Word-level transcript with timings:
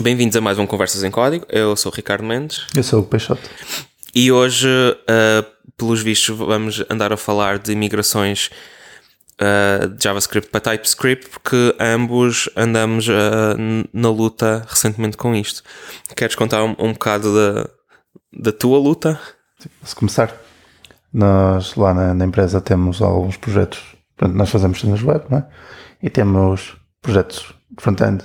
Bem-vindos 0.00 0.36
a 0.36 0.40
mais 0.40 0.60
um 0.60 0.66
Conversas 0.66 1.02
em 1.02 1.10
Código. 1.10 1.44
Eu 1.48 1.74
sou 1.74 1.90
o 1.90 1.94
Ricardo 1.94 2.22
Mendes. 2.22 2.68
Eu 2.72 2.84
sou 2.84 3.00
o 3.00 3.04
Peixoto. 3.04 3.42
E 4.14 4.30
hoje, 4.30 4.68
uh, 4.68 5.44
pelos 5.76 6.00
vistos, 6.00 6.38
vamos 6.38 6.84
andar 6.88 7.12
a 7.12 7.16
falar 7.16 7.58
de 7.58 7.74
migrações 7.74 8.48
uh, 9.40 9.88
de 9.88 10.04
JavaScript 10.04 10.50
para 10.52 10.60
TypeScript, 10.60 11.28
porque 11.28 11.74
ambos 11.80 12.48
andamos 12.54 13.08
uh, 13.08 13.12
na 13.92 14.08
luta 14.08 14.64
recentemente 14.68 15.16
com 15.16 15.34
isto. 15.34 15.64
Queres 16.14 16.36
contar 16.36 16.62
um, 16.62 16.76
um 16.78 16.92
bocado 16.92 17.34
da, 17.34 17.68
da 18.40 18.52
tua 18.52 18.78
luta? 18.78 19.18
Se 19.82 19.96
começar, 19.96 20.32
nós 21.12 21.74
lá 21.74 21.92
na, 21.92 22.14
na 22.14 22.24
empresa 22.24 22.60
temos 22.60 23.02
alguns 23.02 23.36
projetos. 23.36 23.80
Portanto, 24.16 24.36
nós 24.36 24.48
fazemos 24.48 24.80
cenas 24.80 25.02
web, 25.02 25.24
não 25.28 25.38
é? 25.38 25.46
E 26.00 26.08
temos 26.08 26.76
projetos 27.02 27.52
front-end 27.80 28.22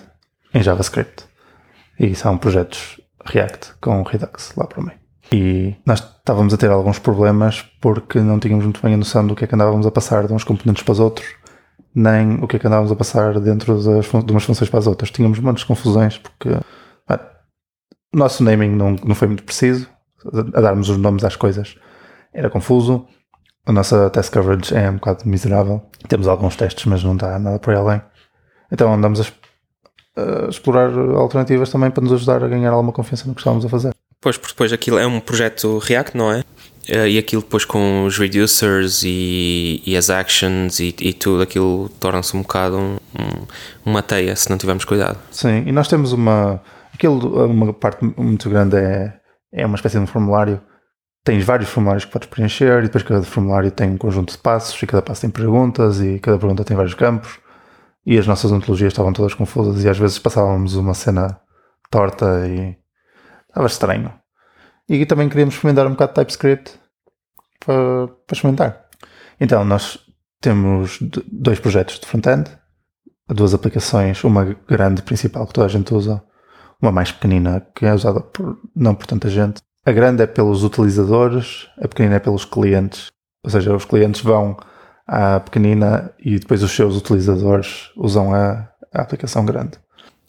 em 0.53 0.61
JavaScript. 0.61 1.32
E 2.00 2.16
são 2.16 2.38
projetos 2.38 3.00
React 3.25 3.75
com 3.79 4.01
Redux 4.04 4.54
lá 4.56 4.65
para 4.65 4.79
o 4.79 4.84
meio. 4.84 5.00
E 5.32 5.75
nós 5.86 6.00
estávamos 6.00 6.54
a 6.54 6.57
ter 6.57 6.70
alguns 6.70 7.00
problemas 7.00 7.61
porque 7.82 8.20
não 8.20 8.39
tínhamos 8.39 8.65
muito 8.65 8.82
bem 8.82 8.93
a 8.93 8.97
noção 8.97 9.25
do 9.25 9.36
que 9.36 9.46
é 9.46 9.47
que 9.47 9.56
andávamos 9.56 9.86
a 9.86 9.92
passar 9.92 10.28
de 10.28 10.34
uns 10.34 10.43
componentes 10.43 10.84
para 10.84 10.92
os 10.92 11.00
outros, 11.00 11.28
nem 11.96 12.36
o 12.36 12.48
que 12.48 12.57
é 12.57 12.60
que 12.60 12.68
andávamos 12.68 12.92
a 12.92 12.96
passar 12.96 13.39
dentro 13.39 13.82
das, 13.82 14.06
de 14.06 14.32
umas 14.32 14.43
funções 14.43 14.70
para 14.70 14.79
as 14.79 14.87
outras. 14.87 15.11
Tínhamos 15.11 15.39
muitas 15.39 15.64
confusões 15.64 16.18
porque 16.18 16.50
ah, 17.07 17.20
o 18.14 18.18
nosso 18.18 18.43
naming 18.43 18.75
não, 18.75 18.96
não 19.04 19.15
foi 19.15 19.28
muito 19.28 19.43
preciso, 19.43 19.87
a 20.54 20.62
darmos 20.62 20.89
os 20.89 20.98
nomes 20.98 21.23
às 21.23 21.36
coisas 21.36 21.75
era 22.34 22.50
confuso. 22.50 23.06
A 23.65 23.71
nossa 23.71 24.10
test 24.10 24.34
coverage 24.34 24.75
é 24.75 24.89
um 24.89 24.96
bocado 24.96 25.28
miserável. 25.28 25.82
Temos 26.07 26.28
alguns 26.28 26.56
testes, 26.56 26.86
mas 26.86 27.04
não 27.04 27.15
dá 27.15 27.39
nada 27.39 27.60
por 27.60 27.73
aí 27.73 27.79
além. 27.79 28.01
Então 28.71 28.93
andamos 28.93 29.21
a 29.21 29.23
uh, 30.17 30.49
explorar 30.49 30.91
alternativas 31.15 31.69
também 31.69 31.91
para 31.91 32.03
nos 32.03 32.13
ajudar 32.13 32.44
a 32.44 32.47
ganhar 32.47 32.72
alguma 32.72 32.91
confiança 32.91 33.27
no 33.27 33.33
que 33.33 33.41
estávamos 33.41 33.66
a 33.66 33.69
fazer. 33.69 33.94
Pois, 34.19 34.38
porque 34.38 34.53
depois 34.53 34.72
aquilo 34.72 34.97
é 34.97 35.05
um 35.05 35.19
projeto 35.19 35.78
React, 35.80 36.17
não 36.17 36.31
é? 36.31 36.39
Uh, 36.89 37.08
e 37.08 37.17
aquilo 37.17 37.42
depois 37.42 37.64
com 37.64 38.05
os 38.05 38.17
reducers 38.17 39.03
e, 39.03 39.81
e 39.86 39.95
as 39.95 40.09
actions 40.09 40.80
e, 40.80 40.94
e 41.00 41.14
tudo 41.14 41.42
aquilo 41.42 41.89
torna-se 42.00 42.36
um 42.36 42.42
bocado 42.42 42.78
um, 42.78 42.97
um, 43.17 43.45
uma 43.86 44.02
teia 44.02 44.36
se 44.36 44.50
não 44.50 44.58
tivermos 44.58 44.83
cuidado. 44.83 45.17
Sim, 45.31 45.64
e 45.66 45.72
nós 45.72 45.88
temos 45.88 46.11
uma. 46.11 46.61
Aquilo, 46.94 47.45
uma 47.45 47.73
parte 47.73 48.05
muito 48.17 48.50
grande 48.50 48.77
é, 48.77 49.14
é 49.52 49.66
uma 49.66 49.75
espécie 49.75 49.98
de 49.98 50.03
um 50.03 50.08
formulário. 50.08 50.61
Tens 51.23 51.44
vários 51.45 51.70
formulários 51.70 52.03
que 52.03 52.11
podes 52.11 52.27
preencher 52.27 52.80
e 52.80 52.83
depois 52.83 53.03
cada 53.03 53.23
formulário 53.23 53.72
tem 53.72 53.92
um 53.92 53.98
conjunto 53.98 54.33
de 54.33 54.38
passos 54.38 54.81
e 54.83 54.86
cada 54.86 55.02
passo 55.02 55.22
tem 55.22 55.30
perguntas 55.30 56.02
e 56.02 56.20
cada 56.20 56.38
pergunta 56.38 56.66
tem 56.66 56.75
vários 56.75 56.94
campos 56.94 57.39
e 58.06 58.18
as 58.18 58.28
nossas 58.28 58.52
ontologias 58.52 58.92
estavam 58.92 59.14
todas 59.14 59.34
confusas 59.34 59.84
e 59.84 59.90
às 59.90 59.98
vezes 59.98 60.20
passávamos 60.20 60.76
uma 60.76 60.94
cena 60.94 61.40
torta 61.90 62.48
e 62.48 62.78
estava 63.48 63.68
estranho. 63.68 64.14
E 64.90 65.06
também 65.06 65.30
queríamos 65.30 65.56
experimentar 65.56 65.88
um 65.88 65.92
bocado 65.92 66.12
de 66.12 66.16
TypeScript 66.16 66.80
para, 67.66 68.08
para 68.08 68.36
experimentar. 68.36 68.86
Então 69.40 69.64
nós 69.64 70.00
temos 70.42 71.00
dois 71.32 71.60
projetos 71.60 72.00
de 72.00 72.06
front-end, 72.06 72.52
duas 73.30 73.54
aplicações, 73.54 74.23
uma 74.23 74.44
grande 74.67 75.02
principal 75.02 75.48
que 75.48 75.54
toda 75.54 75.67
a 75.67 75.70
gente 75.70 75.94
usa, 75.94 76.22
uma 76.82 76.92
mais 76.92 77.12
pequenina 77.12 77.66
que 77.73 77.86
é 77.86 77.94
usada 77.94 78.20
por, 78.20 78.60
não 78.76 78.94
por 78.94 79.08
tanta 79.08 79.30
gente. 79.30 79.62
A 79.86 79.92
grande 79.92 80.23
é 80.23 80.28
pelos 80.28 80.64
utilizadores, 80.64 81.67
a 81.78 81.88
pequenina 81.88 82.16
é 82.16 82.20
pelos 82.20 82.45
clientes. 82.45 83.12
Ou 83.44 83.50
seja, 83.50 83.76
os 83.76 83.86
clientes 83.86 84.22
vão 84.22 84.58
à 85.08 85.40
pequenina 85.40 86.12
e 86.20 86.40
depois 86.40 86.64
os 86.64 86.72
seus 86.72 86.96
utilizadores 86.96 87.92
usam 87.96 88.34
a, 88.34 88.70
a 88.94 89.02
aplicação 89.02 89.45
grande. 89.45 89.78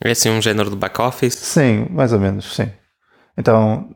É 0.03 0.11
assim 0.11 0.31
um 0.31 0.43
género 0.43 0.71
de 0.71 0.77
back-office? 0.77 1.35
Sim, 1.35 1.87
mais 1.91 2.13
ou 2.13 2.19
menos, 2.19 2.55
sim. 2.55 2.71
Então 3.37 3.95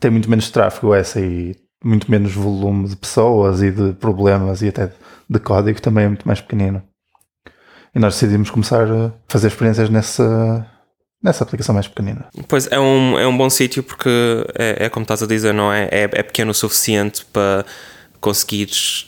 tem 0.00 0.10
muito 0.10 0.30
menos 0.30 0.50
tráfego 0.50 0.94
essa 0.94 1.20
e 1.20 1.56
muito 1.84 2.10
menos 2.10 2.32
volume 2.32 2.88
de 2.88 2.96
pessoas 2.96 3.62
e 3.62 3.70
de 3.70 3.92
problemas 3.94 4.62
e 4.62 4.68
até 4.68 4.90
de 5.28 5.38
código 5.38 5.80
também 5.80 6.04
é 6.04 6.08
muito 6.08 6.26
mais 6.26 6.40
pequenino. 6.40 6.82
E 7.94 7.98
nós 7.98 8.14
decidimos 8.14 8.50
começar 8.50 8.90
a 8.90 9.12
fazer 9.26 9.48
experiências 9.48 9.88
nessa, 9.88 10.66
nessa 11.22 11.44
aplicação 11.44 11.74
mais 11.74 11.88
pequenina. 11.88 12.28
Pois 12.46 12.66
é 12.70 12.78
um, 12.78 13.18
é 13.18 13.26
um 13.26 13.36
bom 13.36 13.48
sítio 13.50 13.82
porque 13.82 14.10
é, 14.54 14.86
é 14.86 14.88
como 14.88 15.04
estás 15.04 15.22
a 15.22 15.26
dizer, 15.26 15.52
não 15.52 15.72
é? 15.72 15.84
É, 15.90 16.02
é 16.02 16.22
pequeno 16.22 16.50
o 16.50 16.54
suficiente 16.54 17.24
para 17.26 17.64
conseguires 18.20 19.07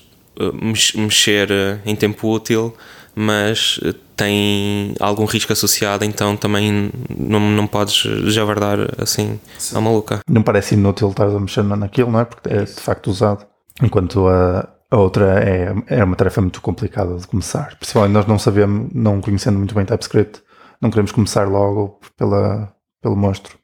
mexer 0.97 1.51
eh, 1.51 1.79
em 1.85 1.95
tempo 1.95 2.29
útil, 2.29 2.75
mas 3.15 3.81
eh, 3.85 3.95
tem 4.17 4.95
algum 5.01 5.25
risco 5.25 5.53
associado, 5.53 6.05
então 6.05 6.37
também 6.37 6.91
não, 7.17 7.41
não 7.41 7.67
podes 7.67 8.03
javardar 8.33 8.79
assim 8.99 9.39
Sim. 9.59 9.77
à 9.77 9.81
maluca. 9.81 10.21
Não 10.29 10.43
parece 10.43 10.75
inútil 10.75 11.11
estar 11.11 11.27
a 11.27 11.41
mexer 11.41 11.63
naquilo, 11.65 12.11
não 12.11 12.21
é? 12.21 12.25
Porque 12.25 12.49
é 12.49 12.65
de 12.65 12.81
facto 12.81 13.09
usado. 13.11 13.47
Enquanto 13.83 14.29
a, 14.29 14.69
a 14.91 14.97
outra 14.97 15.43
é, 15.43 15.75
é 15.87 16.05
uma 16.05 16.17
tarefa 16.17 16.41
muito 16.41 16.61
complicada 16.61 17.17
de 17.17 17.27
começar. 17.27 17.77
Principalmente 17.79 18.13
nós 18.13 18.27
não 18.27 18.39
sabemos, 18.39 18.91
não 18.93 19.21
conhecendo 19.21 19.57
muito 19.57 19.75
bem 19.75 19.85
TypeScript, 19.85 20.43
não 20.81 20.91
queremos 20.91 21.13
começar 21.13 21.49
logo 21.49 22.01
pela, 22.17 22.75
pelo 23.01 23.17
monstro 23.17 23.59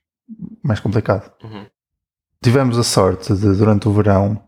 mais 0.62 0.80
complicado. 0.80 1.30
Uhum. 1.42 1.66
Tivemos 2.42 2.78
a 2.78 2.82
sorte 2.82 3.32
de, 3.34 3.54
durante 3.54 3.88
o 3.88 3.92
verão, 3.92 4.40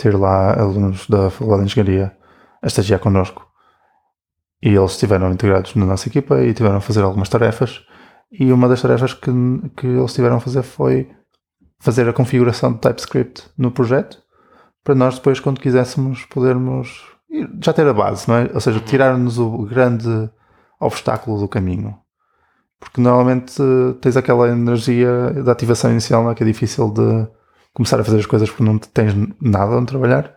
ter 0.00 0.16
lá 0.16 0.58
alunos 0.58 1.06
da 1.06 1.28
Faculdade 1.30 1.64
de 1.64 1.72
Engenharia 1.72 2.16
a 2.62 2.66
estagiar 2.66 3.00
connosco. 3.00 3.46
E 4.62 4.68
eles 4.68 4.92
estiveram 4.92 5.30
integrados 5.30 5.74
na 5.74 5.84
nossa 5.84 6.08
equipa 6.08 6.40
e 6.42 6.54
tiveram 6.54 6.76
a 6.76 6.80
fazer 6.80 7.02
algumas 7.02 7.28
tarefas. 7.28 7.82
E 8.32 8.52
uma 8.52 8.68
das 8.68 8.80
tarefas 8.80 9.12
que, 9.12 9.30
que 9.76 9.86
eles 9.86 10.12
tiveram 10.12 10.36
a 10.36 10.40
fazer 10.40 10.62
foi 10.62 11.10
fazer 11.78 12.08
a 12.08 12.12
configuração 12.12 12.72
de 12.72 12.78
TypeScript 12.78 13.50
no 13.56 13.70
projeto 13.70 14.18
para 14.82 14.94
nós 14.94 15.16
depois, 15.16 15.40
quando 15.40 15.60
quiséssemos, 15.60 16.24
podermos 16.26 17.04
já 17.62 17.72
ter 17.72 17.86
a 17.86 17.92
base, 17.92 18.28
não 18.28 18.36
é? 18.36 18.50
Ou 18.52 18.60
seja, 18.60 18.80
tirar-nos 18.80 19.38
o 19.38 19.64
grande 19.64 20.30
obstáculo 20.80 21.38
do 21.38 21.48
caminho. 21.48 21.96
Porque 22.78 23.00
normalmente 23.00 23.62
tens 24.00 24.16
aquela 24.16 24.48
energia 24.48 25.30
da 25.44 25.52
ativação 25.52 25.90
inicial, 25.90 26.30
é? 26.30 26.34
que 26.34 26.42
é 26.42 26.46
difícil 26.46 26.90
de 26.90 27.28
começar 27.74 28.00
a 28.00 28.04
fazer 28.04 28.18
as 28.18 28.26
coisas 28.26 28.48
porque 28.48 28.64
não 28.64 28.78
tens 28.78 29.14
nada 29.40 29.76
onde 29.76 29.86
trabalhar. 29.86 30.34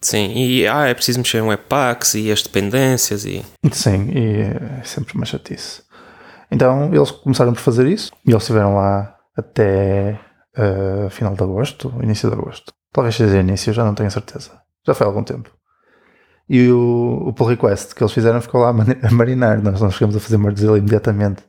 Sim, 0.00 0.32
e 0.34 0.66
ah, 0.66 0.86
é 0.86 0.92
preciso 0.92 1.18
mexer 1.18 1.38
em 1.38 1.48
webpacks 1.48 2.14
e 2.14 2.30
as 2.30 2.42
dependências 2.42 3.24
e. 3.24 3.42
Sim, 3.72 4.10
e 4.12 4.40
é 4.42 4.82
sempre 4.84 5.14
uma 5.14 5.24
chatice. 5.24 5.82
Então 6.50 6.92
eles 6.94 7.10
começaram 7.10 7.52
por 7.52 7.60
fazer 7.60 7.86
isso 7.86 8.12
e 8.26 8.30
eles 8.30 8.42
estiveram 8.42 8.74
lá 8.74 9.16
até 9.36 10.20
uh, 10.58 11.08
final 11.10 11.34
de 11.34 11.42
agosto, 11.42 11.92
início 12.02 12.28
de 12.28 12.36
agosto. 12.36 12.72
Talvez 12.92 13.16
seja 13.16 13.40
início, 13.40 13.72
já 13.72 13.82
não 13.84 13.94
tenho 13.94 14.10
certeza. 14.10 14.52
Já 14.86 14.94
foi 14.94 15.06
há 15.06 15.08
algum 15.08 15.24
tempo. 15.24 15.50
E 16.48 16.68
o, 16.68 17.28
o 17.28 17.32
pull 17.32 17.48
request 17.48 17.94
que 17.94 18.02
eles 18.02 18.12
fizeram 18.12 18.40
ficou 18.40 18.60
lá 18.60 18.68
a 19.02 19.10
marinar. 19.10 19.62
Nós 19.62 19.80
não 19.80 19.90
chegamos 19.90 20.14
a 20.16 20.20
fazer 20.20 20.36
merge 20.36 20.66
imediatamente 20.66 21.42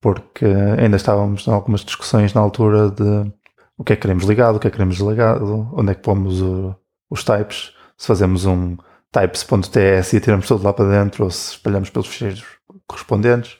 porque 0.00 0.44
ainda 0.78 0.96
estávamos 0.96 1.46
em 1.46 1.52
algumas 1.52 1.82
discussões 1.82 2.34
na 2.34 2.40
altura 2.40 2.90
de 2.90 3.32
o 3.76 3.84
que 3.84 3.92
é 3.92 3.96
que 3.96 4.02
queremos 4.02 4.24
ligado, 4.24 4.56
o 4.56 4.60
que 4.60 4.66
é 4.66 4.70
que 4.70 4.76
queremos 4.76 4.96
desligado, 4.96 5.70
onde 5.72 5.92
é 5.92 5.94
que 5.94 6.02
pomos 6.02 6.40
o, 6.40 6.74
os 7.10 7.24
types, 7.24 7.74
se 7.96 8.06
fazemos 8.06 8.44
um 8.44 8.76
types.ts 9.10 10.12
e 10.14 10.20
tiramos 10.20 10.48
tudo 10.48 10.64
lá 10.64 10.72
para 10.72 10.88
dentro 10.88 11.24
ou 11.24 11.30
se 11.30 11.52
espalhamos 11.52 11.90
pelos 11.90 12.08
ficheiros 12.08 12.44
correspondentes. 12.86 13.58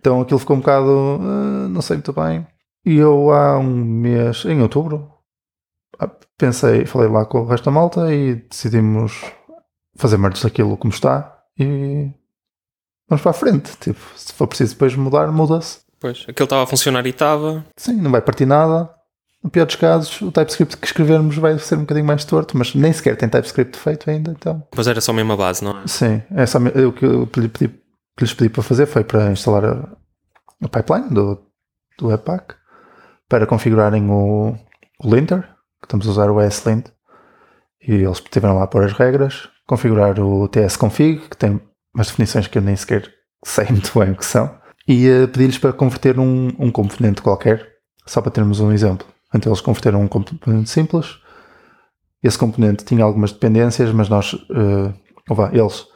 Então 0.00 0.20
aquilo 0.20 0.38
ficou 0.38 0.56
um 0.56 0.60
bocado, 0.60 0.88
uh, 0.88 1.68
não 1.68 1.82
sei 1.82 1.96
muito 1.96 2.12
bem. 2.12 2.46
E 2.84 2.96
eu 2.96 3.32
há 3.32 3.58
um 3.58 3.74
mês, 3.84 4.44
em 4.44 4.62
outubro, 4.62 5.12
ah, 5.98 6.10
pensei, 6.38 6.86
falei 6.86 7.08
lá 7.08 7.26
com 7.26 7.40
o 7.40 7.46
resto 7.46 7.64
da 7.64 7.70
malta 7.70 8.14
e 8.14 8.36
decidimos 8.36 9.20
fazer 9.96 10.18
merge 10.18 10.42
daquilo 10.42 10.76
como 10.76 10.92
está 10.92 11.42
e 11.58 12.10
vamos 13.08 13.22
para 13.22 13.30
a 13.30 13.34
frente. 13.34 13.76
Tipo, 13.78 14.00
se 14.14 14.32
for 14.32 14.46
preciso 14.46 14.74
depois 14.74 14.94
mudar, 14.94 15.30
muda-se. 15.32 15.80
Pois, 15.98 16.24
aquilo 16.28 16.44
estava 16.44 16.62
a 16.62 16.66
funcionar 16.66 17.06
e 17.06 17.10
estava. 17.10 17.64
Sim, 17.76 18.00
não 18.00 18.10
vai 18.10 18.20
partir 18.20 18.46
nada. 18.46 18.94
No 19.46 19.50
pior 19.50 19.64
dos 19.64 19.76
casos, 19.76 20.20
o 20.22 20.32
TypeScript 20.32 20.76
que 20.76 20.86
escrevermos 20.88 21.36
vai 21.36 21.56
ser 21.60 21.76
um 21.76 21.82
bocadinho 21.82 22.04
mais 22.04 22.24
torto, 22.24 22.58
mas 22.58 22.74
nem 22.74 22.92
sequer 22.92 23.16
tem 23.16 23.28
TypeScript 23.28 23.78
feito 23.78 24.10
ainda, 24.10 24.32
então. 24.32 24.66
Mas 24.76 24.88
era 24.88 25.00
só 25.00 25.12
a 25.12 25.14
mesma 25.14 25.36
base, 25.36 25.62
não 25.62 25.78
é? 25.78 25.86
Sim, 25.86 26.20
é 26.32 26.44
só, 26.46 26.58
o 26.58 26.92
que 26.92 27.04
eu 27.06 27.28
pedi, 27.28 27.48
pedi, 27.48 27.68
que 27.68 28.24
lhes 28.24 28.34
pedi 28.34 28.50
para 28.50 28.64
fazer 28.64 28.86
foi 28.86 29.04
para 29.04 29.30
instalar 29.30 29.64
a, 29.64 29.88
a 30.64 30.68
pipeline 30.68 31.10
do, 31.10 31.40
do 31.96 32.08
Webpack, 32.08 32.56
para 33.28 33.46
configurarem 33.46 34.10
o, 34.10 34.56
o 34.98 35.14
linter, 35.14 35.42
que 35.42 35.84
estamos 35.84 36.08
a 36.08 36.10
usar 36.10 36.28
o 36.28 36.42
ESLint, 36.42 36.86
e 37.86 37.92
eles 37.92 38.18
tiveram 38.18 38.58
lá 38.58 38.66
pôr 38.66 38.82
as 38.82 38.94
regras, 38.94 39.48
configurar 39.64 40.18
o 40.18 40.48
tsconfig, 40.48 41.20
que 41.28 41.36
tem 41.36 41.62
umas 41.94 42.08
definições 42.08 42.48
que 42.48 42.58
eu 42.58 42.62
nem 42.62 42.74
sequer 42.74 43.08
sei 43.44 43.66
muito 43.70 43.96
bem 43.96 44.10
o 44.10 44.16
que 44.16 44.26
são, 44.26 44.58
e 44.88 45.08
uh, 45.08 45.28
pedi-lhes 45.28 45.58
para 45.58 45.72
converter 45.72 46.18
um, 46.18 46.48
um 46.58 46.72
componente 46.72 47.22
qualquer, 47.22 47.64
só 48.04 48.20
para 48.20 48.32
termos 48.32 48.58
um 48.58 48.72
exemplo. 48.72 49.06
Então 49.36 49.52
eles 49.52 49.60
converteram 49.60 50.02
um 50.02 50.08
componente 50.08 50.70
simples. 50.70 51.18
Esse 52.22 52.38
componente 52.38 52.84
tinha 52.84 53.04
algumas 53.04 53.32
dependências, 53.32 53.92
mas 53.92 54.08
nós, 54.08 54.32
uh, 54.32 54.92
eles 55.52 55.86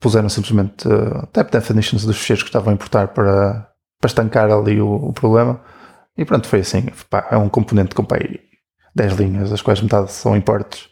puseram 0.00 0.28
simplesmente 0.28 0.86
uh, 0.88 1.26
type 1.32 1.50
definitions 1.50 2.04
dos 2.04 2.16
ficheiros 2.18 2.42
que 2.42 2.48
estavam 2.48 2.70
a 2.70 2.74
importar 2.74 3.08
para, 3.08 3.68
para 4.00 4.08
estancar 4.08 4.50
ali 4.50 4.80
o, 4.80 4.94
o 4.94 5.12
problema. 5.12 5.60
E 6.16 6.24
pronto, 6.24 6.48
foi 6.48 6.60
assim. 6.60 6.86
Pá, 7.10 7.28
é 7.30 7.36
um 7.36 7.48
componente 7.48 7.94
com 7.94 8.04
pá, 8.04 8.16
10 8.94 9.14
linhas, 9.14 9.50
das 9.50 9.60
quais 9.60 9.80
metade 9.80 10.12
são 10.12 10.36
importes. 10.36 10.88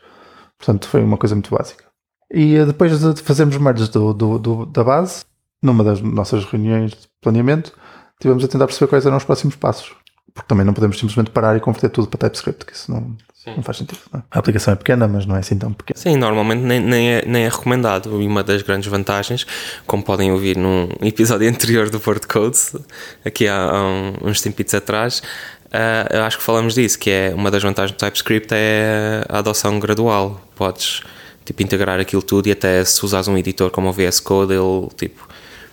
Portanto, 0.58 0.88
foi 0.88 1.02
uma 1.02 1.16
coisa 1.16 1.34
muito 1.34 1.54
básica. 1.54 1.84
E 2.30 2.58
uh, 2.58 2.66
depois 2.66 2.98
de 3.00 3.22
fazermos 3.22 3.56
merges 3.56 3.88
do, 3.88 4.12
do, 4.12 4.38
do, 4.38 4.66
da 4.66 4.82
base, 4.82 5.24
numa 5.62 5.84
das 5.84 6.00
nossas 6.00 6.44
reuniões 6.44 6.90
de 6.90 7.08
planeamento, 7.20 7.72
tivemos 8.20 8.44
a 8.44 8.48
tentar 8.48 8.66
perceber 8.66 8.88
quais 8.88 9.06
eram 9.06 9.16
os 9.16 9.24
próximos 9.24 9.56
passos. 9.56 9.94
Porque 10.36 10.48
também 10.48 10.66
não 10.66 10.74
podemos 10.74 10.98
simplesmente 10.98 11.30
parar 11.30 11.56
e 11.56 11.60
converter 11.60 11.88
tudo 11.88 12.08
para 12.08 12.28
TypeScript, 12.28 12.66
que 12.66 12.74
isso 12.74 12.92
não, 12.92 13.16
não 13.56 13.62
faz 13.62 13.78
sentido. 13.78 14.00
Não 14.12 14.20
é? 14.20 14.22
A 14.30 14.38
aplicação 14.38 14.74
é 14.74 14.76
pequena, 14.76 15.08
mas 15.08 15.24
não 15.24 15.34
é 15.34 15.38
assim 15.38 15.56
tão 15.56 15.72
pequena. 15.72 15.98
Sim, 15.98 16.16
normalmente 16.16 16.60
nem, 16.60 16.78
nem, 16.78 17.08
é, 17.08 17.24
nem 17.26 17.44
é 17.44 17.48
recomendado. 17.48 18.20
E 18.20 18.26
uma 18.26 18.44
das 18.44 18.60
grandes 18.60 18.86
vantagens, 18.90 19.46
como 19.86 20.02
podem 20.02 20.30
ouvir 20.30 20.58
num 20.58 20.90
episódio 21.00 21.48
anterior 21.50 21.88
do 21.88 21.98
Port 21.98 22.26
Codes, 22.26 22.76
aqui 23.24 23.48
há, 23.48 23.56
há 23.56 23.82
uns 24.22 24.42
tempitos 24.42 24.74
atrás, 24.74 25.22
uh, 25.68 26.14
eu 26.14 26.22
acho 26.22 26.36
que 26.36 26.44
falamos 26.44 26.74
disso, 26.74 26.98
que 26.98 27.10
é 27.10 27.32
uma 27.34 27.50
das 27.50 27.62
vantagens 27.62 27.96
do 27.96 27.98
TypeScript 27.98 28.48
é 28.52 29.24
a 29.30 29.38
adoção 29.38 29.80
gradual. 29.80 30.38
Podes 30.54 31.00
tipo, 31.46 31.62
integrar 31.62 31.98
aquilo 31.98 32.22
tudo 32.22 32.48
e 32.48 32.52
até 32.52 32.84
se 32.84 33.02
usares 33.02 33.26
um 33.26 33.38
editor 33.38 33.70
como 33.70 33.88
o 33.88 33.92
VS 33.92 34.20
Code, 34.20 34.52
ele 34.52 34.88
tipo 34.98 35.26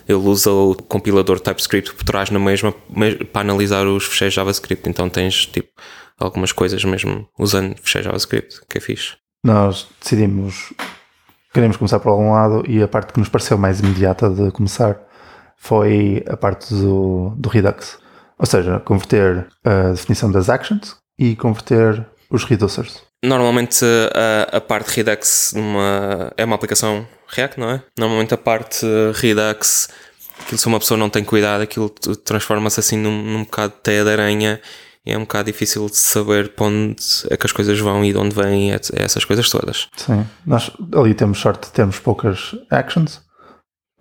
ele 0.07 0.17
usa 0.17 0.51
o 0.51 0.75
compilador 0.75 1.39
TypeScript 1.39 1.93
por 1.93 2.03
trás 2.03 2.29
na 2.29 2.39
mesma 2.39 2.73
para 3.31 3.41
analisar 3.41 3.85
os 3.87 4.05
fecheiros 4.05 4.33
JavaScript. 4.33 4.89
Então 4.89 5.09
tens 5.09 5.45
tipo 5.45 5.69
algumas 6.19 6.51
coisas 6.51 6.83
mesmo 6.83 7.27
usando 7.37 7.75
fecheiros 7.81 8.05
JavaScript, 8.05 8.61
que 8.69 8.77
é 8.77 8.81
fixe. 8.81 9.13
Nós 9.45 9.87
decidimos 10.01 10.73
queremos 11.53 11.77
começar 11.77 11.99
por 11.99 12.09
algum 12.09 12.31
lado 12.31 12.63
e 12.67 12.81
a 12.81 12.87
parte 12.87 13.13
que 13.13 13.19
nos 13.19 13.29
pareceu 13.29 13.57
mais 13.57 13.79
imediata 13.79 14.29
de 14.29 14.51
começar 14.51 14.99
foi 15.55 16.23
a 16.27 16.35
parte 16.35 16.73
do, 16.73 17.33
do 17.37 17.47
Redux. 17.47 17.99
Ou 18.39 18.45
seja, 18.45 18.79
converter 18.79 19.47
a 19.63 19.91
definição 19.91 20.31
das 20.31 20.49
actions 20.49 20.97
e 21.17 21.35
converter 21.35 22.05
os 22.29 22.43
reducers. 22.43 23.03
Normalmente 23.23 23.85
a, 24.13 24.57
a 24.57 24.61
parte 24.61 24.95
Redux 24.95 25.53
numa, 25.55 26.31
é 26.37 26.43
uma 26.43 26.55
aplicação 26.55 27.07
React, 27.27 27.59
não 27.59 27.69
é? 27.69 27.83
Normalmente 27.97 28.33
a 28.33 28.37
parte 28.37 28.85
Redux, 29.15 29.89
aquilo 30.41 30.57
se 30.57 30.67
uma 30.67 30.79
pessoa 30.79 30.97
não 30.97 31.09
tem 31.09 31.23
cuidado, 31.23 31.61
aquilo 31.61 31.89
transforma-se 31.89 32.79
assim 32.79 32.97
num, 32.97 33.23
num 33.23 33.43
bocado 33.43 33.73
de 33.73 33.79
teia 33.81 34.03
de 34.03 34.09
aranha 34.09 34.59
é 35.05 35.17
um 35.17 35.21
bocado 35.21 35.51
difícil 35.51 35.85
de 35.87 35.97
saber 35.97 36.53
para 36.53 36.67
onde 36.67 36.95
é 37.29 37.35
que 37.35 37.45
as 37.45 37.51
coisas 37.51 37.77
vão 37.79 38.05
e 38.05 38.13
de 38.13 38.17
onde 38.17 38.33
vêm 38.33 38.71
essas 38.71 39.25
coisas 39.25 39.49
todas. 39.49 39.89
Sim, 39.97 40.25
nós 40.45 40.71
ali 40.95 41.13
temos 41.13 41.39
sorte 41.39 41.67
de 41.67 41.73
termos 41.73 41.99
poucas 41.99 42.55
actions, 42.69 43.21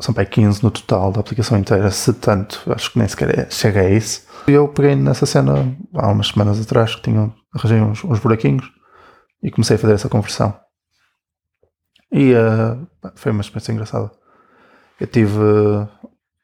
são 0.01 0.15
para 0.15 0.25
15 0.25 0.63
no 0.63 0.71
total 0.71 1.11
da 1.13 1.21
aplicação 1.21 1.59
inteira, 1.59 1.91
se 1.91 2.13
tanto, 2.13 2.63
acho 2.73 2.93
que 2.93 2.99
nem 2.99 3.09
sequer 3.09 3.39
é, 3.39 3.51
chega 3.51 3.81
a 3.81 3.91
isso. 3.91 4.23
Eu 4.47 4.69
peguei 4.69 4.95
nessa 4.95 5.27
cena 5.27 5.77
há 5.95 6.09
umas 6.09 6.29
semanas 6.29 6.61
atrás 6.61 6.95
que 6.95 7.03
tinham, 7.03 7.35
arranjei 7.53 7.81
uns, 7.81 8.05
uns 8.05 8.21
buraquinhos 8.21 8.65
e 9.43 9.51
comecei 9.51 9.77
a 9.77 9.79
fazer 9.79 9.95
essa 9.95 10.09
conversão. 10.09 10.59
E 12.11 12.35
uh, 12.35 12.87
foi 13.15 13.33
uma 13.33 13.41
experiência 13.41 13.73
engraçada. 13.73 14.11
Eu 15.01 15.07
tive 15.07 15.39
uh, 15.39 15.89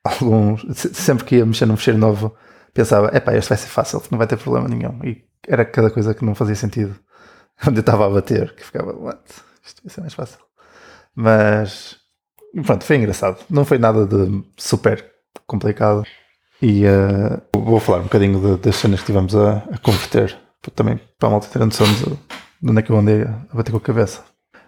alguns. 0.02 0.64
Sempre 0.74 1.24
que 1.24 1.36
ia 1.36 1.46
mexer 1.46 1.66
num 1.66 1.76
fecheiro 1.76 1.98
novo, 1.98 2.34
pensava: 2.72 3.14
epá, 3.14 3.34
este 3.34 3.50
vai 3.50 3.58
ser 3.58 3.68
fácil, 3.68 4.02
não 4.10 4.18
vai 4.18 4.26
ter 4.26 4.38
problema 4.38 4.68
nenhum. 4.68 4.98
E 5.04 5.24
era 5.46 5.64
cada 5.64 5.90
coisa 5.90 6.14
que 6.14 6.24
não 6.24 6.34
fazia 6.34 6.56
sentido. 6.56 6.98
Onde 7.66 7.78
eu 7.78 7.80
estava 7.80 8.06
a 8.06 8.10
bater, 8.10 8.54
que 8.54 8.64
ficava: 8.64 8.92
what? 8.92 9.20
Isto 9.64 9.82
vai 9.84 9.94
ser 9.94 10.00
mais 10.00 10.14
fácil. 10.14 10.38
Mas 11.14 11.96
pronto, 12.64 12.84
foi 12.84 12.96
engraçado. 12.96 13.44
Não 13.50 13.64
foi 13.64 13.78
nada 13.78 14.06
de 14.06 14.42
super 14.56 15.04
complicado. 15.46 16.04
E 16.60 16.84
uh, 16.86 17.40
vou 17.54 17.78
falar 17.78 17.98
um 17.98 18.04
bocadinho 18.04 18.40
de, 18.40 18.62
das 18.62 18.76
cenas 18.76 19.00
que 19.00 19.06
tivemos 19.06 19.36
a, 19.36 19.58
a 19.58 19.78
converter, 19.78 20.36
também 20.74 20.98
para 21.18 21.28
a 21.28 21.32
malta 21.32 21.46
ter 21.46 21.60
noção 21.60 21.86
de, 21.86 22.18
de 22.60 22.70
onde 22.70 22.80
é 22.80 22.82
que 22.82 22.90
eu 22.90 22.98
andei 22.98 23.22
a 23.22 23.54
bater 23.54 23.70
com 23.70 23.78
a 23.78 23.80
cabeça. 23.80 24.22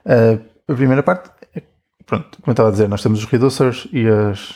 Uh, 0.05 0.43
a 0.69 0.75
primeira 0.75 1.03
parte, 1.03 1.31
é, 1.55 1.63
pronto, 2.07 2.39
como 2.41 2.49
eu 2.49 2.53
estava 2.53 2.69
a 2.69 2.73
dizer, 2.73 2.89
nós 2.89 3.03
temos 3.03 3.21
os 3.21 3.25
reducers 3.27 3.89
e 3.93 4.07
as 4.09 4.55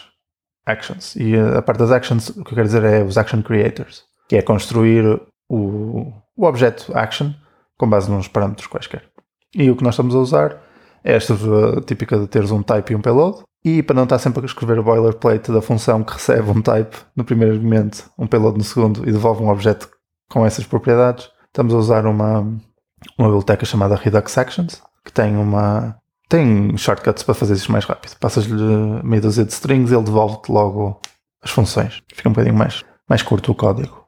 actions. 0.66 1.16
E 1.16 1.36
a 1.36 1.60
parte 1.62 1.78
das 1.78 1.90
actions, 1.90 2.30
o 2.30 2.44
que 2.44 2.52
eu 2.52 2.56
quero 2.56 2.66
dizer 2.66 2.84
é 2.84 3.02
os 3.02 3.18
action 3.18 3.42
creators, 3.42 4.04
que 4.28 4.36
é 4.36 4.42
construir 4.42 5.20
o, 5.48 6.12
o 6.36 6.46
objeto 6.46 6.96
action 6.96 7.32
com 7.76 7.88
base 7.88 8.10
nos 8.10 8.28
parâmetros 8.28 8.66
quaisquer. 8.66 9.04
E 9.54 9.70
o 9.70 9.76
que 9.76 9.84
nós 9.84 9.94
estamos 9.94 10.14
a 10.14 10.18
usar 10.18 10.62
é 11.02 11.14
esta 11.14 11.34
típica 11.86 12.18
de 12.18 12.26
teres 12.26 12.50
um 12.50 12.62
type 12.62 12.92
e 12.92 12.96
um 12.96 13.00
payload. 13.00 13.42
E 13.64 13.82
para 13.82 13.96
não 13.96 14.04
estar 14.04 14.18
sempre 14.18 14.42
a 14.42 14.46
escrever 14.46 14.78
o 14.78 14.82
boilerplate 14.82 15.50
da 15.50 15.62
função 15.62 16.02
que 16.04 16.12
recebe 16.12 16.50
um 16.50 16.60
type 16.60 16.96
no 17.16 17.24
primeiro 17.24 17.60
momento, 17.60 18.10
um 18.18 18.26
payload 18.26 18.58
no 18.58 18.64
segundo 18.64 19.08
e 19.08 19.12
devolve 19.12 19.42
um 19.42 19.48
objeto 19.48 19.88
com 20.28 20.44
essas 20.44 20.66
propriedades, 20.66 21.30
estamos 21.46 21.72
a 21.72 21.76
usar 21.78 22.06
uma, 22.06 22.40
uma 23.18 23.28
biblioteca 23.28 23.64
chamada 23.64 23.96
Redux 23.96 24.36
Actions, 24.38 24.82
que 25.04 25.12
tem 25.12 25.36
uma, 25.36 25.96
tem 26.28 26.76
shortcuts 26.76 27.22
para 27.22 27.34
fazer 27.34 27.54
isso 27.54 27.70
mais 27.70 27.84
rápido. 27.84 28.16
Passas-lhe 28.18 29.02
meia 29.02 29.20
dúzia 29.20 29.44
de 29.44 29.52
strings 29.52 29.90
e 29.90 29.94
ele 29.94 30.04
devolve-te 30.04 30.50
logo 30.50 31.00
as 31.42 31.50
funções. 31.50 32.02
Fica 32.12 32.28
um 32.28 32.32
bocadinho 32.32 32.56
mais, 32.56 32.84
mais 33.08 33.22
curto 33.22 33.52
o 33.52 33.54
código. 33.54 34.04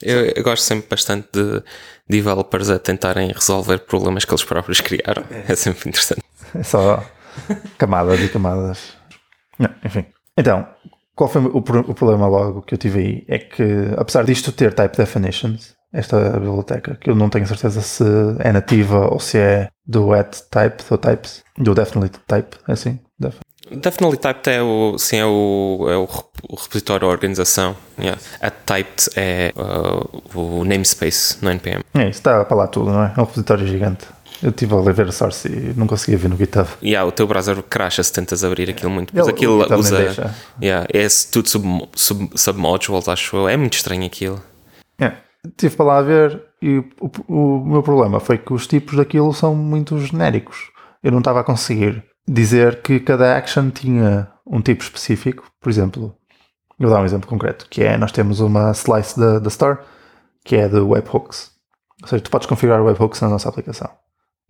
Eu, 0.00 0.26
eu, 0.26 0.44
gosto 0.44 0.62
sempre 0.62 0.88
bastante 0.88 1.28
de 1.32 1.62
developers 2.08 2.70
a 2.70 2.78
tentarem 2.78 3.32
resolver 3.32 3.78
problemas 3.78 4.24
que 4.24 4.30
eles 4.30 4.44
próprios 4.44 4.80
criaram. 4.80 5.24
É 5.48 5.56
sempre 5.56 5.88
interessante. 5.88 6.22
É 6.54 6.62
só 6.62 7.04
camadas 7.76 8.20
e 8.20 8.28
camadas. 8.28 8.92
Não, 9.58 9.70
enfim. 9.84 10.06
Então, 10.36 10.68
qual 11.16 11.28
foi 11.28 11.42
o, 11.42 11.56
o 11.56 11.94
problema 11.94 12.28
logo 12.28 12.62
que 12.62 12.74
eu 12.74 12.78
tive 12.78 13.00
aí? 13.00 13.24
É 13.26 13.38
que, 13.38 13.64
apesar 13.96 14.24
disto 14.24 14.52
ter 14.52 14.72
type 14.72 14.96
definitions, 14.96 15.74
esta 15.92 16.30
biblioteca, 16.32 16.96
que 17.00 17.10
eu 17.10 17.14
não 17.14 17.28
tenho 17.28 17.46
certeza 17.46 17.80
se 17.80 18.04
é 18.40 18.52
nativa 18.52 19.08
ou 19.12 19.18
se 19.18 19.38
é 19.38 19.68
do 19.86 20.12
at 20.12 20.40
type, 20.50 20.82
do 20.88 20.98
types, 20.98 21.42
do 21.56 21.74
definitely 21.74 22.10
type, 22.26 22.56
é 22.68 22.72
assim? 22.72 22.98
Definitely 23.70 24.16
Typed 24.16 24.48
é 24.48 24.62
o, 24.62 24.96
sim, 24.98 25.16
é 25.18 25.26
o, 25.26 25.86
é 25.88 25.96
o, 25.96 26.08
repositório 26.54 27.06
da 27.06 27.12
organização. 27.12 27.76
Yeah. 27.98 28.20
A 28.40 28.50
Typed 28.50 29.10
é 29.16 29.52
uh, 29.56 30.38
o 30.38 30.64
namespace 30.64 31.36
no 31.42 31.50
NPM. 31.50 31.84
É, 31.94 32.08
isso 32.08 32.18
está 32.20 32.44
para 32.44 32.56
lá 32.56 32.66
tudo, 32.66 32.90
não 32.90 33.02
é? 33.02 33.12
É 33.16 33.20
um 33.20 33.24
repositório 33.24 33.66
gigante. 33.66 34.06
Eu 34.42 34.50
estive 34.50 34.74
a 34.74 34.92
ver 34.92 35.08
a 35.08 35.12
source 35.12 35.48
e 35.48 35.74
não 35.76 35.86
conseguia 35.86 36.16
ver 36.16 36.28
no 36.28 36.36
GitHub. 36.36 36.68
Yeah, 36.82 37.06
o 37.06 37.10
teu 37.10 37.26
browser 37.26 37.60
crasha 37.62 38.02
se 38.02 38.12
tentas 38.12 38.44
abrir 38.44 38.70
aquilo 38.70 38.90
muito. 38.90 39.12
Mas 39.14 39.26
aquilo 39.26 39.66
usa. 39.76 40.32
Yeah, 40.62 40.86
é 40.92 41.06
tudo 41.32 41.48
sub, 41.48 41.88
sub, 41.94 42.30
submodules, 42.36 43.08
acho 43.08 43.36
eu. 43.36 43.48
É 43.48 43.56
muito 43.56 43.74
estranho 43.74 44.06
aquilo. 44.06 44.40
Yeah. 45.00 45.18
Estive 45.44 45.76
para 45.76 45.86
lá 45.86 45.98
a 45.98 46.02
ver 46.02 46.44
e 46.60 46.78
o, 47.00 47.10
o, 47.28 47.64
meu 47.64 47.82
problema 47.82 48.20
foi 48.20 48.38
que 48.38 48.52
os 48.52 48.66
tipos 48.66 48.96
daquilo 48.96 49.32
são 49.32 49.54
muito 49.54 49.98
genéricos. 49.98 50.70
Eu 51.02 51.12
não 51.12 51.18
estava 51.18 51.40
a 51.40 51.44
conseguir 51.44 52.04
dizer 52.26 52.82
que 52.82 53.00
cada 53.00 53.36
action 53.36 53.70
tinha 53.70 54.30
um 54.46 54.60
tipo 54.60 54.82
específico. 54.82 55.50
Por 55.60 55.70
exemplo, 55.70 56.14
eu 56.78 56.88
vou 56.88 56.96
dar 56.96 57.02
um 57.02 57.06
exemplo 57.06 57.28
concreto, 57.28 57.66
que 57.70 57.82
é 57.82 57.96
nós 57.96 58.12
temos 58.12 58.40
uma 58.40 58.72
slice 58.72 59.18
da, 59.18 59.38
da 59.38 59.48
store 59.48 59.78
que 60.44 60.56
é 60.56 60.68
de 60.68 60.80
webhooks. 60.80 61.52
Ou 62.02 62.08
seja, 62.08 62.22
tu 62.22 62.30
podes 62.30 62.46
configurar 62.46 62.82
webhooks 62.82 63.20
na 63.20 63.28
nossa 63.28 63.48
aplicação. 63.48 63.90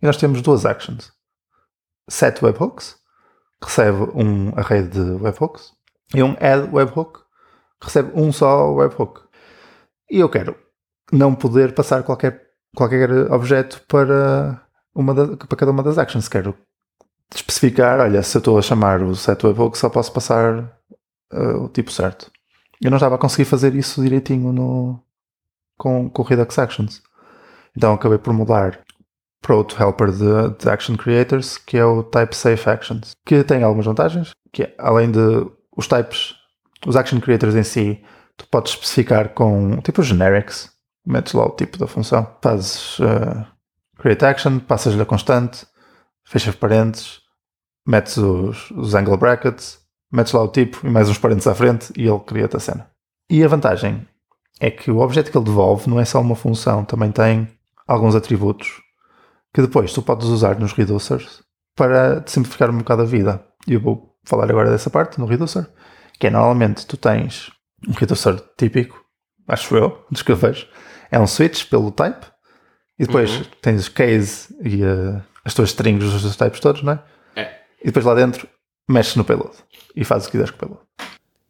E 0.01 0.05
nós 0.05 0.17
temos 0.17 0.41
duas 0.41 0.65
actions. 0.65 1.11
Set 2.09 2.43
webhooks, 2.43 2.95
recebe 3.61 4.09
um 4.15 4.53
array 4.55 4.83
de 4.83 4.99
webhooks, 4.99 5.73
e 6.13 6.23
um 6.23 6.35
add 6.39 6.69
webhook, 6.73 7.19
recebe 7.81 8.11
um 8.15 8.31
só 8.31 8.71
webhook. 8.73 9.21
E 10.09 10.19
eu 10.19 10.29
quero 10.29 10.55
não 11.11 11.35
poder 11.35 11.73
passar 11.73 12.03
qualquer, 12.03 12.41
qualquer 12.75 13.11
objeto 13.31 13.81
para, 13.87 14.61
uma 14.93 15.13
da, 15.13 15.37
para 15.37 15.57
cada 15.57 15.71
uma 15.71 15.83
das 15.83 15.97
actions. 15.97 16.27
Quero 16.27 16.55
especificar, 17.33 17.99
olha, 17.99 18.23
se 18.23 18.37
eu 18.37 18.39
estou 18.39 18.57
a 18.57 18.61
chamar 18.61 19.01
o 19.01 19.15
set 19.15 19.45
webhook, 19.45 19.77
só 19.77 19.89
posso 19.89 20.11
passar 20.11 20.59
uh, 21.33 21.63
o 21.63 21.69
tipo 21.69 21.91
certo. 21.91 22.31
Eu 22.81 22.89
não 22.89 22.97
estava 22.97 23.15
a 23.15 23.19
conseguir 23.19 23.45
fazer 23.45 23.75
isso 23.75 24.01
direitinho 24.01 24.51
no, 24.51 25.03
com, 25.77 26.09
com 26.09 26.21
o 26.21 26.25
Redux 26.25 26.57
Actions. 26.57 27.01
Então 27.75 27.93
acabei 27.93 28.17
por 28.17 28.33
mudar 28.33 28.79
para 29.41 29.55
outro 29.55 29.81
helper 29.81 30.11
de, 30.11 30.57
de 30.57 30.69
Action 30.69 30.97
Creators, 30.97 31.57
que 31.57 31.77
é 31.77 31.85
o 31.85 32.03
Type 32.03 32.35
Safe 32.35 32.69
Actions, 32.69 33.15
que 33.25 33.43
tem 33.43 33.63
algumas 33.63 33.85
vantagens, 33.85 34.31
que 34.51 34.63
é, 34.63 34.75
além 34.77 35.11
de 35.11 35.19
os 35.75 35.87
types, 35.87 36.35
os 36.85 36.95
Action 36.95 37.19
Creators 37.19 37.55
em 37.55 37.63
si, 37.63 38.03
tu 38.35 38.47
podes 38.49 38.73
especificar 38.73 39.29
com 39.29 39.77
tipo 39.81 40.03
generics, 40.03 40.69
metes 41.09 41.33
lá 41.33 41.45
o 41.45 41.55
tipo 41.55 41.77
da 41.77 41.87
função, 41.87 42.35
fazes 42.41 42.99
uh, 42.99 43.45
create 43.97 44.23
action, 44.23 44.59
passas-lhe 44.59 45.01
a 45.01 45.05
constante, 45.05 45.65
fechas 46.23 46.55
parênteses, 46.55 47.19
metes 47.85 48.15
os, 48.17 48.69
os 48.71 48.93
angle 48.93 49.17
brackets, 49.17 49.79
metes 50.11 50.31
lá 50.33 50.43
o 50.43 50.47
tipo 50.47 50.85
e 50.85 50.89
mais 50.89 51.09
uns 51.09 51.17
parênteses 51.17 51.47
à 51.47 51.55
frente 51.55 51.91
e 51.97 52.07
ele 52.07 52.19
cria-te 52.19 52.55
a 52.55 52.59
cena. 52.59 52.91
E 53.27 53.43
a 53.43 53.47
vantagem 53.47 54.07
é 54.59 54.69
que 54.69 54.91
o 54.91 54.99
objeto 54.99 55.31
que 55.31 55.37
ele 55.37 55.45
devolve 55.45 55.89
não 55.89 55.99
é 55.99 56.05
só 56.05 56.21
uma 56.21 56.35
função, 56.35 56.85
também 56.85 57.11
tem 57.11 57.47
alguns 57.87 58.15
atributos 58.15 58.81
que 59.51 59.61
depois 59.61 59.91
tu 59.91 60.03
podes 60.03 60.27
usar 60.27 60.59
nos 60.59 60.73
reducers 60.73 61.41
para 61.75 62.21
te 62.21 62.31
simplificar 62.31 62.69
um 62.69 62.77
bocado 62.77 63.01
a 63.01 63.05
vida. 63.05 63.43
E 63.67 63.73
eu 63.73 63.81
vou 63.81 64.15
falar 64.23 64.49
agora 64.49 64.69
dessa 64.69 64.91
parte 64.91 65.19
no 65.19 65.25
reducer, 65.25 65.67
que 66.19 66.27
é 66.27 66.29
normalmente 66.29 66.85
tu 66.85 66.97
tens 66.97 67.51
um 67.87 67.93
reducer 67.93 68.39
típico, 68.57 69.03
acho 69.49 69.75
eu, 69.75 70.03
dos 70.09 70.21
que 70.21 70.31
eu 70.31 70.35
vejo, 70.35 70.67
é 71.11 71.19
um 71.19 71.27
switch 71.27 71.65
pelo 71.65 71.91
type 71.91 72.25
e 72.97 73.05
depois 73.05 73.29
Uhum. 73.31 73.43
tens 73.61 73.87
case 73.89 74.47
e 74.63 74.83
uh, 74.83 75.21
as 75.43 75.53
tuas 75.53 75.69
strings 75.69 76.03
dos 76.03 76.21
teus 76.21 76.35
types 76.35 76.59
todos, 76.59 76.83
não 76.83 76.93
é? 76.93 76.99
É. 77.35 77.51
E 77.81 77.85
depois 77.87 78.05
lá 78.05 78.13
dentro 78.15 78.47
mexes 78.87 79.15
no 79.15 79.23
payload 79.23 79.55
e 79.95 80.03
fazes 80.05 80.27
o 80.27 80.31
que 80.31 80.37
quiseres 80.37 80.51
com 80.51 80.57
o 80.57 80.59
payload. 80.59 80.81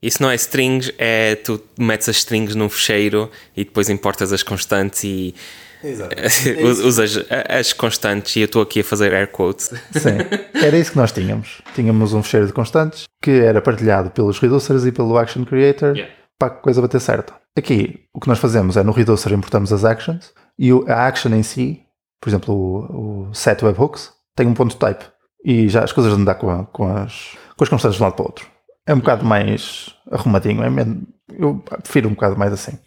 Isso 0.02 0.22
não 0.24 0.30
é 0.32 0.36
strings, 0.36 0.92
é 0.98 1.36
tu 1.36 1.62
metes 1.78 2.08
as 2.08 2.18
strings 2.18 2.56
num 2.56 2.70
fecheiro 2.70 3.30
e 3.56 3.66
depois 3.66 3.90
importas 3.90 4.32
as 4.32 4.42
constantes 4.44 5.04
e 5.04 5.36
usas 6.86 7.26
as 7.50 7.74
constantes 7.74 8.36
e 8.36 8.42
eu 8.42 8.46
estou 8.46 8.62
aqui 8.62 8.80
a 8.82 8.84
fazer 8.84 9.14
air 9.14 9.28
quotes. 9.32 9.68
Sim, 9.92 10.18
era 10.56 10.78
isso 10.78 10.92
que 10.92 10.98
nós 10.98 11.12
tínhamos. 11.12 11.62
Tínhamos 11.76 12.14
um 12.14 12.24
fecheiro 12.24 12.48
de 12.48 12.54
constantes 12.54 13.04
que 13.22 13.32
era 13.32 13.62
partilhado 13.62 14.10
pelos 14.12 14.40
reducers 14.40 14.86
e 14.86 14.92
pelo 14.92 15.18
action 15.18 15.44
creator 15.44 15.96
Yeah. 15.96 16.14
Para 16.40 16.48
a 16.48 16.56
coisa 16.58 16.82
bater 16.82 17.00
certa. 17.02 17.34
Aqui, 17.58 18.06
o 18.14 18.20
que 18.20 18.28
nós 18.28 18.40
fazemos 18.40 18.78
é 18.78 18.84
no 18.84 18.92
reducer 18.94 19.34
importamos 19.34 19.74
as 19.74 19.84
actions 19.84 20.34
e 20.58 20.72
a 20.88 21.06
action 21.08 21.30
em 21.34 21.44
si, 21.44 21.84
por 22.22 22.30
exemplo, 22.30 22.56
o, 22.56 23.30
o 23.30 23.34
set 23.34 23.64
webhooks, 23.64 24.12
tem 24.36 24.48
um 24.48 24.54
ponto 24.54 24.78
type 24.78 25.04
e 25.44 25.68
já 25.68 25.84
as 25.84 25.92
coisas 25.92 26.14
andam 26.14 26.34
com, 26.36 26.50
a- 26.50 26.66
com, 26.66 26.88
as, 26.88 27.38
com 27.58 27.64
as 27.64 27.70
constantes 27.70 27.98
de 27.98 28.02
um 28.04 28.06
lado 28.06 28.16
para 28.16 28.24
o 28.24 28.28
outro. 28.28 28.48
É 28.88 28.94
um 28.94 29.00
bocado 29.00 29.26
mais 29.26 29.94
arrumadinho, 30.10 30.64
é 30.64 30.70
mesmo- 30.70 31.06
eu 31.32 31.60
prefiro 31.84 32.08
um 32.08 32.14
bocado 32.14 32.38
mais 32.38 32.54
assim. 32.54 32.80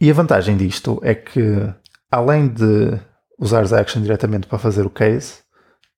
E 0.00 0.10
a 0.10 0.14
vantagem 0.14 0.56
disto 0.56 1.00
é 1.02 1.14
que, 1.14 1.40
além 2.10 2.46
de 2.48 2.98
usar 3.38 3.62
as 3.62 3.72
actions 3.72 4.04
diretamente 4.04 4.46
para 4.46 4.58
fazer 4.58 4.84
o 4.86 4.90
case, 4.90 5.38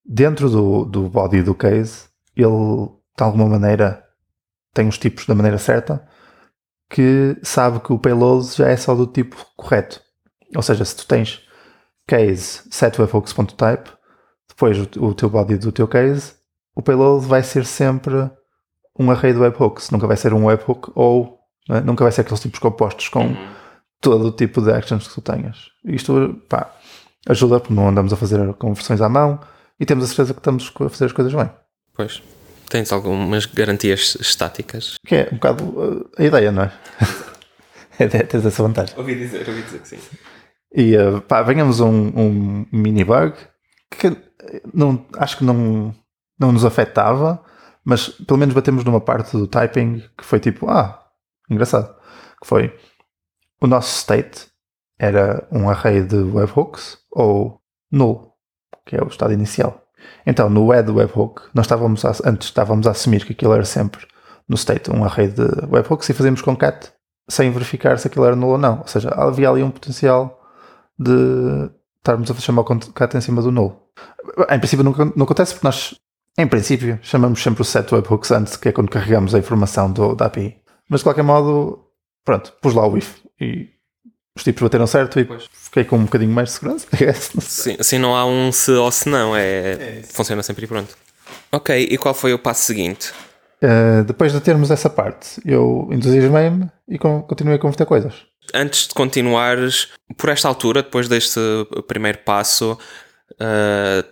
dentro 0.04 0.48
do, 0.48 0.84
do 0.84 1.08
body 1.08 1.42
do 1.42 1.54
case, 1.54 2.04
ele 2.36 2.46
de 3.16 3.24
alguma 3.24 3.46
maneira 3.46 4.02
tem 4.72 4.88
os 4.88 4.96
tipos 4.96 5.26
da 5.26 5.34
maneira 5.34 5.58
certa 5.58 6.06
que 6.90 7.38
sabe 7.42 7.80
que 7.80 7.92
o 7.92 7.98
payload 7.98 8.46
já 8.56 8.68
é 8.68 8.76
só 8.76 8.94
do 8.94 9.06
tipo 9.06 9.36
correto. 9.56 10.02
Ou 10.54 10.62
seja, 10.62 10.84
se 10.84 10.96
tu 10.96 11.06
tens 11.06 11.40
case 12.06 12.62
setwebhooks.type, 12.70 13.88
depois 14.48 14.76
o, 14.78 15.06
o 15.06 15.14
teu 15.14 15.30
body 15.30 15.56
do 15.56 15.70
teu 15.70 15.86
case, 15.86 16.34
o 16.74 16.82
payload 16.82 17.24
vai 17.26 17.42
ser 17.42 17.64
sempre 17.64 18.28
um 18.98 19.10
array 19.10 19.32
de 19.32 19.38
webhooks, 19.38 19.90
nunca 19.90 20.06
vai 20.06 20.16
ser 20.16 20.34
um 20.34 20.46
webhook 20.46 20.90
ou 20.94 21.38
é? 21.70 21.80
nunca 21.80 22.04
vai 22.04 22.12
ser 22.12 22.22
aqueles 22.22 22.40
tipos 22.40 22.58
compostos 22.58 23.08
com 23.08 23.34
todo 24.00 24.26
o 24.26 24.32
tipo 24.32 24.60
de 24.60 24.72
actions 24.72 25.06
que 25.06 25.14
tu 25.14 25.20
tenhas. 25.20 25.68
Isto 25.84 26.42
pá, 26.48 26.74
ajuda 27.28 27.60
porque 27.60 27.74
não 27.74 27.88
andamos 27.88 28.12
a 28.12 28.16
fazer 28.16 28.52
conversões 28.54 29.00
à 29.00 29.08
mão 29.08 29.38
e 29.78 29.86
temos 29.86 30.04
a 30.04 30.08
certeza 30.08 30.34
que 30.34 30.40
estamos 30.40 30.72
a 30.80 30.88
fazer 30.88 31.04
as 31.06 31.12
coisas 31.12 31.32
bem. 31.32 31.48
Pois. 31.94 32.22
Tens 32.70 32.92
algumas 32.92 33.46
garantias 33.46 34.16
estáticas. 34.20 34.94
Que 35.04 35.16
é 35.16 35.28
um 35.32 35.34
bocado 35.34 35.64
uh, 35.64 36.10
a 36.16 36.24
ideia, 36.24 36.52
não 36.52 36.62
é? 36.62 36.72
é 37.98 38.06
ter- 38.06 38.26
Tens 38.28 38.46
essa 38.46 38.62
vantagem. 38.62 38.96
Ouvi 38.96 39.16
dizer, 39.16 39.46
ouvi 39.48 39.62
dizer 39.62 39.80
que 39.80 39.88
sim. 39.88 39.98
E 40.72 40.96
uh, 40.96 41.20
pá, 41.20 41.42
venhamos 41.42 41.80
a 41.80 41.84
um, 41.84 42.12
um 42.16 42.66
mini 42.72 43.02
bug 43.02 43.34
que 43.90 44.16
não, 44.72 45.04
acho 45.18 45.38
que 45.38 45.44
não, 45.44 45.92
não 46.38 46.52
nos 46.52 46.64
afetava, 46.64 47.44
mas 47.84 48.08
pelo 48.08 48.38
menos 48.38 48.54
batemos 48.54 48.84
numa 48.84 49.00
parte 49.00 49.36
do 49.36 49.48
typing 49.48 50.04
que 50.16 50.24
foi 50.24 50.38
tipo, 50.38 50.70
ah, 50.70 51.04
engraçado. 51.50 51.92
Que 52.40 52.46
foi 52.46 52.72
o 53.60 53.66
nosso 53.66 53.98
state 53.98 54.46
era 54.96 55.46
um 55.50 55.68
array 55.68 56.02
de 56.02 56.16
webhooks 56.16 56.98
ou 57.10 57.60
null, 57.90 58.32
que 58.86 58.96
é 58.96 59.02
o 59.02 59.08
estado 59.08 59.32
inicial. 59.32 59.79
Então 60.26 60.48
no 60.50 60.72
add 60.72 60.90
webhook, 60.90 61.42
nós 61.54 61.66
estávamos 61.66 62.04
a, 62.04 62.12
antes 62.24 62.48
estávamos 62.48 62.86
a 62.86 62.90
assumir 62.90 63.24
que 63.24 63.32
aquilo 63.32 63.52
era 63.52 63.64
sempre 63.64 64.06
no 64.48 64.56
state 64.56 64.90
um 64.90 65.04
array 65.04 65.28
de 65.28 65.44
webhooks 65.70 66.08
e 66.08 66.12
fazíamos 66.12 66.42
concat 66.42 66.92
sem 67.28 67.50
verificar 67.50 67.98
se 67.98 68.08
aquilo 68.08 68.24
era 68.24 68.34
null 68.34 68.50
ou 68.50 68.58
não. 68.58 68.80
Ou 68.80 68.88
seja, 68.88 69.10
havia 69.10 69.48
ali 69.48 69.62
um 69.62 69.70
potencial 69.70 70.40
de 70.98 71.70
estarmos 71.98 72.30
a 72.30 72.34
chamar 72.34 72.62
o 72.62 72.64
concat 72.64 73.16
em 73.16 73.20
cima 73.20 73.40
do 73.40 73.52
null. 73.52 73.90
Em 74.50 74.58
princípio 74.58 74.84
não, 74.84 74.92
não 75.16 75.24
acontece 75.24 75.54
porque 75.54 75.66
nós, 75.66 75.94
em 76.36 76.46
princípio, 76.46 76.98
chamamos 77.02 77.42
sempre 77.42 77.62
o 77.62 77.64
set 77.64 77.94
webhooks 77.94 78.30
antes, 78.32 78.56
que 78.56 78.68
é 78.68 78.72
quando 78.72 78.90
carregamos 78.90 79.34
a 79.34 79.38
informação 79.38 79.92
do, 79.92 80.14
da 80.14 80.26
API. 80.26 80.56
Mas 80.88 81.00
de 81.00 81.04
qualquer 81.04 81.22
modo, 81.22 81.86
pronto, 82.24 82.52
pus 82.60 82.74
lá 82.74 82.86
o 82.86 82.98
if 82.98 83.20
e 83.40 83.68
os 84.40 84.44
tipos 84.44 84.62
bateram 84.62 84.86
certo 84.86 85.20
e 85.20 85.24
Pois. 85.24 85.44
fiquei 85.52 85.84
com 85.84 85.96
um 85.96 86.04
bocadinho 86.04 86.30
mais 86.32 86.48
de 86.48 86.54
segurança. 86.54 86.86
Sim, 87.40 87.76
assim 87.78 87.98
não 87.98 88.16
há 88.16 88.24
um 88.26 88.50
se 88.50 88.72
ou 88.72 88.90
se 88.90 89.08
não, 89.08 89.34
é, 89.36 90.02
funciona 90.12 90.42
sempre 90.42 90.64
e 90.64 90.68
pronto. 90.68 90.96
Ok, 91.52 91.88
e 91.90 91.96
qual 91.98 92.14
foi 92.14 92.32
o 92.34 92.38
passo 92.38 92.62
seguinte? 92.64 93.12
Uh, 93.62 94.02
depois 94.04 94.32
de 94.32 94.40
termos 94.40 94.70
essa 94.70 94.88
parte, 94.88 95.40
eu 95.44 95.88
entusiasmei-me 95.92 96.70
e 96.88 96.98
con- 96.98 97.22
continuei 97.22 97.56
a 97.56 97.58
converter 97.60 97.84
coisas. 97.86 98.14
Antes 98.54 98.88
de 98.88 98.94
continuares, 98.94 99.88
por 100.16 100.30
esta 100.30 100.48
altura, 100.48 100.82
depois 100.82 101.06
deste 101.08 101.38
primeiro 101.86 102.18
passo, 102.24 102.76
ah, 103.38 104.02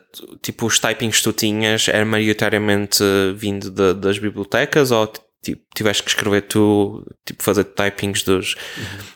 tipo, 0.42 0.66
os 0.66 0.78
typings 0.78 1.16
que 1.18 1.24
tu 1.24 1.32
tinhas 1.32 1.88
eram 1.88 2.06
maioritariamente 2.06 3.02
vindo 3.36 3.70
de- 3.70 3.94
das 3.94 4.18
bibliotecas 4.18 4.90
ou 4.90 5.10
tipo, 5.42 5.62
tiveste 5.74 6.02
que 6.02 6.10
escrever 6.10 6.42
tu, 6.42 7.04
tipo, 7.24 7.42
fazer 7.42 7.64
typings 7.64 8.22
dos, 8.22 8.56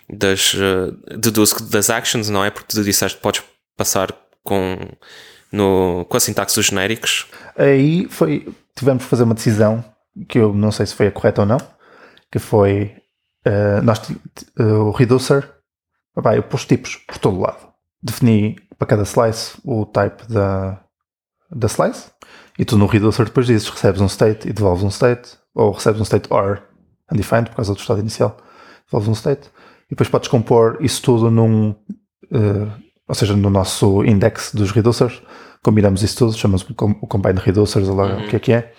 das, 0.09 0.55
ah, 0.57 1.17
deduz 1.17 1.53
que 1.53 1.63
das 1.65 1.91
actions, 1.91 2.29
não 2.29 2.45
é? 2.45 2.51
Porque 2.51 2.69
tu 2.69 2.83
disseste 2.83 3.17
que 3.17 3.23
podes 3.23 3.43
passar 3.77 4.15
com, 4.43 4.79
no, 5.51 6.05
com 6.09 6.17
a 6.17 6.21
sintaxe 6.21 6.57
dos 6.57 6.67
genéricos. 6.67 7.27
Aí 7.57 8.07
foi, 8.09 8.47
tivemos 8.77 9.05
que 9.05 9.11
fazer 9.11 9.25
uma 9.25 9.35
decisão 9.35 9.85
que 10.29 10.39
eu 10.39 10.53
não 10.53 10.71
sei 10.71 10.87
se 10.87 10.95
foi 10.95 11.07
a 11.07 11.13
correta 11.13 11.43
ou 11.43 11.47
não, 11.47 11.59
que 12.31 12.39
foi 12.39 12.95
uh, 13.47 13.83
nós, 13.83 13.99
uh, 14.59 14.63
o 14.63 14.91
reducer, 14.91 15.49
opá, 16.17 16.37
eu 16.37 16.43
pus 16.43 16.65
tipos 16.65 16.97
por 16.97 17.19
todo 17.19 17.41
lado. 17.41 17.73
Defini 18.03 18.57
para 18.79 18.89
cada 18.89 19.05
slice 19.05 19.57
o 19.65 19.87
type 19.87 20.27
da, 20.29 20.83
da 21.51 21.69
slice 21.69 22.11
e 22.59 22.65
tu 22.65 22.77
no 22.77 22.87
reducer 22.87 23.27
depois 23.27 23.47
dizes 23.47 23.69
recebes 23.69 24.01
um 24.01 24.07
state 24.07 24.49
e 24.49 24.53
devolves 24.53 24.83
um 24.83 24.89
state, 24.89 25.39
ou 25.55 25.73
recebes 25.73 26.01
um 26.01 26.05
state 26.05 26.33
or 26.33 26.63
undefined 27.13 27.51
por 27.51 27.57
causa 27.57 27.75
do 27.75 27.79
estado 27.79 28.01
inicial, 28.01 28.37
devolves 28.87 29.09
um 29.09 29.13
state 29.13 29.49
e 29.87 29.91
depois 29.91 30.09
podes 30.09 30.29
compor 30.29 30.79
isso 30.81 31.03
tudo 31.03 31.31
num, 31.31 31.71
uh, 31.71 32.73
ou 33.07 33.15
seja, 33.15 33.37
no 33.37 33.51
nosso 33.51 34.05
index 34.05 34.55
dos 34.55 34.71
reducers, 34.71 35.23
combinamos 35.63 36.03
isso 36.03 36.17
tudo, 36.17 36.33
chamamos 36.37 36.63
o 36.63 36.75
com- 36.75 36.99
o 37.01 37.07
combine 37.07 37.39
reducers, 37.39 37.89
ou 37.89 37.95
lá 37.95 38.17
o 38.17 38.29
que 38.29 38.37
é 38.37 38.39
que 38.39 38.53
é, 38.53 38.73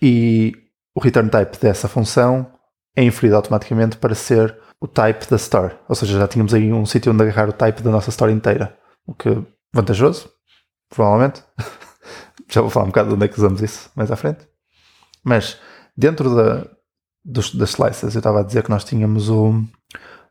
e 0.00 0.52
o 0.94 1.00
return 1.00 1.28
type 1.30 1.58
dessa 1.58 1.88
função 1.88 2.52
é 2.96 3.02
inferido 3.02 3.36
automaticamente 3.36 3.96
para 3.96 4.14
ser 4.14 4.56
o 4.80 4.86
type 4.86 5.28
da 5.28 5.36
store. 5.36 5.74
Ou 5.88 5.94
seja, 5.94 6.18
já 6.18 6.28
tínhamos 6.28 6.52
aí 6.52 6.72
um 6.72 6.84
sítio 6.84 7.12
onde 7.12 7.22
agarrar 7.22 7.48
o 7.48 7.52
type 7.52 7.82
da 7.82 7.90
nossa 7.90 8.10
store 8.10 8.32
inteira. 8.32 8.76
O 9.06 9.14
que 9.14 9.28
é 9.28 9.38
vantajoso, 9.72 10.28
provavelmente. 10.90 11.42
já 12.50 12.60
vou 12.60 12.68
falar 12.68 12.86
um 12.86 12.88
bocado 12.88 13.08
de 13.10 13.14
onde 13.14 13.24
é 13.24 13.28
que 13.28 13.38
usamos 13.38 13.62
isso 13.62 13.90
mais 13.94 14.10
à 14.10 14.16
frente. 14.16 14.46
Mas 15.24 15.58
dentro 16.02 16.34
da, 16.34 16.66
dos, 17.24 17.54
das 17.54 17.70
slices, 17.70 18.14
eu 18.14 18.18
estava 18.18 18.40
a 18.40 18.42
dizer 18.42 18.64
que 18.64 18.70
nós 18.70 18.82
tínhamos 18.82 19.28
um, 19.28 19.64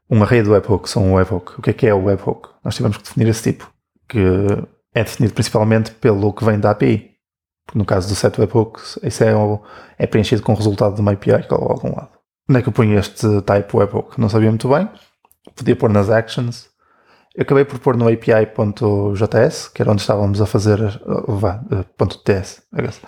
um 0.10 0.22
array 0.22 0.44
de 0.44 0.50
ou 0.50 0.60
um 0.98 1.14
webhook. 1.14 1.58
O 1.58 1.62
que 1.62 1.70
é 1.70 1.74
que 1.74 1.88
é 1.88 1.94
o 1.94 2.04
webhook? 2.04 2.50
Nós 2.64 2.76
tivemos 2.76 2.98
que 2.98 3.04
definir 3.04 3.30
esse 3.30 3.52
tipo, 3.52 3.72
que 4.08 4.20
é 4.94 5.04
definido 5.04 5.34
principalmente 5.34 5.92
pelo 5.92 6.34
que 6.34 6.44
vem 6.44 6.60
da 6.60 6.72
API. 6.72 7.12
Porque 7.66 7.80
no 7.80 7.86
caso 7.86 8.10
do 8.10 8.16
set 8.16 8.38
webhooks, 8.40 9.00
isso 9.02 9.24
é, 9.24 9.32
é 9.98 10.06
preenchido 10.06 10.42
com 10.42 10.52
o 10.52 10.56
resultado 10.56 10.96
de 10.96 11.02
uma 11.02 11.14
API 11.14 11.44
que 11.48 11.54
algum 11.54 11.96
lado. 11.96 12.10
Onde 12.50 12.60
é 12.60 12.62
que 12.62 12.68
eu 12.68 12.74
ponho 12.74 13.00
este 13.00 13.42
type 13.42 13.78
webhook? 13.78 14.20
Não 14.20 14.28
sabia 14.28 14.50
muito 14.50 14.68
bem. 14.68 14.90
Podia 15.56 15.76
pôr 15.76 15.90
nas 15.90 16.10
actions. 16.10 16.70
Eu 17.34 17.44
acabei 17.44 17.64
por 17.64 17.80
pôr 17.80 17.96
no 17.96 18.10
API.js, 18.10 19.70
que 19.70 19.82
era 19.82 19.90
onde 19.90 20.02
estávamos 20.02 20.42
a 20.42 20.46
fazer, 20.46 20.82
uh, 20.82 21.32
vá, 21.34 21.64
uh, 21.72 22.06
.ts, 22.06 22.62
guess, 22.76 23.00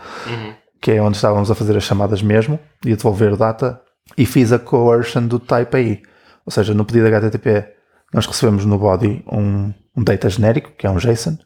que 0.83 0.91
é 0.91 1.01
onde 1.01 1.15
estávamos 1.15 1.49
a 1.49 1.55
fazer 1.55 1.77
as 1.77 1.83
chamadas 1.83 2.21
mesmo 2.21 2.59
e 2.85 2.91
a 2.91 2.95
devolver 2.97 3.31
o 3.31 3.37
data, 3.37 3.81
e 4.17 4.25
fiz 4.25 4.51
a 4.51 4.59
coercion 4.59 5.25
do 5.27 5.39
type 5.39 5.77
aí. 5.77 6.01
Ou 6.45 6.51
seja, 6.51 6.73
no 6.73 6.83
pedido 6.83 7.07
HTTP, 7.07 7.73
nós 8.13 8.25
recebemos 8.25 8.65
no 8.65 8.77
body 8.77 9.23
um, 9.31 9.73
um 9.95 10.03
data 10.03 10.29
genérico, 10.29 10.71
que 10.77 10.85
é 10.85 10.89
um 10.89 10.97
JSON, 10.97 11.37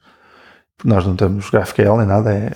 nós 0.83 1.05
não 1.05 1.15
temos 1.15 1.51
GraphQL 1.51 1.97
nem 1.97 2.07
nada, 2.07 2.33
é, 2.33 2.51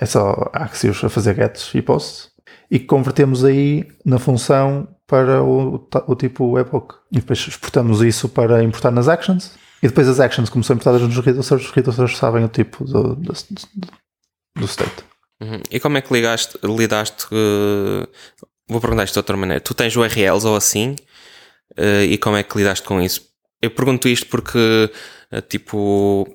é 0.00 0.06
só 0.06 0.50
Axios 0.54 1.04
a 1.04 1.10
fazer 1.10 1.34
gets 1.36 1.74
e 1.74 1.82
posts, 1.82 2.30
e 2.70 2.78
convertemos 2.80 3.44
aí 3.44 3.86
na 4.02 4.18
função 4.18 4.88
para 5.06 5.42
o, 5.42 5.86
o 6.06 6.14
tipo 6.14 6.52
webhook. 6.52 6.94
E 7.12 7.16
depois 7.16 7.38
exportamos 7.46 8.00
isso 8.00 8.30
para 8.30 8.62
importar 8.64 8.90
nas 8.90 9.08
actions, 9.08 9.52
e 9.82 9.88
depois 9.88 10.08
as 10.08 10.20
actions, 10.20 10.48
como 10.48 10.64
são 10.64 10.74
importadas 10.74 11.02
nos 11.02 11.18
reducers, 11.18 11.66
os 11.66 11.70
reducers 11.70 12.16
sabem 12.16 12.42
o 12.44 12.48
tipo 12.48 12.82
do, 12.84 13.14
do- 13.14 13.32
do 14.56 14.64
state. 14.64 15.04
Uhum. 15.44 15.60
E 15.70 15.78
como 15.80 15.98
é 15.98 16.00
que 16.00 16.12
ligaste, 16.12 16.58
lidaste? 16.62 17.26
eh, 17.32 18.06
vou 18.68 18.80
perguntar 18.80 19.04
isto 19.04 19.14
de 19.14 19.18
outra 19.18 19.36
maneira. 19.36 19.60
Tu 19.60 19.74
tens 19.74 19.94
URLs 19.96 20.46
ou 20.46 20.56
assim? 20.56 20.96
eh, 21.76 22.04
e 22.04 22.18
como 22.18 22.36
é 22.36 22.42
que 22.42 22.56
lidaste 22.56 22.86
com 22.86 23.00
isso? 23.00 23.22
Eu 23.62 23.70
pergunto 23.70 24.08
isto 24.08 24.26
porque, 24.26 24.90
eh, 25.30 25.40
tipo, 25.42 26.26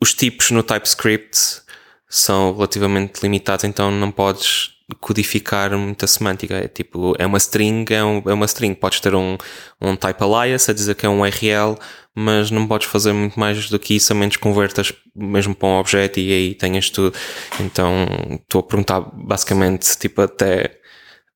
os 0.00 0.14
tipos 0.14 0.50
no 0.50 0.62
TypeScript 0.62 1.62
são 2.08 2.54
relativamente 2.54 3.22
limitados, 3.22 3.64
então 3.64 3.90
não 3.90 4.10
podes 4.10 4.70
codificar 5.00 5.76
muita 5.78 6.06
semântica. 6.06 6.54
É 6.56 6.68
tipo, 6.68 7.14
é 7.18 7.26
uma 7.26 7.38
string, 7.38 7.84
é, 7.92 8.04
um, 8.04 8.22
é 8.26 8.34
uma 8.34 8.46
string. 8.46 8.74
Podes 8.74 9.00
ter 9.00 9.14
um, 9.14 9.36
um 9.80 9.96
type 9.96 10.22
alias 10.22 10.68
a 10.68 10.72
dizer 10.72 10.94
que 10.94 11.06
é 11.06 11.08
um 11.08 11.20
URL, 11.20 11.78
mas 12.14 12.50
não 12.50 12.66
podes 12.66 12.86
fazer 12.86 13.12
muito 13.12 13.38
mais 13.38 13.70
do 13.70 13.78
que 13.78 13.96
isso, 13.96 14.12
a 14.12 14.16
menos 14.16 14.36
convertas 14.36 14.92
mesmo 15.14 15.54
para 15.54 15.68
um 15.68 15.78
objeto 15.78 16.20
e 16.20 16.32
aí 16.32 16.54
tenhas 16.54 16.90
tudo. 16.90 17.16
Então, 17.60 18.06
estou 18.32 18.60
a 18.60 18.64
perguntar 18.64 19.00
basicamente, 19.00 19.96
tipo, 19.98 20.20
até, 20.20 20.78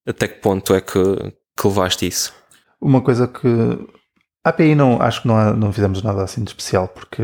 até 0.07 0.29
que 0.29 0.41
ponto 0.41 0.75
é 0.75 0.81
que, 0.81 0.93
que 1.57 1.67
levaste 1.67 2.07
isso? 2.07 2.35
Uma 2.81 3.01
coisa 3.01 3.27
que. 3.27 3.49
A 4.45 4.51
API 4.51 4.75
não, 4.77 5.03
acho 5.03 5.23
que 5.23 5.29
não, 5.29 5.57
não 5.57 5.73
fizemos 5.73 6.03
nada 6.03 6.23
assim 6.23 6.45
de 6.45 6.51
especial, 6.51 6.87
porque 6.87 7.23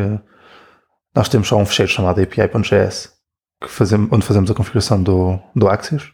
nós 1.14 1.28
temos 1.28 1.46
só 1.46 1.56
um 1.56 1.66
fecheiro 1.66 1.92
chamado 1.92 2.20
API.js, 2.20 3.12
fazemos, 3.64 4.08
onde 4.10 4.26
fazemos 4.26 4.50
a 4.50 4.54
configuração 4.54 5.00
do, 5.00 5.38
do 5.54 5.68
Axios, 5.68 6.10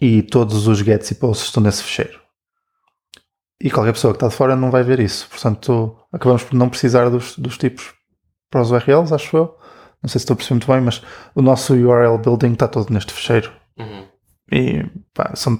e 0.00 0.22
todos 0.22 0.68
os 0.68 0.78
gets 0.78 1.10
e 1.10 1.16
posts 1.16 1.48
estão 1.48 1.62
nesse 1.62 1.82
fecheiro. 1.82 2.20
E 3.60 3.70
qualquer 3.70 3.92
pessoa 3.92 4.12
que 4.12 4.18
está 4.18 4.28
de 4.28 4.34
fora 4.34 4.54
não 4.54 4.70
vai 4.70 4.84
ver 4.84 5.00
isso. 5.00 5.28
Portanto, 5.28 5.97
acabamos 6.12 6.44
por 6.44 6.54
não 6.54 6.68
precisar 6.68 7.08
dos, 7.08 7.36
dos 7.36 7.58
tipos 7.58 7.92
para 8.50 8.60
os 8.60 8.70
URLs, 8.70 9.12
acho 9.12 9.36
eu. 9.36 9.56
Não 10.02 10.08
sei 10.08 10.18
se 10.20 10.24
estou 10.24 10.34
a 10.34 10.36
perceber 10.36 10.54
muito 10.54 10.72
bem, 10.72 10.80
mas 10.80 11.02
o 11.34 11.42
nosso 11.42 11.74
URL 11.74 12.18
building 12.18 12.52
está 12.52 12.68
todo 12.68 12.92
neste 12.92 13.12
fecheiro. 13.12 13.52
Uhum. 13.78 14.06
E 14.52 14.86
pá, 15.12 15.32
são 15.34 15.58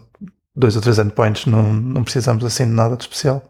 dois 0.54 0.76
ou 0.76 0.82
três 0.82 0.98
endpoints, 0.98 1.46
não, 1.46 1.72
não 1.72 2.02
precisamos 2.02 2.44
assim 2.44 2.64
de 2.64 2.72
nada 2.72 2.96
de 2.96 3.02
especial. 3.02 3.42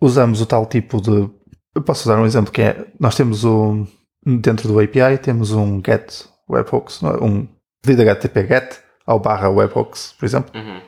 Usamos 0.00 0.40
o 0.40 0.46
tal 0.46 0.66
tipo 0.66 1.00
de. 1.00 1.30
Eu 1.74 1.82
posso 1.82 2.02
usar 2.08 2.20
um 2.20 2.26
exemplo 2.26 2.52
que 2.52 2.62
é: 2.62 2.86
nós 3.00 3.14
temos 3.14 3.44
o. 3.44 3.86
Dentro 4.24 4.68
do 4.68 4.80
API 4.80 5.18
temos 5.22 5.52
um 5.52 5.80
get 5.84 6.26
webhooks, 6.50 7.00
é? 7.02 7.24
um 7.24 7.46
pedido 7.80 8.02
HTTP 8.02 8.46
get 8.46 8.80
ao 9.06 9.20
barra 9.20 9.48
webhooks, 9.48 10.14
por 10.18 10.26
exemplo. 10.26 10.50
Uhum. 10.54 10.80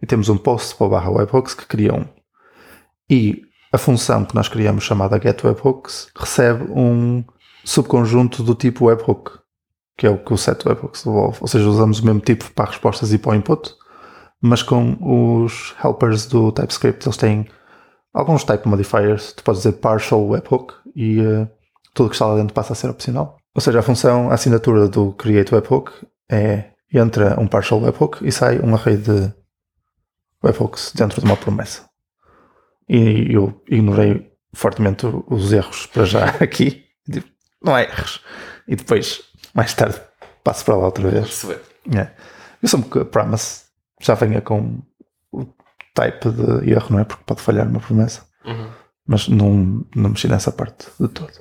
E 0.00 0.06
temos 0.06 0.28
um 0.28 0.36
post 0.36 0.76
para 0.76 0.86
o 0.86 0.90
barra 0.90 1.10
webhooks 1.10 1.54
que 1.54 1.66
cria 1.66 1.92
um. 1.92 2.06
E 3.10 3.42
a 3.72 3.78
função 3.78 4.24
que 4.24 4.34
nós 4.34 4.48
criamos 4.48 4.84
chamada 4.84 5.18
getWebhooks 5.18 6.08
recebe 6.16 6.64
um 6.72 7.24
subconjunto 7.64 8.42
do 8.42 8.54
tipo 8.54 8.86
webhook, 8.86 9.38
que 9.96 10.06
é 10.06 10.10
o 10.10 10.18
que 10.18 10.32
o 10.32 10.38
set 10.38 10.66
webhooks 10.66 11.04
devolve. 11.04 11.38
Ou 11.40 11.46
seja, 11.46 11.68
usamos 11.68 12.00
o 12.00 12.06
mesmo 12.06 12.20
tipo 12.20 12.50
para 12.52 12.70
respostas 12.70 13.12
e 13.12 13.18
para 13.18 13.32
o 13.32 13.34
input, 13.34 13.72
mas 14.40 14.62
com 14.62 14.96
os 15.00 15.74
helpers 15.84 16.26
do 16.26 16.50
TypeScript, 16.50 17.06
eles 17.06 17.16
têm 17.16 17.46
alguns 18.12 18.42
type 18.42 18.66
modifiers. 18.66 19.32
Tu 19.32 19.44
podes 19.44 19.62
dizer 19.62 19.76
partial 19.76 20.26
webhook 20.26 20.74
e 20.96 21.20
uh, 21.20 21.48
tudo 21.94 22.08
que 22.08 22.14
está 22.16 22.26
lá 22.26 22.36
dentro 22.36 22.54
passa 22.54 22.72
a 22.72 22.76
ser 22.76 22.88
opcional. 22.88 23.36
Ou 23.54 23.60
seja, 23.60 23.80
a 23.80 23.82
função, 23.82 24.30
a 24.30 24.34
assinatura 24.34 24.88
do 24.88 25.12
create 25.12 25.54
webhook 25.54 25.92
é 26.30 26.70
entra 26.92 27.38
um 27.38 27.46
partial 27.46 27.80
webhook 27.80 28.26
e 28.26 28.32
sai 28.32 28.58
um 28.60 28.74
array 28.74 28.96
de 28.96 29.32
webhooks 30.42 30.92
dentro 30.94 31.20
de 31.20 31.26
uma 31.26 31.36
promessa. 31.36 31.89
E 32.92 33.32
eu 33.32 33.62
ignorei 33.68 34.32
fortemente 34.52 35.06
os 35.28 35.52
erros 35.52 35.86
para 35.86 36.04
já 36.04 36.24
aqui. 36.42 36.84
Não 37.62 37.72
há 37.72 37.82
erros. 37.82 38.20
E 38.66 38.74
depois, 38.74 39.22
mais 39.54 39.72
tarde, 39.74 40.00
passo 40.42 40.64
para 40.64 40.74
lá 40.76 40.86
outra 40.86 41.08
vez. 41.08 41.44
É. 41.96 42.10
Eu 42.60 42.68
sou 42.68 42.82
que 42.82 43.04
promise 43.04 43.62
já 44.00 44.14
venha 44.14 44.40
com 44.40 44.82
o 45.32 45.46
type 45.94 46.30
de 46.30 46.70
erro, 46.72 46.88
não 46.90 46.98
é? 46.98 47.04
Porque 47.04 47.22
pode 47.24 47.40
falhar 47.40 47.68
uma 47.68 47.78
promessa. 47.78 48.26
Uhum. 48.44 48.70
Mas 49.06 49.28
não, 49.28 49.86
não 49.94 50.10
mexi 50.10 50.26
nessa 50.26 50.50
parte 50.50 50.88
de 50.98 51.06
todo. 51.06 51.32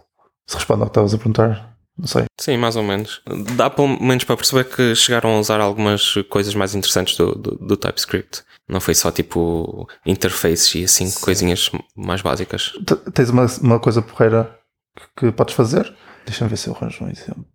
Se 0.45 0.55
responde 0.55 0.81
ao 0.81 0.87
que 0.87 0.91
estavas 0.91 1.13
a 1.15 1.17
perguntar, 1.17 1.78
não 1.99 2.07
sei. 2.07 2.25
Sim, 2.39 2.57
mais 2.57 2.77
ou 2.77 2.83
menos. 2.83 3.21
Dá 3.55 3.69
pelo 3.69 4.01
menos 4.01 4.23
para 4.23 4.37
perceber 4.37 4.63
que 4.63 4.95
chegaram 4.95 5.35
a 5.35 5.39
usar 5.39 5.59
algumas 5.59 6.13
coisas 6.29 6.55
mais 6.55 6.73
interessantes 6.73 7.17
do, 7.17 7.35
do, 7.35 7.51
do 7.55 7.77
TypeScript. 7.77 8.41
Não 8.67 8.79
foi 8.79 8.95
só 8.95 9.11
tipo 9.11 9.87
interfaces 10.05 10.75
e 10.75 10.83
assim, 10.85 11.07
Sim. 11.07 11.19
coisinhas 11.19 11.69
mais 11.95 12.21
básicas. 12.21 12.71
Tens 13.13 13.29
uma, 13.29 13.45
uma 13.61 13.79
coisa 13.79 14.01
porreira 14.01 14.57
que, 14.95 15.25
que 15.25 15.31
podes 15.31 15.55
fazer? 15.55 15.93
Deixa-me 16.25 16.49
ver 16.49 16.57
se 16.57 16.69
eu 16.69 16.75
arranjo 16.75 17.03
um 17.03 17.09
exemplo. 17.09 17.45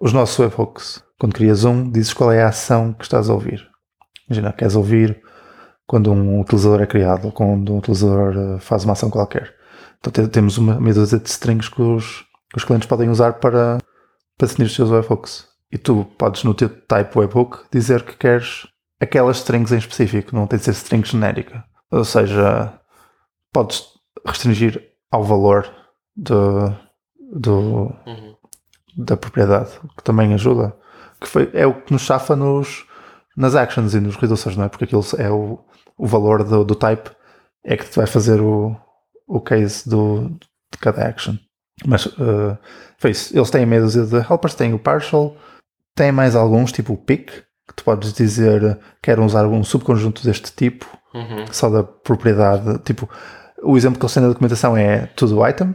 Os 0.00 0.12
nossos 0.12 0.38
webhooks, 0.38 1.02
quando 1.18 1.34
crias 1.34 1.64
um, 1.64 1.90
dizes 1.90 2.12
qual 2.12 2.30
é 2.30 2.42
a 2.42 2.48
ação 2.48 2.92
que 2.92 3.04
estás 3.04 3.28
a 3.28 3.34
ouvir. 3.34 3.68
Imagina, 4.28 4.52
queres 4.52 4.76
ouvir 4.76 5.20
quando 5.86 6.12
um 6.12 6.40
utilizador 6.40 6.82
é 6.82 6.86
criado 6.86 7.26
ou 7.26 7.32
quando 7.32 7.72
um 7.72 7.78
utilizador 7.78 8.34
eh, 8.36 8.58
faz 8.60 8.84
uma 8.84 8.92
ação 8.92 9.10
qualquer. 9.10 9.54
Então 9.98 10.26
temos 10.28 10.58
uma 10.58 10.80
meia 10.80 10.94
dúzia 10.94 11.18
de 11.18 11.28
strings 11.28 11.68
que 11.68 11.80
os, 11.82 12.24
que 12.52 12.58
os 12.58 12.64
clientes 12.64 12.88
podem 12.88 13.08
usar 13.08 13.34
para, 13.34 13.78
para 14.36 14.46
definir 14.46 14.66
os 14.66 14.74
seus 14.74 14.90
webhooks. 14.90 15.48
E 15.70 15.78
tu 15.78 16.04
podes 16.18 16.44
no 16.44 16.52
teu 16.52 16.68
type 16.68 17.18
webhook 17.18 17.64
dizer 17.72 18.02
que 18.02 18.14
queres 18.14 18.66
aquelas 19.00 19.38
strings 19.38 19.72
em 19.72 19.78
específico, 19.78 20.36
não 20.36 20.46
tem 20.46 20.58
de 20.58 20.66
ser 20.66 20.72
string 20.72 21.04
genérica. 21.04 21.64
Ou 21.90 22.04
seja, 22.04 22.78
podes 23.52 23.84
restringir 24.24 24.82
ao 25.10 25.24
valor 25.24 25.68
do, 26.14 26.74
do 27.32 27.58
uhum. 28.06 28.36
da 28.96 29.16
propriedade, 29.16 29.70
que 29.96 30.04
também 30.04 30.34
ajuda. 30.34 30.76
Que 31.20 31.26
foi, 31.26 31.50
é 31.54 31.66
o 31.66 31.82
que 31.82 31.92
nos 31.92 32.02
chafa 32.02 32.36
nos, 32.36 32.86
nas 33.36 33.54
actions 33.54 33.94
e 33.94 34.00
nos 34.00 34.16
reducers, 34.16 34.56
não 34.56 34.64
é? 34.64 34.68
Porque 34.68 34.84
aquilo 34.84 35.04
é 35.18 35.30
o, 35.30 35.58
o 35.96 36.06
valor 36.06 36.44
do, 36.44 36.64
do 36.64 36.74
type 36.74 37.10
é 37.64 37.76
que 37.76 37.88
te 37.88 37.96
vai 37.96 38.06
fazer 38.06 38.40
o, 38.40 38.76
o 39.26 39.40
case 39.40 39.88
do, 39.88 40.28
de 40.70 40.78
cada 40.78 41.06
action. 41.06 41.36
Mas 41.86 42.06
uh, 42.06 42.56
foi 42.98 43.10
isso. 43.10 43.36
Eles 43.36 43.50
têm 43.50 43.66
meia 43.66 43.82
dúzia 43.82 44.04
de 44.04 44.16
helpers, 44.16 44.54
têm 44.54 44.72
o 44.72 44.78
partial, 44.78 45.36
têm 45.94 46.12
mais 46.12 46.36
alguns, 46.36 46.72
tipo 46.72 46.92
o 46.92 46.96
pick, 46.96 47.30
que 47.68 47.74
tu 47.74 47.84
podes 47.84 48.12
dizer 48.12 48.78
quero 49.02 49.24
usar 49.24 49.46
um 49.46 49.64
subconjunto 49.64 50.24
deste 50.24 50.52
tipo, 50.52 50.86
uhum. 51.14 51.46
só 51.50 51.68
da 51.68 51.82
propriedade. 51.82 52.78
Tipo, 52.80 53.08
o 53.62 53.76
exemplo 53.76 53.98
que 53.98 54.04
eles 54.04 54.14
têm 54.14 54.22
na 54.22 54.28
documentação 54.28 54.76
é 54.76 55.06
todo 55.06 55.46
item, 55.46 55.74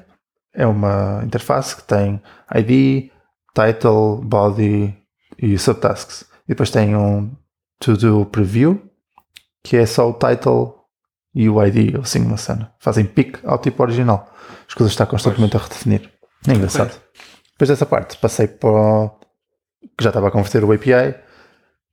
é 0.53 0.65
uma 0.65 1.21
interface 1.23 1.75
que 1.75 1.83
tem 1.83 2.21
ID, 2.53 3.11
title, 3.53 4.21
body 4.23 4.95
e 5.37 5.57
subtasks. 5.57 6.25
E 6.45 6.49
depois 6.49 6.71
tem 6.71 6.95
um 6.95 7.31
to 7.79 7.95
do 7.95 8.25
preview, 8.25 8.81
que 9.63 9.77
é 9.77 9.85
só 9.85 10.09
o 10.09 10.13
title 10.13 10.76
e 11.37 11.47
o 11.47 11.63
ID, 11.63 11.93
ou 11.93 12.01
assim 12.01 12.25
uma 12.25 12.35
cena. 12.35 12.73
Fazem 12.79 13.05
pick 13.05 13.37
ao 13.45 13.59
tipo 13.59 13.83
original. 13.83 14.33
As 14.67 14.73
coisas 14.73 14.91
estão 14.91 15.05
constantemente 15.05 15.51
pois. 15.51 15.63
a 15.63 15.67
redefinir. 15.67 16.09
É 16.47 16.53
engraçado. 16.53 16.99
Depois 17.51 17.69
dessa 17.69 17.85
parte, 17.85 18.17
passei 18.17 18.47
para 18.47 18.69
o, 18.69 19.09
que 19.95 20.03
já 20.03 20.09
estava 20.09 20.29
a 20.29 20.31
converter 20.31 20.63
o 20.63 20.71
API, 20.71 21.15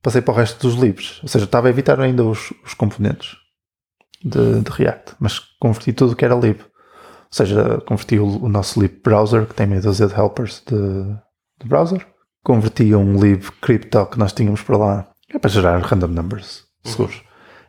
passei 0.01 0.21
para 0.21 0.33
o 0.33 0.37
resto 0.37 0.67
dos 0.67 0.75
libs. 0.79 1.19
Ou 1.21 1.29
seja, 1.29 1.45
estava 1.45 1.67
a 1.67 1.69
evitar 1.69 1.99
ainda 1.99 2.23
os, 2.23 2.51
os 2.65 2.73
componentes 2.73 3.37
de, 4.23 4.61
de, 4.61 4.71
React, 4.71 5.13
mas 5.19 5.37
converti 5.59 5.93
tudo 5.93 6.15
que 6.15 6.25
era 6.25 6.33
lib. 6.33 6.59
Ou 6.61 6.67
seja, 7.29 7.79
converti 7.85 8.17
o, 8.17 8.45
o 8.45 8.49
nosso 8.49 8.81
lib 8.81 8.99
browser, 9.03 9.45
que 9.45 9.53
tem 9.53 9.67
meia 9.67 9.81
dúzia 9.81 10.07
de 10.07 10.19
helpers 10.19 10.63
de, 10.65 10.75
de 11.61 11.67
browser. 11.67 12.03
Converti 12.43 12.95
um 12.95 13.19
lib 13.19 13.43
crypto 13.61 14.07
que 14.07 14.17
nós 14.17 14.33
tínhamos 14.33 14.63
para 14.63 14.77
lá, 14.77 15.07
é 15.29 15.37
para 15.37 15.51
gerar 15.51 15.77
random 15.83 16.07
numbers 16.07 16.63
seguros. 16.83 17.17
Uhum. 17.17 17.24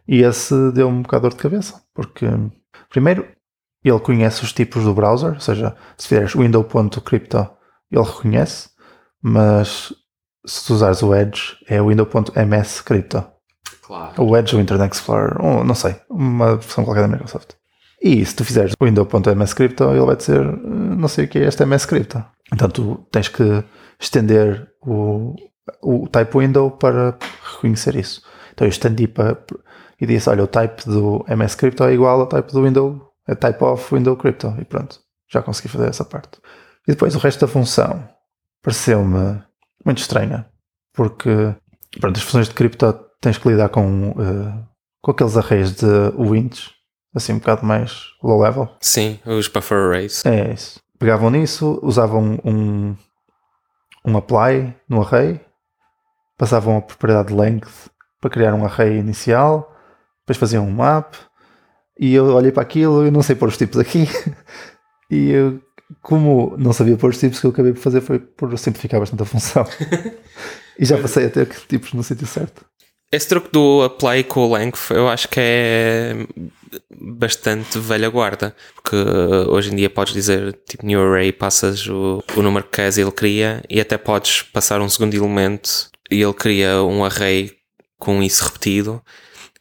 E 0.09 0.23
esse 0.23 0.55
deu 0.73 0.89
um 0.89 1.03
bocado 1.03 1.23
de 1.23 1.31
dor 1.31 1.37
de 1.37 1.43
cabeça, 1.43 1.83
porque 1.95 2.27
primeiro 2.91 3.27
ele 3.85 4.01
conhece 4.01 4.43
os 4.43 4.53
tipos 4.53 4.85
do 4.85 4.95
browser, 4.95 5.35
ou 5.35 5.41
seja, 5.41 5.77
se 5.97 6.09
fizeres 6.09 6.35
window.crypto 6.35 7.51
ele 7.91 8.03
reconhece, 8.03 8.71
mas 9.23 9.93
se 10.45 10.67
tu 10.67 10.75
usares 10.75 11.03
o 11.03 11.15
Edge 11.15 11.57
é 11.69 11.81
o 11.81 11.89
window.ms 11.89 12.83
crypto. 12.83 13.25
Claro. 13.83 14.23
O 14.23 14.37
Edge 14.37 14.57
ou 14.57 14.63
Internet 14.63 14.93
Explorer, 14.95 15.41
ou, 15.41 15.65
não 15.65 15.75
sei, 15.75 15.97
uma 16.11 16.57
versão 16.57 16.85
qualquer 16.85 17.03
da 17.03 17.09
Microsoft. 17.09 17.53
E 18.03 18.25
se 18.25 18.35
tu 18.35 18.45
fizeres 18.45 18.73
o 18.79 18.85
window.ms 18.85 19.55
crypto, 19.55 19.85
ele 19.91 20.05
vai 20.05 20.17
dizer 20.17 20.45
não 20.45 21.09
sei 21.09 21.25
o 21.25 21.29
que 21.29 21.39
é 21.39 21.47
este 21.47 21.63
MS 21.63 21.87
crypto. 21.87 22.25
Então 22.53 22.69
tu 22.69 23.07
tens 23.11 23.29
que 23.29 23.65
estender 23.99 24.69
o, 24.83 25.35
o 25.83 26.09
type 26.09 26.39
window 26.39 26.71
para 26.71 27.17
reconhecer 27.55 27.97
isso. 27.97 28.23
Então 28.53 28.67
eu 28.67 28.71
estendi 28.71 29.09
para 29.09 29.37
e 30.01 30.07
disse: 30.07 30.29
Olha, 30.29 30.45
o 30.45 30.47
type 30.47 30.85
do 30.85 31.25
MS 31.29 31.57
Crypto 31.57 31.85
é 31.85 31.93
igual 31.93 32.21
ao 32.21 32.27
type 32.27 32.53
do 32.53 32.63
window, 32.63 33.13
é 33.27 33.35
type 33.35 33.63
of 33.65 33.95
window 33.95 34.17
crypto. 34.17 34.55
E 34.61 34.65
pronto, 34.65 35.01
já 35.29 35.43
consegui 35.43 35.69
fazer 35.69 35.89
essa 35.89 36.05
parte. 36.05 36.39
E 36.87 36.93
depois 36.93 37.15
o 37.15 37.19
resto 37.19 37.41
da 37.41 37.53
função 37.53 38.09
pareceu-me 38.63 39.43
muito 39.85 39.99
estranha, 39.99 40.47
porque 40.93 41.55
pronto, 42.01 42.17
as 42.17 42.23
funções 42.23 42.49
de 42.49 42.55
cripto 42.55 42.93
tens 43.21 43.39
que 43.39 43.49
lidar 43.49 43.69
com, 43.69 44.11
uh, 44.11 44.69
com 45.01 45.11
aqueles 45.11 45.37
arrays 45.37 45.73
de 45.73 45.87
wins, 46.19 46.71
assim 47.15 47.33
um 47.33 47.39
bocado 47.39 47.65
mais 47.65 48.05
low 48.23 48.41
level. 48.41 48.69
Sim, 48.81 49.19
os 49.25 49.49
buffer 49.49 49.79
arrays. 49.79 50.25
É 50.27 50.53
isso. 50.53 50.81
Pegavam 50.99 51.31
nisso, 51.31 51.79
usavam 51.83 52.39
um, 52.45 52.97
um 54.05 54.17
apply 54.17 54.75
no 54.89 55.03
array, 55.03 55.41
passavam 56.39 56.79
a 56.79 56.83
propriedade 56.83 57.35
length 57.35 57.91
para 58.21 58.31
criar 58.31 58.55
um 58.55 58.65
array 58.65 58.99
inicial, 58.99 59.76
depois 60.27 60.39
faziam 60.39 60.67
um 60.67 60.73
map 60.73 61.15
e 61.99 62.13
eu 62.13 62.27
olhei 62.35 62.51
para 62.51 62.63
aquilo 62.63 63.07
e 63.07 63.11
não 63.13 63.23
sei 63.23 63.37
pôr 63.37 63.49
os 63.49 63.57
tipos 63.57 63.79
aqui. 63.79 64.09
e 65.09 65.31
eu, 65.31 65.61
como 66.03 66.57
não 66.59 66.73
sabia 66.73 66.97
pôr 66.97 67.11
os 67.11 67.19
tipos, 67.19 67.39
o 67.39 67.41
que 67.41 67.47
eu 67.47 67.51
acabei 67.53 67.73
por 67.73 67.81
fazer 67.81 68.01
foi 68.01 68.19
por 68.19 68.59
simplificar 68.59 68.99
bastante 68.99 69.23
a 69.23 69.27
função. 69.27 69.65
e 70.79 70.85
já 70.85 70.99
passei 70.99 71.27
a 71.27 71.31
ter 71.31 71.47
tipos 71.69 71.93
no 71.93 72.03
sítio 72.03 72.27
certo. 72.27 72.65
esse 73.11 73.29
truque 73.29 73.51
do 73.53 73.83
apply 73.85 74.25
com 74.25 74.41
o 74.41 74.53
length 74.53 74.91
eu 74.91 75.09
acho 75.09 75.29
que 75.29 75.41
é 75.41 76.27
bastante 77.01 77.79
velha 77.79 78.11
guarda, 78.11 78.55
porque 78.75 78.97
hoje 79.49 79.73
em 79.73 79.77
dia 79.77 79.89
podes 79.89 80.13
dizer 80.13 80.59
tipo 80.69 80.85
new 80.85 81.01
array, 81.01 81.33
passas 81.33 81.87
o, 81.87 82.23
o 82.37 82.43
número 82.43 82.65
que 82.65 82.73
queres 82.73 82.99
e 82.99 83.03
ele 83.03 83.13
cria, 83.13 83.63
e 83.71 83.81
até 83.81 83.97
podes 83.97 84.43
passar 84.43 84.81
um 84.81 84.89
segundo 84.89 85.15
elemento 85.15 85.89
e 86.11 86.21
ele 86.21 86.35
cria 86.35 86.83
um 86.83 87.05
array 87.05 87.53
com 87.99 88.23
isso 88.23 88.45
repetido 88.45 89.03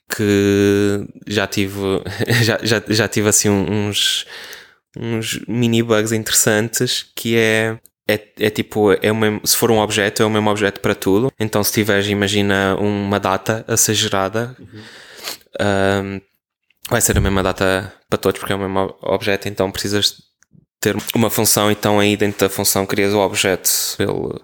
que 0.09 1.07
já 1.27 1.47
tive 1.47 2.01
já, 2.43 2.59
já, 2.61 2.81
já 2.87 3.07
tive 3.07 3.29
assim 3.29 3.49
uns 3.49 4.25
uns 4.97 5.39
mini 5.47 5.83
bugs 5.83 6.11
interessantes 6.11 7.05
que 7.15 7.35
é 7.37 7.77
é, 8.07 8.19
é 8.39 8.49
tipo, 8.51 8.91
é 9.01 9.11
o 9.11 9.15
mesmo, 9.15 9.41
se 9.43 9.57
for 9.57 9.71
um 9.71 9.79
objeto, 9.79 10.21
é 10.21 10.25
o 10.25 10.29
mesmo 10.29 10.49
objeto 10.49 10.79
para 10.79 10.93
tudo. 10.93 11.31
Então, 11.39 11.63
se 11.63 11.73
tiveres, 11.73 12.07
imagina 12.07 12.75
uma 12.75 13.19
data 13.19 13.65
a 13.67 13.75
ser 13.75 13.95
gerada, 13.95 14.55
uhum. 14.59 14.81
um, 16.13 16.21
vai 16.87 17.01
ser 17.01 17.17
a 17.17 17.21
mesma 17.21 17.41
data 17.41 17.91
para 18.07 18.17
todos, 18.19 18.39
porque 18.39 18.53
é 18.53 18.55
o 18.55 18.59
mesmo 18.59 18.95
objeto. 19.01 19.47
Então, 19.47 19.71
precisas 19.71 20.21
ter 20.79 20.95
uma 21.15 21.31
função. 21.31 21.71
Então, 21.71 21.99
aí 21.99 22.15
dentro 22.15 22.41
da 22.41 22.49
função, 22.49 22.85
crias 22.85 23.11
o 23.11 23.19
objeto 23.19 23.69
para 23.97 24.05
ele 24.05 24.39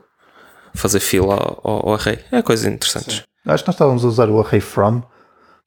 fazer 0.74 1.00
fila 1.00 1.36
ao, 1.36 1.90
ao 1.90 1.94
array. 1.94 2.18
É 2.32 2.42
coisas 2.42 2.66
interessantes. 2.66 3.18
Sim. 3.18 3.24
Acho 3.46 3.64
que 3.64 3.70
nós 3.70 3.76
estávamos 3.76 4.06
a 4.06 4.08
usar 4.08 4.30
o 4.30 4.40
array 4.40 4.62
from, 4.62 5.04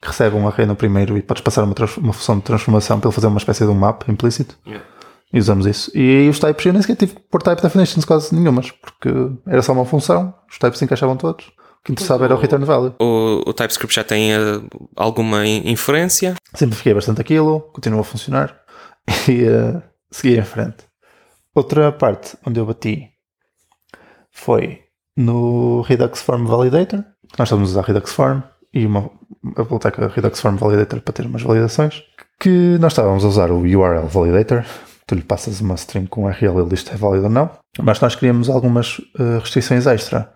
que 0.05 0.11
recebe 0.11 0.37
um 0.37 0.47
array 0.47 0.67
no 0.67 0.77
primeiro 0.77 1.17
e 1.17 1.23
podes 1.23 1.43
passar 1.43 1.65
uma, 1.65 1.75
uma 1.99 2.13
função 2.13 2.37
de 2.37 2.45
transformação 2.45 3.01
para 3.01 3.09
ele 3.09 3.15
fazer 3.15 3.27
uma 3.27 3.39
espécie 3.39 3.65
de 3.65 3.71
um 3.71 3.75
map 3.75 4.03
implícito. 4.09 4.57
Yeah. 4.67 4.85
E 5.33 5.39
usamos 5.39 5.67
isso. 5.67 5.91
E 5.97 6.29
os 6.29 6.39
types 6.39 6.65
eu 6.65 6.73
nem 6.73 6.83
sequer 6.83 6.97
tive 6.97 7.17
por 7.31 7.43
type 7.43 7.61
definitions 7.61 8.05
quase 8.05 8.35
nenhumas, 8.35 8.71
porque 8.71 9.09
era 9.47 9.63
só 9.63 9.73
uma 9.73 9.85
função, 9.85 10.33
os 10.49 10.59
types 10.59 10.79
se 10.79 10.85
encaixavam 10.85 11.17
todos. 11.17 11.47
O 11.47 11.85
que 11.85 11.93
interessava 11.93 12.25
era 12.25 12.35
o 12.35 12.39
return 12.39 12.65
value. 12.65 12.95
O, 13.01 13.43
o 13.47 13.53
TypeScript 13.53 13.95
já 13.95 14.05
tem 14.05 14.33
uh, 14.37 14.65
alguma 14.95 15.47
inferência? 15.47 16.35
Simplifiquei 16.55 16.95
bastante 16.95 17.21
aquilo, 17.21 17.61
continua 17.73 18.01
a 18.01 18.05
funcionar 18.05 18.57
e 19.29 19.45
uh, 19.45 19.83
segui 20.11 20.39
em 20.39 20.45
frente. 20.45 20.85
Outra 21.55 21.91
parte 21.91 22.37
onde 22.47 22.61
eu 22.61 22.67
bati 22.67 23.09
foi 24.31 24.81
no 25.17 25.81
Redux 25.83 26.23
Form 26.23 26.47
Validator. 26.47 27.05
Nós 27.39 27.49
estamos 27.49 27.71
a 27.71 27.73
usar 27.73 27.87
Redux 27.87 28.13
Form 28.13 28.43
e 28.75 28.85
uma, 28.85 29.11
a 29.57 29.63
biblioteca 29.63 30.09
Redux 30.09 30.41
Form 30.41 30.57
Validator 30.57 31.01
para 31.01 31.15
ter 31.15 31.27
umas 31.27 31.43
validações. 31.43 32.03
Que 32.39 32.77
nós 32.79 32.93
estávamos 32.93 33.25
a 33.25 33.29
usar 33.29 33.51
o 33.51 33.61
URL 33.61 34.07
Validator 34.09 34.65
tu 35.07 35.15
lhe 35.15 35.23
passas 35.23 35.61
uma 35.61 35.75
string 35.75 36.07
com 36.07 36.25
URL, 36.25 36.61
ele 36.61 36.69
diz 36.71 36.83
se 36.83 36.93
é 36.93 36.97
válido 36.97 37.25
ou 37.25 37.31
não. 37.31 37.51
Mas 37.83 38.01
nós 38.01 38.15
queríamos 38.15 38.49
algumas 38.49 38.99
uh, 38.99 39.39
restrições 39.41 39.87
extra. 39.87 40.33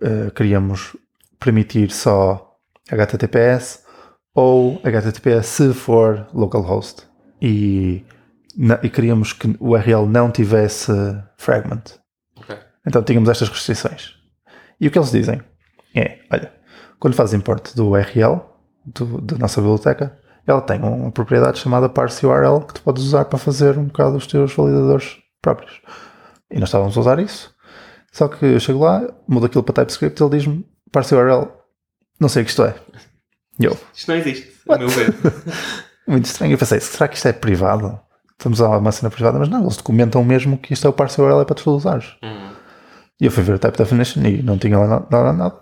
Uh, 0.00 0.30
queríamos 0.32 0.96
permitir 1.38 1.90
só 1.90 2.56
HTTPS 2.90 3.84
ou 4.34 4.80
HTTPS 4.84 5.46
se 5.46 5.74
for 5.74 6.28
localhost. 6.32 7.06
E, 7.40 8.04
na, 8.56 8.78
e 8.82 8.88
queríamos 8.88 9.32
que 9.32 9.48
o 9.58 9.70
URL 9.70 10.06
não 10.06 10.30
tivesse 10.30 10.92
fragment. 11.36 11.82
Okay. 12.36 12.56
Então 12.86 13.02
tínhamos 13.02 13.28
estas 13.28 13.48
restrições. 13.48 14.14
E 14.80 14.86
o 14.86 14.90
que 14.90 14.98
eles 14.98 15.10
dizem 15.10 15.40
é: 15.94 16.18
olha, 16.30 16.52
quando 16.98 17.14
fazes 17.14 17.34
import 17.34 17.74
do 17.74 17.90
URL 17.90 18.40
do, 18.84 19.20
da 19.20 19.38
nossa 19.38 19.60
biblioteca, 19.60 20.18
ela 20.46 20.60
tem 20.60 20.80
uma 20.80 21.10
propriedade 21.10 21.58
chamada 21.58 21.88
parse 21.88 22.24
URL 22.26 22.60
que 22.60 22.74
tu 22.74 22.82
podes 22.82 23.04
usar 23.04 23.26
para 23.26 23.38
fazer 23.38 23.78
um 23.78 23.84
bocado 23.84 24.16
os 24.16 24.26
teus 24.26 24.54
validadores 24.54 25.18
próprios. 25.42 25.80
E 26.50 26.58
nós 26.58 26.68
estávamos 26.68 26.96
a 26.96 27.00
usar 27.00 27.18
isso. 27.18 27.54
Só 28.10 28.26
que 28.28 28.44
eu 28.44 28.60
chego 28.60 28.80
lá, 28.80 29.06
mudo 29.28 29.46
aquilo 29.46 29.62
para 29.62 29.74
TypeScript 29.74 30.20
e 30.20 30.24
ele 30.24 30.38
diz-me 30.38 30.66
parse 30.90 31.14
URL, 31.14 31.48
não 32.18 32.28
sei 32.28 32.42
o 32.42 32.44
que 32.44 32.50
isto 32.50 32.64
é. 32.64 32.74
E 33.60 33.64
eu, 33.66 33.76
isto 33.94 34.10
não 34.10 34.16
existe, 34.16 34.50
a 34.68 34.78
meu 34.78 34.88
ver. 34.88 35.14
Muito 36.08 36.24
estranho. 36.24 36.54
Eu 36.54 36.58
pensei, 36.58 36.80
será 36.80 37.06
que 37.06 37.16
isto 37.16 37.28
é 37.28 37.32
privado? 37.32 38.00
Estamos 38.32 38.60
a 38.62 38.78
uma 38.78 38.92
cena 38.92 39.10
privada, 39.10 39.38
mas 39.38 39.48
não, 39.48 39.62
eles 39.62 39.76
documentam 39.76 40.24
mesmo 40.24 40.56
que 40.56 40.72
isto 40.72 40.86
é 40.86 40.90
o 40.90 40.92
parse 40.92 41.20
URL 41.20 41.42
é 41.42 41.44
para 41.44 41.54
tu 41.54 41.70
usares. 41.70 42.16
Uhum. 42.22 42.52
E 43.20 43.26
eu 43.26 43.30
fui 43.30 43.42
ver 43.42 43.56
o 43.56 43.58
type 43.58 43.76
definition 43.76 44.22
e 44.22 44.42
não 44.42 44.56
tinha 44.56 44.78
lá 44.78 44.86
nada, 44.86 45.06
nada, 45.10 45.32
nada. 45.32 45.60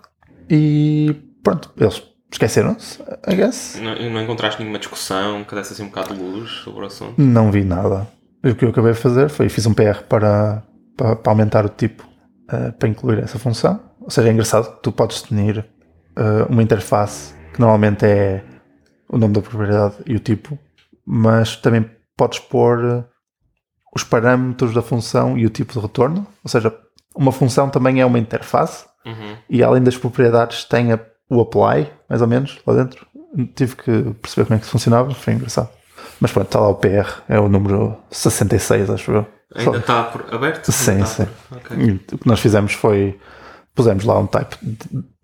E 0.49 1.26
pronto, 1.47 1.71
eles 1.77 2.01
Esqueceram-se, 2.29 3.01
I 3.25 3.35
guess. 3.35 3.79
Não, 3.81 3.95
não 4.11 4.21
encontraste 4.21 4.59
nenhuma 4.59 4.79
discussão 4.79 5.45
que 5.45 5.55
desse 5.55 5.73
assim 5.73 5.83
um 5.83 5.87
bocado 5.87 6.13
de 6.13 6.21
luz 6.21 6.49
sobre 6.49 6.83
o 6.83 6.85
assunto? 6.85 7.13
Não 7.21 7.49
vi 7.51 7.63
nada. 7.63 8.05
O 8.43 8.53
que 8.53 8.65
eu 8.65 8.69
acabei 8.69 8.91
de 8.91 8.99
fazer 8.99 9.29
foi 9.29 9.47
fiz 9.47 9.65
um 9.65 9.73
PR 9.73 10.03
para, 10.07 10.61
para, 10.95 11.15
para 11.15 11.31
aumentar 11.31 11.65
o 11.65 11.69
tipo 11.69 12.03
uh, 12.51 12.73
para 12.73 12.89
incluir 12.89 13.19
essa 13.19 13.39
função. 13.39 13.79
Ou 14.01 14.09
seja, 14.09 14.27
é 14.27 14.31
engraçado 14.33 14.75
que 14.75 14.83
tu 14.83 14.91
podes 14.91 15.21
definir 15.21 15.59
uh, 16.17 16.51
uma 16.51 16.61
interface 16.61 17.33
que 17.53 17.61
normalmente 17.61 18.05
é 18.05 18.43
o 19.09 19.17
nome 19.17 19.33
da 19.33 19.41
propriedade 19.41 19.95
e 20.05 20.15
o 20.15 20.19
tipo, 20.19 20.59
mas 21.05 21.55
também 21.55 21.89
podes 22.17 22.39
pôr 22.39 22.83
uh, 22.83 23.05
os 23.95 24.03
parâmetros 24.03 24.73
da 24.73 24.81
função 24.81 25.37
e 25.37 25.45
o 25.45 25.49
tipo 25.49 25.71
de 25.71 25.79
retorno. 25.79 26.27
Ou 26.43 26.49
seja, 26.49 26.77
uma 27.15 27.31
função 27.31 27.69
também 27.69 28.01
é 28.01 28.05
uma 28.05 28.19
interface 28.19 28.85
uhum. 29.05 29.37
e 29.49 29.63
além 29.63 29.81
das 29.81 29.97
propriedades 29.97 30.65
tem 30.65 30.91
a 30.91 30.99
o 31.29 31.41
apply, 31.41 31.91
mais 32.09 32.21
ou 32.21 32.27
menos, 32.27 32.59
lá 32.65 32.73
dentro. 32.75 33.05
Tive 33.55 33.75
que 33.75 34.03
perceber 34.21 34.45
como 34.47 34.57
é 34.57 34.59
que 34.59 34.65
funcionava, 34.65 35.13
foi 35.13 35.33
engraçado. 35.33 35.69
Mas 36.19 36.31
pronto, 36.31 36.47
está 36.47 36.59
lá 36.59 36.69
o 36.69 36.75
PR, 36.75 37.21
é 37.27 37.39
o 37.39 37.47
número 37.47 37.97
66, 38.09 38.89
acho 38.89 39.11
eu. 39.11 39.27
Ainda 39.55 39.77
está 39.77 40.03
por 40.03 40.33
aberto? 40.33 40.71
Sim, 40.71 41.05
sim. 41.05 41.27
Okay. 41.51 41.91
O 42.13 42.17
que 42.17 42.27
nós 42.27 42.39
fizemos 42.39 42.73
foi 42.73 43.19
pusemos 43.73 44.03
lá 44.03 44.17
um 44.17 44.25
type 44.25 44.55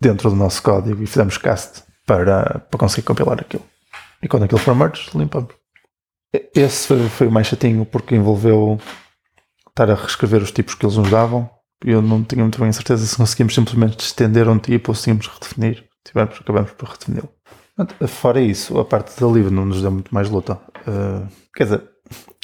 dentro 0.00 0.30
do 0.30 0.36
nosso 0.36 0.62
código 0.62 1.02
e 1.02 1.06
fizemos 1.06 1.36
cast 1.36 1.82
para, 2.06 2.60
para 2.70 2.78
conseguir 2.78 3.02
compilar 3.02 3.40
aquilo. 3.40 3.64
E 4.22 4.28
quando 4.28 4.44
aquilo 4.44 4.60
for 4.60 4.74
merge, 4.74 5.10
limpamos. 5.14 5.52
Esse 6.54 6.86
foi, 6.86 7.08
foi 7.08 7.26
o 7.26 7.32
mais 7.32 7.48
chatinho 7.48 7.84
porque 7.84 8.14
envolveu 8.14 8.78
estar 9.68 9.90
a 9.90 9.94
reescrever 9.94 10.40
os 10.40 10.52
tipos 10.52 10.74
que 10.74 10.86
eles 10.86 10.96
nos 10.96 11.10
davam. 11.10 11.50
Eu 11.84 12.00
não 12.00 12.22
tinha 12.22 12.42
muito 12.42 12.58
bem 12.58 12.68
a 12.68 12.72
certeza 12.72 13.04
se 13.04 13.16
conseguimos 13.16 13.54
simplesmente 13.54 14.00
estender 14.00 14.48
um 14.48 14.58
tipo 14.58 14.92
ou 14.92 14.94
se 14.94 15.04
tínhamos 15.04 15.26
redefinir 15.26 15.84
tivemos, 16.04 16.38
acabamos 16.40 16.72
por 16.72 16.88
redefini-lo. 16.88 17.28
Fora 18.06 18.40
isso, 18.40 18.78
a 18.78 18.84
parte 18.84 19.20
da 19.20 19.26
livre 19.26 19.52
não 19.52 19.64
nos 19.64 19.82
deu 19.82 19.90
muito 19.90 20.14
mais 20.14 20.30
luta. 20.30 20.54
Uh, 20.86 21.26
quer 21.54 21.64
dizer, 21.64 21.82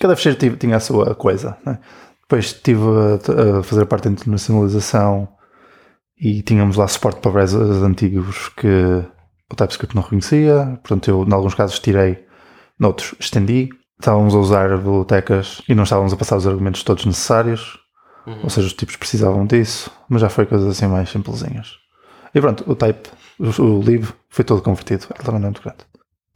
cada 0.01 0.17
fecheiro 0.17 0.57
tinha 0.57 0.77
a 0.77 0.81
sua 0.81 1.15
coisa. 1.15 1.57
Né? 1.65 1.79
Depois 2.23 2.47
estive 2.47 2.83
a, 2.83 3.59
a, 3.59 3.63
fazer 3.63 3.83
a 3.83 3.87
parte 3.87 4.05
da 4.05 4.11
internacionalização 4.11 5.29
e 6.19 6.43
tínhamos 6.43 6.77
lá 6.77 6.87
suporte 6.89 7.21
para 7.21 7.31
browsers 7.31 7.83
antigos 7.83 8.49
que 8.51 9.05
o 9.51 9.57
TypeScript 9.57 9.95
não 9.95 10.03
reconhecia. 10.03 10.79
Portanto, 10.83 11.09
eu, 11.09 11.25
em 11.25 11.33
alguns 11.33 11.55
casos, 11.55 11.79
tirei, 11.79 12.25
noutros, 12.79 13.15
estendi. 13.21 13.69
Estávamos 13.99 14.35
a 14.35 14.39
usar 14.39 14.77
bibliotecas 14.77 15.61
e 15.69 15.75
não 15.75 15.85
estávamos 15.85 16.13
a 16.13 16.17
passar 16.17 16.37
os 16.37 16.47
argumentos 16.47 16.83
todos 16.83 17.05
necessários. 17.05 17.79
Uhum. 18.27 18.41
Ou 18.45 18.51
seja, 18.51 18.67
os 18.67 18.73
tipos 18.73 18.97
precisavam 18.97 19.47
disso, 19.47 19.91
mas 20.09 20.21
já 20.21 20.29
foi 20.29 20.47
coisas 20.47 20.69
assim 20.69 20.87
mais 20.87 21.11
simplesinhas. 21.11 21.79
E 22.35 22.41
pronto, 22.41 22.65
o 22.71 22.75
type 22.75 23.09
o, 23.41 23.81
livro 23.81 24.15
foi 24.29 24.45
todo 24.45 24.63
convertido, 24.63 25.07
ele 25.15 25.25
também 25.25 25.41
não 25.41 25.49
é 25.49 25.51
muito 25.51 25.63
grande. 25.63 25.85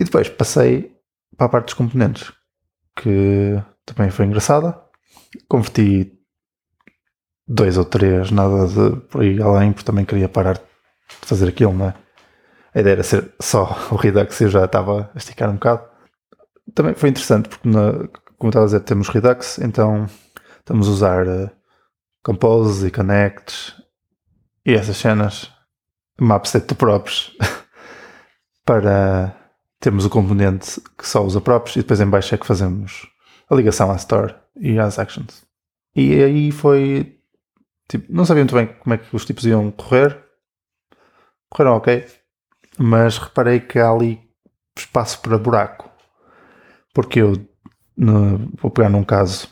E 0.00 0.04
depois 0.04 0.28
passei 0.28 0.96
para 1.36 1.46
a 1.46 1.50
parte 1.50 1.66
dos 1.66 1.74
componentes, 1.74 2.32
que 2.96 3.62
também 3.84 4.10
foi 4.10 4.24
engraçada. 4.24 4.80
Converti 5.48 6.12
dois 7.46 7.76
ou 7.76 7.84
três, 7.84 8.30
nada 8.30 8.66
de 8.66 9.00
por 9.08 9.20
aí 9.20 9.40
além, 9.42 9.72
porque 9.72 9.84
também 9.84 10.04
queria 10.04 10.28
parar 10.28 10.54
de 10.54 10.62
fazer 11.26 11.48
aquilo, 11.48 11.74
não 11.74 11.88
é? 11.88 11.94
A 12.74 12.80
ideia 12.80 12.94
era 12.94 13.02
ser 13.02 13.32
só 13.40 13.64
o 13.92 13.96
Redux 13.96 14.40
e 14.40 14.44
eu 14.44 14.48
já 14.48 14.64
estava 14.64 15.10
a 15.14 15.18
esticar 15.18 15.50
um 15.50 15.54
bocado. 15.54 15.86
Também 16.74 16.94
foi 16.94 17.10
interessante, 17.10 17.48
porque, 17.48 17.68
na, 17.68 18.08
como 18.38 18.48
estava 18.48 18.64
a 18.64 18.66
dizer, 18.66 18.80
temos 18.80 19.08
Redux, 19.08 19.58
então 19.58 20.06
estamos 20.58 20.88
a 20.88 20.90
usar 20.90 21.28
uh, 21.28 21.50
Compose 22.22 22.86
e 22.86 22.90
Connects 22.90 23.74
e 24.64 24.72
essas 24.72 24.96
cenas 24.96 25.53
uma 26.18 26.38
de 26.38 26.74
props 26.74 27.32
para 28.64 29.34
termos 29.80 30.04
o 30.04 30.10
componente 30.10 30.80
que 30.96 31.06
só 31.06 31.24
usa 31.24 31.40
props 31.40 31.76
e 31.76 31.80
depois 31.80 32.00
em 32.00 32.06
baixo 32.06 32.34
é 32.34 32.38
que 32.38 32.46
fazemos 32.46 33.06
a 33.50 33.54
ligação 33.54 33.90
à 33.90 33.96
store 33.96 34.34
e 34.56 34.78
às 34.78 34.98
actions. 34.98 35.44
E 35.94 36.22
aí 36.22 36.50
foi 36.50 37.18
tipo, 37.88 38.12
não 38.12 38.24
sabia 38.24 38.42
muito 38.42 38.54
bem 38.54 38.66
como 38.66 38.94
é 38.94 38.98
que 38.98 39.14
os 39.14 39.24
tipos 39.24 39.44
iam 39.44 39.70
correr. 39.70 40.24
Correram 41.50 41.76
ok, 41.76 42.06
mas 42.78 43.18
reparei 43.18 43.60
que 43.60 43.78
há 43.78 43.90
ali 43.90 44.20
espaço 44.76 45.20
para 45.20 45.38
buraco. 45.38 45.90
Porque 46.92 47.20
eu 47.20 47.46
no, 47.96 48.50
vou 48.60 48.70
pegar 48.70 48.88
num 48.88 49.04
caso 49.04 49.48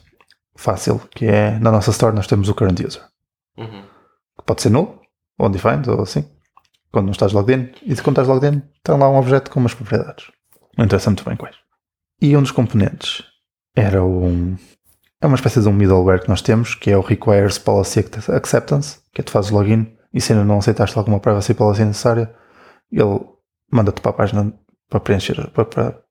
fácil 0.57 1.01
que 1.11 1.27
é 1.27 1.59
na 1.59 1.70
nossa 1.70 1.90
store 1.90 2.14
nós 2.14 2.27
temos 2.27 2.48
o 2.48 2.55
current 2.55 2.81
user. 2.81 3.03
Uhum. 3.57 3.83
Que 4.38 4.44
pode 4.46 4.62
ser 4.62 4.70
null, 4.70 5.01
ou 5.38 5.48
undefined, 5.48 5.88
ou 5.90 6.03
assim 6.03 6.29
quando 6.92 7.07
não 7.07 7.12
estás 7.12 7.33
logged 7.33 7.59
in, 7.59 7.72
e 7.83 7.96
quando 7.96 8.20
estás 8.20 8.28
logged 8.28 8.55
in, 8.55 8.62
está 8.76 8.94
lá 8.96 9.09
um 9.11 9.16
objeto 9.16 9.50
com 9.50 9.59
umas 9.59 9.74
propriedades. 9.74 10.31
Não 10.76 10.85
interessa 10.85 11.11
muito 11.11 11.24
bem 11.24 11.37
quais. 11.37 11.57
E 12.20 12.37
um 12.37 12.42
dos 12.42 12.52
componentes 12.52 13.24
era 13.74 14.05
um. 14.05 14.57
É 15.20 15.26
uma 15.26 15.37
espécie 15.37 15.61
de 15.61 15.68
um 15.68 15.72
middleware 15.72 16.20
que 16.20 16.28
nós 16.28 16.42
temos, 16.42 16.74
que 16.74 16.90
é 16.90 16.96
o 16.96 17.00
Requires 17.00 17.59
Policy 17.59 18.05
Acceptance, 18.28 18.98
que 19.12 19.20
é 19.20 19.24
tu 19.24 19.31
fazes 19.31 19.50
login 19.50 19.96
e 20.12 20.20
se 20.20 20.33
ainda 20.33 20.44
não 20.44 20.59
aceitaste 20.59 20.98
alguma 20.98 21.20
privacy 21.20 21.55
policy 21.55 21.85
necessária, 21.85 22.35
ele 22.90 23.20
manda-te 23.70 24.00
para 24.00 24.11
a 24.11 24.14
página 24.14 24.52
para 24.88 25.00
preencher, 25.00 25.50
para, 25.50 25.64
para 25.64 26.02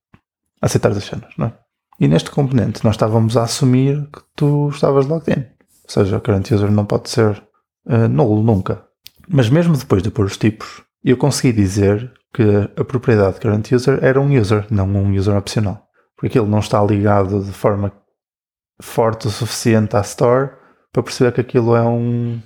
aceitar 0.61 0.91
as 0.91 1.03
cenas, 1.03 1.31
não 1.37 1.47
é? 1.47 1.53
E 1.99 2.07
neste 2.07 2.31
componente 2.31 2.83
nós 2.83 2.95
estávamos 2.95 3.37
a 3.37 3.43
assumir 3.43 4.09
que 4.11 4.21
tu 4.35 4.69
estavas 4.69 5.05
logged 5.05 5.37
in. 5.37 5.41
Ou 5.43 5.89
seja, 5.89 6.17
o 6.17 6.21
current 6.21 6.49
user 6.51 6.71
não 6.71 6.85
pode 6.85 7.09
ser 7.09 7.43
uh, 7.85 8.07
nulo 8.07 8.41
nunca. 8.41 8.87
Mas 9.27 9.49
mesmo 9.49 9.77
depois 9.77 10.01
de 10.03 10.11
pôr 10.11 10.25
os 10.25 10.37
tipos, 10.37 10.81
eu 11.03 11.17
consegui 11.17 11.53
dizer 11.53 12.11
que 12.33 12.43
a 12.75 12.83
propriedade 12.83 13.39
current 13.39 13.71
user 13.71 13.99
era 14.01 14.19
um 14.19 14.37
user, 14.37 14.65
não 14.69 14.87
um 14.87 15.15
user 15.15 15.35
opcional. 15.35 15.87
Porque 16.15 16.37
ele 16.39 16.47
não 16.47 16.59
está 16.59 16.81
ligado 16.83 17.43
de 17.43 17.51
forma 17.51 17.91
forte 18.81 19.27
o 19.27 19.31
suficiente 19.31 19.95
à 19.95 20.01
store 20.01 20.51
para 20.91 21.03
perceber 21.03 21.31
que 21.31 21.41
aquilo 21.41 21.75
é 21.75 21.83
um, 21.83 22.41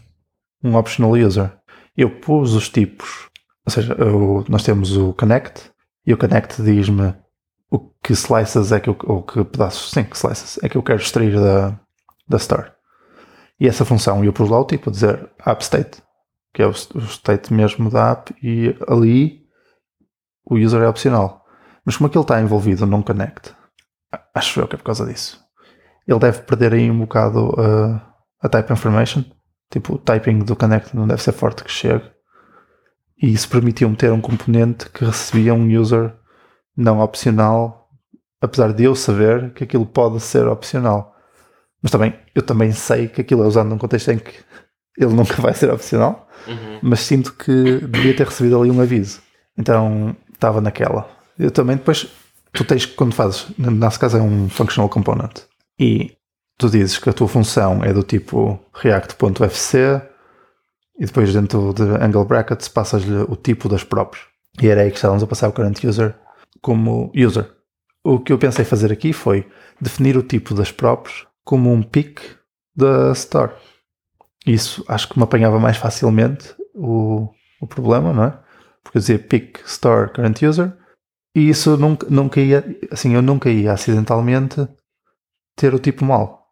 um 0.63 0.75
optional 0.75 1.11
user. 1.11 1.51
Eu 1.95 2.19
pus 2.19 2.53
os 2.53 2.69
tipos, 2.69 3.29
ou 3.65 3.71
seja, 3.71 3.93
eu, 3.93 4.43
nós 4.47 4.63
temos 4.63 4.95
o 4.95 5.13
connect 5.13 5.71
e 6.05 6.13
o 6.13 6.17
connect 6.17 6.61
diz-me 6.61 7.13
o 7.71 7.79
que 7.79 8.13
slices 8.13 8.71
é 8.71 8.79
que 8.79 8.89
eu, 8.89 8.97
ou 9.03 9.23
que 9.23 9.43
pedaços, 9.43 9.91
sim, 9.91 10.03
que 10.03 10.15
slices 10.15 10.59
é 10.61 10.69
que 10.69 10.77
eu 10.77 10.83
quero 10.83 11.01
extrair 11.01 11.35
da, 11.39 11.79
da 12.27 12.37
store. 12.37 12.71
E 13.59 13.67
essa 13.67 13.85
função 13.85 14.23
eu 14.23 14.33
pus 14.33 14.49
lá 14.49 14.59
o 14.59 14.65
tipo, 14.65 14.91
dizer 14.91 15.29
app 15.45 15.63
state, 15.63 16.01
que 16.55 16.61
é 16.61 16.67
o, 16.67 16.71
state 16.71 17.53
mesmo 17.53 17.89
da 17.91 18.11
app, 18.11 18.33
e 18.41 18.73
ali 18.87 19.45
o 20.45 20.55
user 20.55 20.81
é 20.81 20.87
opcional. 20.87 21.45
Mas 21.83 21.97
como 21.97 22.07
aquilo 22.07 22.21
está 22.21 22.41
envolvido 22.41 22.85
num 22.85 23.01
connect, 23.01 23.53
acho 24.33 24.61
eu 24.61 24.67
que 24.67 24.75
é 24.75 24.77
por 24.77 24.85
causa 24.85 25.05
disso. 25.05 25.43
Ele 26.07 26.19
deve 26.19 26.43
perder 26.43 26.73
aí 26.73 26.89
um 26.89 26.99
bocado 26.99 27.49
uh, 27.49 27.99
a 28.41 28.47
type 28.47 28.71
information. 28.71 29.25
Tipo, 29.69 29.95
o 29.95 29.97
typing 29.97 30.39
do 30.39 30.55
connect 30.55 30.95
não 30.95 31.05
deve 31.05 31.21
ser 31.21 31.33
forte 31.33 31.61
que 31.61 31.69
chegue. 31.69 32.09
E 33.21 33.33
isso 33.33 33.49
permitiu-me 33.49 33.97
ter 33.97 34.13
um 34.13 34.21
componente 34.21 34.89
que 34.89 35.03
recebia 35.03 35.53
um 35.53 35.67
user 35.67 36.15
não 36.77 37.01
opcional, 37.01 37.89
apesar 38.39 38.71
de 38.71 38.85
eu 38.85 38.95
saber 38.95 39.53
que 39.53 39.65
aquilo 39.65 39.85
pode 39.85 40.21
ser 40.21 40.47
opcional. 40.47 41.13
Mas 41.81 41.91
também, 41.91 42.17
eu 42.33 42.41
também 42.41 42.71
sei 42.71 43.09
que 43.09 43.19
aquilo 43.19 43.43
é 43.43 43.47
usado 43.47 43.67
num 43.67 43.77
contexto 43.77 44.09
em 44.11 44.19
que 44.19 44.33
ele 44.97 45.11
nunca 45.13 45.41
vai 45.41 45.53
ser 45.53 45.71
opcional, 45.71 46.27
uhum. 46.47 46.79
mas 46.81 47.01
sinto 47.01 47.33
que 47.33 47.79
devia 47.87 48.15
ter 48.15 48.25
recebido 48.25 48.59
ali 48.59 48.71
um 48.71 48.81
aviso. 48.81 49.21
Então, 49.57 50.15
estava 50.33 50.61
naquela. 50.61 51.09
Eu 51.37 51.51
também 51.51 51.77
depois, 51.77 52.07
tu 52.53 52.63
tens, 52.63 52.85
quando 52.85 53.13
fazes, 53.13 53.47
no 53.57 53.71
nosso 53.71 53.99
caso 53.99 54.17
é 54.17 54.21
um 54.21 54.49
functional 54.49 54.89
component, 54.89 55.41
e 55.79 56.15
tu 56.57 56.69
dizes 56.69 56.97
que 56.97 57.09
a 57.09 57.13
tua 57.13 57.27
função 57.27 57.83
é 57.83 57.93
do 57.93 58.03
tipo 58.03 58.59
react.fc 58.73 60.01
e 60.97 61.05
depois 61.05 61.33
dentro 61.33 61.73
de 61.73 61.83
angle 61.83 62.25
brackets 62.25 62.67
passas-lhe 62.67 63.17
o 63.27 63.35
tipo 63.35 63.67
das 63.67 63.83
props. 63.83 64.19
E 64.61 64.67
era 64.67 64.81
aí 64.81 64.89
que 64.89 64.95
estávamos 64.95 65.23
a 65.23 65.27
passar 65.27 65.49
o 65.49 65.51
current 65.51 65.83
user 65.83 66.15
como 66.61 67.11
user. 67.13 67.49
O 68.03 68.19
que 68.19 68.31
eu 68.31 68.37
pensei 68.37 68.63
fazer 68.63 68.91
aqui 68.91 69.11
foi 69.11 69.45
definir 69.81 70.15
o 70.15 70.23
tipo 70.23 70.53
das 70.53 70.71
props 70.71 71.25
como 71.43 71.71
um 71.71 71.83
pick 71.83 72.21
da 72.75 73.11
store. 73.11 73.51
Isso 74.45 74.83
acho 74.87 75.09
que 75.09 75.17
me 75.17 75.23
apanhava 75.23 75.59
mais 75.59 75.77
facilmente 75.77 76.53
o, 76.73 77.29
o 77.59 77.67
problema, 77.67 78.13
não 78.13 78.23
é? 78.25 78.39
Porque 78.83 78.97
eu 78.97 79.01
dizia 79.01 79.19
pick 79.19 79.59
store 79.65 80.11
current 80.13 80.41
user 80.43 80.73
e 81.35 81.49
isso 81.49 81.75
nunca, 81.77 82.07
nunca 82.09 82.39
ia, 82.39 82.63
assim, 82.91 83.13
eu 83.13 83.21
nunca 83.21 83.49
ia 83.49 83.73
acidentalmente 83.73 84.67
ter 85.55 85.73
o 85.73 85.79
tipo 85.79 86.05
mal. 86.05 86.47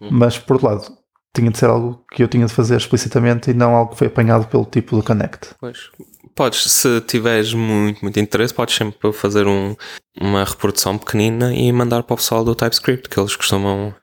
Hum. 0.00 0.08
Mas 0.10 0.38
por 0.38 0.54
outro 0.54 0.68
lado, 0.68 0.98
tinha 1.34 1.50
de 1.50 1.58
ser 1.58 1.66
algo 1.66 2.04
que 2.10 2.22
eu 2.22 2.28
tinha 2.28 2.46
de 2.46 2.52
fazer 2.52 2.76
explicitamente 2.76 3.50
e 3.50 3.54
não 3.54 3.74
algo 3.74 3.92
que 3.92 3.98
foi 3.98 4.08
apanhado 4.08 4.46
pelo 4.48 4.64
tipo 4.64 4.96
do 4.96 5.02
connect. 5.02 5.54
Pois. 5.60 5.90
Podes, 6.34 6.70
se 6.70 7.00
tiveres 7.02 7.54
muito, 7.54 8.02
muito 8.02 8.20
interesse, 8.20 8.52
podes 8.52 8.74
sempre 8.74 9.10
fazer 9.12 9.46
um, 9.46 9.74
uma 10.20 10.44
reprodução 10.44 10.98
pequenina 10.98 11.54
e 11.54 11.72
mandar 11.72 12.02
para 12.02 12.14
o 12.14 12.16
pessoal 12.16 12.44
do 12.44 12.54
TypeScript, 12.54 13.08
que 13.08 13.18
eles 13.18 13.34
costumam 13.34 13.94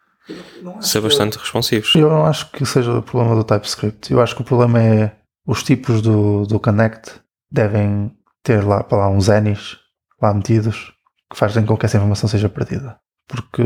ser 0.82 1.02
bastante 1.02 1.38
responsivos. 1.38 1.94
Eu 1.96 2.10
não 2.10 2.26
acho 2.26 2.50
que 2.52 2.66
seja 2.66 3.00
o 3.00 3.04
problema 3.04 3.36
do 3.36 3.44
TypeScript. 3.44 4.12
Eu 4.12 4.22
acho 4.22 4.36
que 4.36 4.42
o 4.42 4.46
problema 4.46 4.82
é 4.82 5.16
os 5.46 5.64
tipos 5.64 6.02
do, 6.02 6.46
do 6.46 6.60
Connect 6.60 7.22
devem 7.52 8.12
ter 8.42 8.64
lá 8.64 8.84
para 8.84 9.00
lá 9.00 9.10
uns 9.10 9.30
Anis 9.30 9.78
lá 10.22 10.34
metidos 10.34 10.94
que 11.30 11.38
fazem 11.38 11.66
com 11.66 11.78
que 11.78 11.86
essa 11.86 11.98
informação 11.98 12.30
seja 12.30 12.50
perdida. 12.50 12.98
Porque 13.28 13.64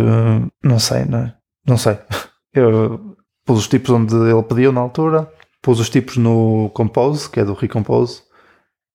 não 0.63 0.79
sei, 0.79 1.05
não 1.05 1.19
é? 1.19 1.35
Não 1.65 1.77
sei. 1.77 1.97
Eu 2.53 3.17
pus 3.45 3.59
os 3.59 3.67
tipos 3.67 3.89
onde 3.91 4.15
ele 4.15 4.43
pediu 4.43 4.71
na 4.71 4.81
altura, 4.81 5.31
pus 5.61 5.79
os 5.79 5.89
tipos 5.89 6.17
no 6.17 6.69
Compose, 6.73 7.29
que 7.29 7.39
é 7.39 7.45
do 7.45 7.53
Recompose, 7.53 8.21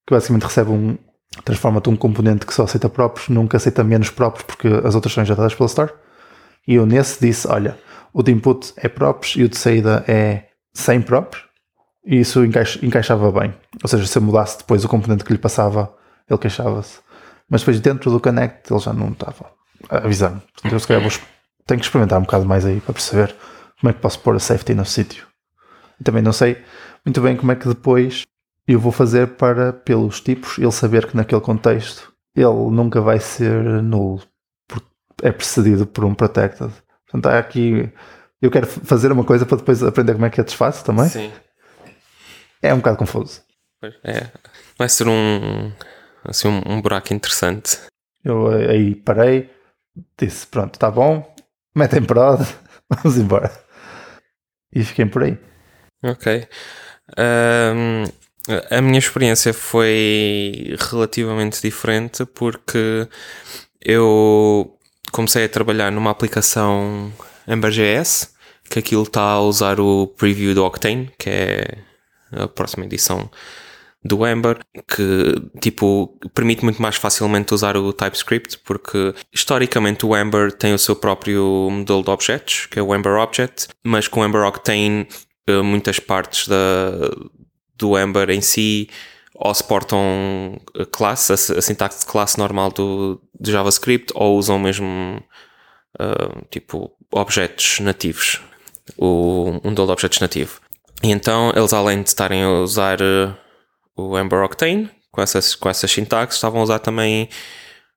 que 0.06 0.14
basicamente 0.14 0.44
recebe 0.44 0.70
um. 0.70 0.98
transforma-te 1.44 1.88
um 1.88 1.96
componente 1.96 2.44
que 2.44 2.52
só 2.52 2.64
aceita 2.64 2.88
próprios, 2.88 3.28
nunca 3.28 3.56
aceita 3.56 3.84
menos 3.84 4.10
próprios 4.10 4.44
porque 4.44 4.68
as 4.84 4.94
outras 4.94 5.14
são 5.14 5.22
injetadas 5.22 5.54
pela 5.54 5.66
Store. 5.66 5.92
E 6.66 6.74
eu 6.74 6.86
nesse 6.86 7.20
disse: 7.20 7.48
olha, 7.48 7.78
o 8.12 8.22
de 8.22 8.32
input 8.32 8.72
é 8.76 8.88
próprios 8.88 9.36
e 9.36 9.42
o 9.42 9.48
de 9.48 9.56
saída 9.56 10.04
é 10.06 10.48
sem 10.72 11.00
próprios. 11.00 11.44
E 12.04 12.20
isso 12.20 12.44
encaixa, 12.44 12.84
encaixava 12.84 13.30
bem. 13.30 13.54
Ou 13.82 13.88
seja, 13.88 14.06
se 14.06 14.18
eu 14.18 14.22
mudasse 14.22 14.58
depois 14.58 14.84
o 14.84 14.88
componente 14.88 15.24
que 15.24 15.32
lhe 15.32 15.38
passava, 15.38 15.94
ele 16.28 16.38
queixava-se. 16.38 16.98
Mas 17.48 17.60
depois 17.60 17.80
dentro 17.80 18.10
do 18.10 18.20
Connect 18.20 18.72
ele 18.72 18.80
já 18.80 18.92
não 18.92 19.10
estava 19.10 19.50
a 19.88 19.98
avisar-me. 19.98 20.40
Portanto, 20.40 20.72
eu 20.72 20.80
se 20.80 20.86
calhar 20.86 21.02
vou, 21.02 21.12
tenho 21.66 21.80
que 21.80 21.86
experimentar 21.86 22.18
um 22.18 22.22
bocado 22.22 22.44
mais 22.44 22.64
aí 22.64 22.80
para 22.80 22.94
perceber 22.94 23.34
como 23.80 23.90
é 23.90 23.92
que 23.92 24.00
posso 24.00 24.18
pôr 24.20 24.34
a 24.34 24.38
safety 24.38 24.74
no 24.74 24.84
sítio. 24.84 25.26
E 26.00 26.04
também 26.04 26.22
não 26.22 26.32
sei 26.32 26.62
muito 27.04 27.20
bem 27.20 27.36
como 27.36 27.52
é 27.52 27.56
que 27.56 27.68
depois 27.68 28.24
eu 28.66 28.78
vou 28.78 28.92
fazer 28.92 29.36
para, 29.36 29.72
pelos 29.72 30.20
tipos, 30.20 30.58
ele 30.58 30.70
saber 30.70 31.06
que 31.06 31.16
naquele 31.16 31.40
contexto 31.40 32.12
ele 32.34 32.70
nunca 32.70 33.00
vai 33.00 33.18
ser 33.18 33.82
nulo, 33.82 34.22
é 35.22 35.32
precedido 35.32 35.86
por 35.86 36.04
um 36.04 36.14
protected. 36.14 36.72
Portanto, 37.06 37.26
há 37.32 37.38
aqui. 37.38 37.90
Eu 38.40 38.50
quero 38.50 38.66
fazer 38.66 39.12
uma 39.12 39.24
coisa 39.24 39.46
para 39.46 39.56
depois 39.56 39.82
aprender 39.82 40.14
como 40.14 40.26
é 40.26 40.30
que 40.30 40.40
é 40.40 40.44
desfaço 40.44 40.84
também. 40.84 41.08
Sim. 41.08 41.32
É 42.60 42.74
um 42.74 42.78
bocado 42.78 42.98
confuso. 42.98 43.40
É. 44.04 44.28
Vai 44.76 44.88
ser 44.88 45.08
um. 45.08 45.72
Assim, 46.24 46.48
um, 46.48 46.62
um 46.66 46.80
buraco 46.80 47.14
interessante. 47.14 47.78
Eu 48.24 48.48
aí 48.48 48.94
parei, 48.94 49.50
disse: 50.18 50.46
pronto, 50.46 50.74
está 50.74 50.90
bom, 50.90 51.34
metem 51.74 52.02
prod, 52.02 52.40
vamos 52.90 53.18
embora. 53.18 53.50
E 54.72 54.84
fiquei 54.84 55.06
por 55.06 55.22
aí. 55.24 55.38
Ok. 56.02 56.48
Um, 57.18 58.04
a 58.70 58.80
minha 58.80 58.98
experiência 58.98 59.52
foi 59.52 60.76
relativamente 60.90 61.60
diferente 61.60 62.24
porque 62.24 63.08
eu 63.80 64.78
comecei 65.12 65.44
a 65.44 65.48
trabalhar 65.48 65.92
numa 65.92 66.10
aplicação 66.10 67.12
Ember.js 67.46 68.32
que 68.68 68.78
aquilo 68.78 69.02
está 69.02 69.22
a 69.22 69.40
usar 69.40 69.78
o 69.78 70.06
preview 70.06 70.54
do 70.54 70.64
Octane, 70.64 71.10
que 71.18 71.28
é 71.28 71.78
a 72.32 72.48
próxima 72.48 72.86
edição 72.86 73.30
do 74.04 74.26
Ember, 74.26 74.58
que 74.88 75.34
tipo 75.60 76.18
permite 76.34 76.64
muito 76.64 76.80
mais 76.80 76.96
facilmente 76.96 77.54
usar 77.54 77.76
o 77.76 77.92
TypeScript, 77.92 78.58
porque 78.64 79.14
historicamente 79.32 80.04
o 80.06 80.16
Ember 80.16 80.50
tem 80.50 80.74
o 80.74 80.78
seu 80.78 80.96
próprio 80.96 81.68
modelo 81.70 82.02
de 82.02 82.10
objetos, 82.10 82.66
que 82.66 82.78
é 82.78 82.82
o 82.82 82.94
Ember 82.94 83.12
Object, 83.12 83.68
mas 83.84 84.08
com 84.08 84.20
o 84.20 84.24
Ember 84.24 84.42
Octane 84.42 85.06
eh, 85.46 85.62
muitas 85.62 86.00
partes 86.00 86.48
da, 86.48 86.56
do 87.76 87.98
Ember 87.98 88.30
em 88.30 88.40
si 88.40 88.88
ou 89.34 89.54
suportam 89.54 90.60
a 90.78 90.84
classe, 90.84 91.32
a, 91.32 91.58
a 91.58 91.62
sintaxe 91.62 92.00
de 92.00 92.06
classe 92.06 92.38
normal 92.38 92.70
do, 92.70 93.20
do 93.38 93.50
JavaScript, 93.50 94.12
ou 94.14 94.36
usam 94.36 94.58
mesmo 94.58 95.22
uh, 96.00 96.44
tipo 96.50 96.92
objetos 97.10 97.80
nativos, 97.80 98.40
o, 98.96 99.60
um 99.64 99.70
modelo 99.70 99.86
de 99.86 99.92
objetos 99.92 100.20
nativo. 100.20 100.60
E 101.02 101.10
então 101.10 101.52
eles 101.56 101.72
além 101.72 102.02
de 102.02 102.08
estarem 102.08 102.42
a 102.42 102.50
usar 102.50 103.00
uh, 103.00 103.34
o 103.96 104.18
Ember 104.18 104.42
Octane 104.42 104.90
com 105.10 105.20
essas, 105.20 105.54
com 105.54 105.68
essas 105.68 105.90
sintaxes, 105.90 106.36
estavam 106.36 106.60
a 106.60 106.64
usar 106.64 106.78
também 106.78 107.28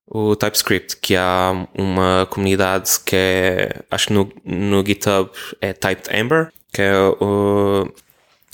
o 0.07 0.35
TypeScript, 0.35 0.97
que 0.97 1.15
há 1.15 1.67
uma 1.73 2.27
comunidade 2.29 2.99
que 3.03 3.15
é, 3.15 3.81
acho 3.89 4.07
que 4.07 4.13
no, 4.13 4.31
no 4.43 4.85
GitHub 4.85 5.31
é 5.61 5.73
Typed 5.73 6.15
Ember, 6.15 6.51
que 6.71 6.81
é 6.81 6.93
o, 6.97 7.91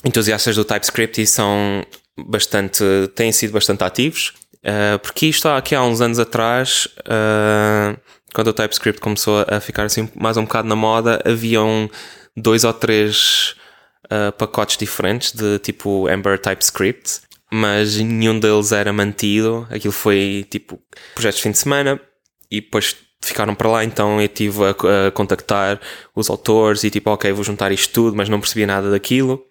entusiastas 0.06 0.56
do 0.56 0.63
TypeScript 0.63 1.22
e 1.22 1.28
são 1.28 1.84
bastante, 2.27 2.84
têm 3.15 3.31
sido 3.31 3.53
bastante 3.53 3.84
ativos, 3.84 4.34
uh, 4.65 4.99
porque 4.99 5.27
isto 5.27 5.47
aqui 5.47 5.75
há 5.75 5.84
uns 5.84 6.01
anos 6.01 6.19
atrás, 6.19 6.88
uh, 7.01 7.99
quando 8.34 8.47
o 8.47 8.53
TypeScript 8.53 9.01
começou 9.01 9.45
a 9.47 9.60
ficar 9.60 9.84
assim 9.84 10.10
mais 10.15 10.38
um 10.38 10.43
bocado 10.43 10.67
na 10.67 10.75
moda, 10.75 11.21
haviam 11.25 11.89
dois 12.36 12.63
ou 12.63 12.73
três 12.73 13.55
uh, 14.05 14.31
pacotes 14.31 14.77
diferentes 14.77 15.31
de 15.31 15.60
tipo 15.60 16.10
Ember 16.10 16.39
TypeScript 16.39 17.21
mas 17.51 17.97
nenhum 17.97 18.39
deles 18.39 18.71
era 18.71 18.93
mantido. 18.93 19.67
Aquilo 19.69 19.91
foi 19.91 20.47
tipo 20.49 20.79
projetos 21.13 21.38
de 21.38 21.43
fim 21.43 21.51
de 21.51 21.57
semana 21.57 21.99
e 22.49 22.62
depois 22.62 22.95
ficaram 23.21 23.53
para 23.53 23.69
lá. 23.69 23.84
Então 23.84 24.21
eu 24.21 24.27
tive 24.29 24.60
a, 24.63 25.07
a 25.07 25.12
contactar 25.12 25.79
os 26.15 26.29
autores 26.29 26.84
e 26.86 26.89
tipo, 26.89 27.10
ok, 27.12 27.31
vou 27.34 27.43
juntar 27.43 27.71
isto 27.73 27.93
tudo, 27.93 28.15
mas 28.15 28.29
não 28.29 28.39
percebia 28.39 28.65
nada 28.65 28.89
daquilo. 28.89 29.45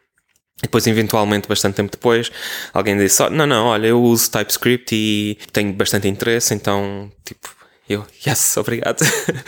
Depois, 0.62 0.86
eventualmente, 0.86 1.48
bastante 1.48 1.76
tempo 1.76 1.90
depois, 1.90 2.30
alguém 2.72 2.96
disse: 2.96 3.22
oh, 3.22 3.30
Não, 3.30 3.46
não, 3.46 3.66
olha, 3.66 3.86
eu 3.88 4.02
uso 4.02 4.30
TypeScript 4.30 4.94
e 4.94 5.38
tenho 5.52 5.72
bastante 5.72 6.06
interesse, 6.06 6.52
então, 6.52 7.10
tipo, 7.24 7.48
eu, 7.90 8.06
yes, 8.24 8.56
obrigado. 8.56 9.02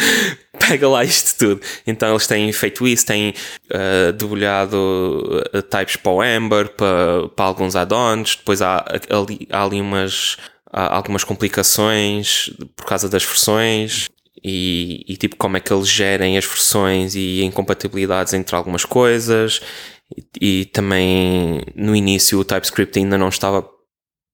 Pega 0.58 0.88
lá 0.88 1.04
isto 1.04 1.38
tudo. 1.38 1.60
Então 1.86 2.10
eles 2.10 2.26
têm 2.26 2.52
feito 2.52 2.86
isso, 2.86 3.06
têm 3.06 3.34
uh, 3.70 4.12
debulhado 4.12 4.76
uh, 5.54 5.62
types 5.62 5.96
para 5.96 6.12
o 6.12 6.24
Ember, 6.24 6.68
para, 6.70 7.28
para 7.28 7.44
alguns 7.44 7.76
add-ons. 7.76 8.36
Depois 8.36 8.60
há, 8.60 8.84
ali, 9.08 9.46
há 9.50 9.64
ali 9.64 9.80
umas, 9.80 10.36
há 10.72 10.96
algumas 10.96 11.24
complicações 11.24 12.50
por 12.76 12.84
causa 12.84 13.08
das 13.08 13.24
versões. 13.24 14.08
E, 14.44 15.04
e, 15.06 15.16
tipo 15.16 15.36
como 15.36 15.56
é 15.56 15.60
que 15.60 15.72
eles 15.72 15.88
gerem 15.88 16.36
as 16.36 16.44
versões 16.44 17.14
e 17.14 17.44
incompatibilidades 17.44 18.32
entre 18.32 18.56
algumas 18.56 18.84
coisas 18.84 19.60
e, 20.40 20.64
também 20.66 21.62
no 21.74 21.94
início 21.94 22.38
o 22.38 22.44
TypeScript 22.44 22.98
ainda 22.98 23.16
não 23.18 23.28
estava 23.28 23.68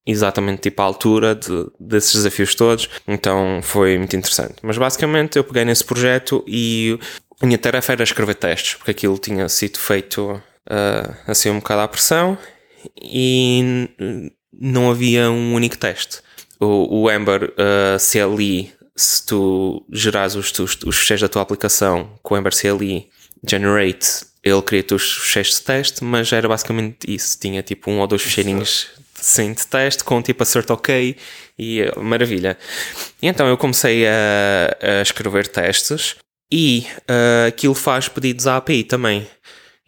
exatamente 0.07 0.63
tipo 0.63 0.81
à 0.81 0.85
altura 0.85 1.35
de, 1.35 1.67
desses 1.79 2.15
desafios 2.15 2.55
todos, 2.55 2.89
então 3.07 3.61
foi 3.63 3.99
muito 3.99 4.17
interessante. 4.17 4.55
Mas 4.63 4.79
basicamente 4.79 5.37
eu 5.37 5.45
peguei 5.45 5.65
nesse 5.65 5.85
projeto 5.85 6.43
e 6.47 6.99
a 7.41 7.47
minha 7.47 7.59
tarefa 7.59 7.93
era 7.93 8.03
escrever 8.03 8.35
testes, 8.35 8.75
porque 8.75 8.91
aquilo 8.91 9.19
tinha 9.19 9.49
sido 9.49 9.79
feito 9.79 10.33
uh, 10.33 11.17
assim 11.27 11.51
um 11.51 11.59
bocado 11.59 11.83
à 11.83 11.89
pressão 11.89 12.39
e 13.01 13.89
não 14.53 14.91
havia 14.91 15.31
um 15.31 15.55
único 15.55 15.77
teste. 15.77 16.21
O, 16.59 17.03
o 17.03 17.11
Ember 17.11 17.53
uh, 17.53 17.99
CLI, 17.99 18.73
se 18.97 19.27
tu 19.27 19.85
gerares 19.93 20.35
os, 20.35 20.51
os, 20.59 20.79
os 20.87 20.97
fecheiros 20.97 21.21
da 21.21 21.29
tua 21.29 21.43
aplicação 21.43 22.19
com 22.23 22.35
o 22.35 22.39
Ember 22.39 22.53
CLI 22.59 23.09
Generate, 23.47 24.27
ele 24.43 24.63
cria-te 24.63 24.95
os 24.95 25.13
fecheiros 25.13 25.55
de 25.55 25.63
teste, 25.63 26.05
mas 26.05 26.33
era 26.33 26.49
basicamente 26.49 26.99
isso. 27.07 27.39
Tinha 27.39 27.63
tipo 27.63 27.91
um 27.91 28.01
ou 28.01 28.07
dois 28.07 28.23
fecheirinhos 28.23 28.89
sim, 29.15 29.53
de 29.53 29.67
teste 29.67 30.05
com 30.05 30.23
tipo 30.23 30.43
assert 30.43 30.71
ok 30.71 31.17
e 31.59 31.81
eh, 31.81 31.99
maravilha. 32.01 32.57
E 33.21 33.27
então 33.27 33.47
eu 33.49 33.57
comecei 33.57 34.07
a, 34.07 34.77
a 34.81 35.03
escrever 35.03 35.49
testes 35.49 36.17
e 36.51 36.87
uh, 37.03 37.49
aquilo 37.49 37.75
faz 37.75 38.09
pedidos 38.09 38.47
à 38.47 38.57
API 38.57 38.85
também. 38.85 39.27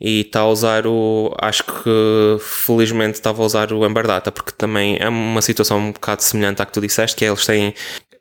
E 0.01 0.23
está 0.23 0.41
a 0.41 0.49
usar 0.49 0.87
o. 0.87 1.35
Acho 1.39 1.63
que 1.63 2.39
felizmente 2.41 3.17
estava 3.17 3.43
a 3.43 3.45
usar 3.45 3.71
o 3.71 3.85
Ember 3.87 4.07
Data, 4.07 4.33
porque 4.33 4.53
também 4.53 4.97
é 4.99 5.07
uma 5.09 5.43
situação 5.43 5.79
um 5.79 5.93
bocado 5.93 6.23
semelhante 6.23 6.63
à 6.63 6.67
que 6.67 6.73
tu 6.73 6.81
disseste, 6.81 7.15
que 7.17 7.25
é 7.25 7.29
eles 7.29 7.45
têm. 7.45 7.75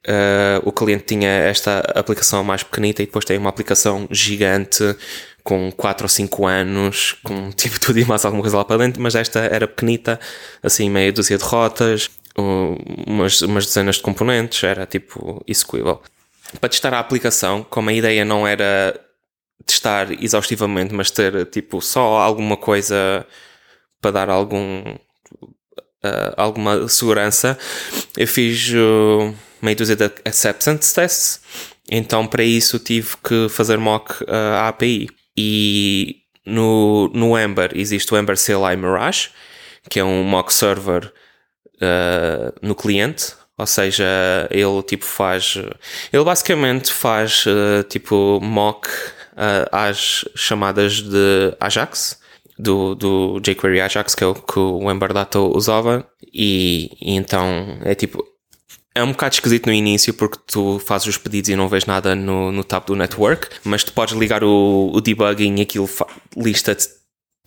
Uh, 0.08 0.62
o 0.64 0.72
cliente 0.72 1.04
tinha 1.04 1.30
esta 1.30 1.80
aplicação 1.94 2.42
mais 2.44 2.64
pequenita 2.64 3.04
e 3.04 3.06
depois 3.06 3.26
tem 3.26 3.38
uma 3.38 3.50
aplicação 3.50 4.08
gigante 4.10 4.96
com 5.44 5.72
4 5.72 6.06
ou 6.06 6.10
5 6.10 6.46
anos, 6.46 7.16
com 7.24 7.52
tipo 7.52 7.80
tudo 7.80 8.00
e 8.00 8.06
mais 8.06 8.24
alguma 8.24 8.42
coisa 8.42 8.58
lá 8.58 8.66
para 8.66 8.78
dentro, 8.78 9.02
mas 9.02 9.16
esta 9.16 9.40
era 9.40 9.68
pequenita, 9.68 10.20
assim, 10.64 10.90
meia 10.90 11.12
dúzia 11.12 11.38
de 11.38 11.44
rotas, 11.44 12.10
umas, 13.08 13.42
umas 13.42 13.66
dezenas 13.66 13.96
de 13.96 14.02
componentes, 14.02 14.64
era 14.64 14.86
tipo 14.86 15.44
execuível. 15.48 16.02
Para 16.60 16.70
testar 16.70 16.94
a 16.94 17.00
aplicação, 17.00 17.66
como 17.70 17.90
a 17.90 17.94
ideia 17.94 18.24
não 18.24 18.48
era 18.48 19.00
testar 19.66 20.12
exaustivamente, 20.24 20.94
mas 20.94 21.12
ter 21.12 21.46
tipo 21.48 21.82
só 21.82 22.18
alguma 22.18 22.58
coisa 22.58 23.26
para 24.02 24.12
dar 24.12 24.30
algum 24.30 24.82
uh, 26.04 26.34
alguma 26.38 26.88
segurança, 26.88 27.58
eu 28.18 28.28
fiz 28.28 28.72
uh, 28.72 29.34
meia 29.62 29.76
dúzia 29.76 29.96
de 29.96 30.06
acceptance 30.26 30.94
tests. 30.94 31.42
Então, 31.92 32.28
para 32.28 32.44
isso, 32.44 32.78
tive 32.80 33.16
que 33.24 33.48
fazer 33.50 33.78
mock 33.78 34.24
uh, 34.24 34.28
à 34.56 34.68
API. 34.68 35.10
E 35.36 36.18
no, 36.46 37.10
no 37.14 37.38
Ember 37.38 37.72
existe 37.74 38.14
o 38.14 38.18
Ember 38.18 38.38
CLI 38.38 38.76
Mirage, 38.76 39.30
que 39.90 40.00
é 40.00 40.04
um 40.04 40.24
mock 40.24 40.54
server 40.54 41.12
uh, 41.76 42.54
no 42.62 42.76
cliente, 42.76 43.34
ou 43.58 43.66
seja, 43.66 44.06
ele 44.52 44.82
tipo 44.84 45.06
faz. 45.06 45.56
Ele 46.14 46.24
basicamente 46.24 46.92
faz 46.92 47.46
uh, 47.46 47.84
tipo 47.84 48.40
mock 48.42 48.88
às 49.72 50.26
chamadas 50.36 51.02
de 51.02 51.56
Ajax, 51.62 52.20
do, 52.58 52.94
do 52.94 53.40
jQuery 53.40 53.80
Ajax, 53.80 54.14
que 54.14 54.24
é 54.24 54.28
o 54.28 54.36
que 54.36 54.60
o 54.60 54.92
Ember 54.92 55.14
Data 55.14 55.40
usava, 55.40 56.06
e, 56.34 56.92
e 57.02 57.16
então 57.16 57.80
é 57.84 57.96
tipo 57.96 58.22
é 59.00 59.04
um 59.04 59.12
bocado 59.12 59.36
esquisito 59.36 59.68
no 59.68 59.74
início 59.74 60.14
porque 60.14 60.38
tu 60.46 60.80
fazes 60.80 61.08
os 61.08 61.18
pedidos 61.18 61.50
e 61.50 61.56
não 61.56 61.70
vês 61.70 61.86
nada 61.86 62.16
no, 62.16 62.52
no 62.52 62.64
tab 62.64 62.86
do 62.86 62.96
network, 62.96 63.48
mas 63.64 63.84
tu 63.84 63.94
podes 63.94 64.16
ligar 64.16 64.44
o, 64.44 64.92
o 64.94 65.02
debugging 65.02 65.58
e 65.58 65.62
aquilo 65.62 65.90
lista-te 66.36 66.90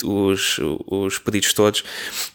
os, 0.03 0.59
os 0.87 1.19
pedidos 1.19 1.53
todos 1.53 1.85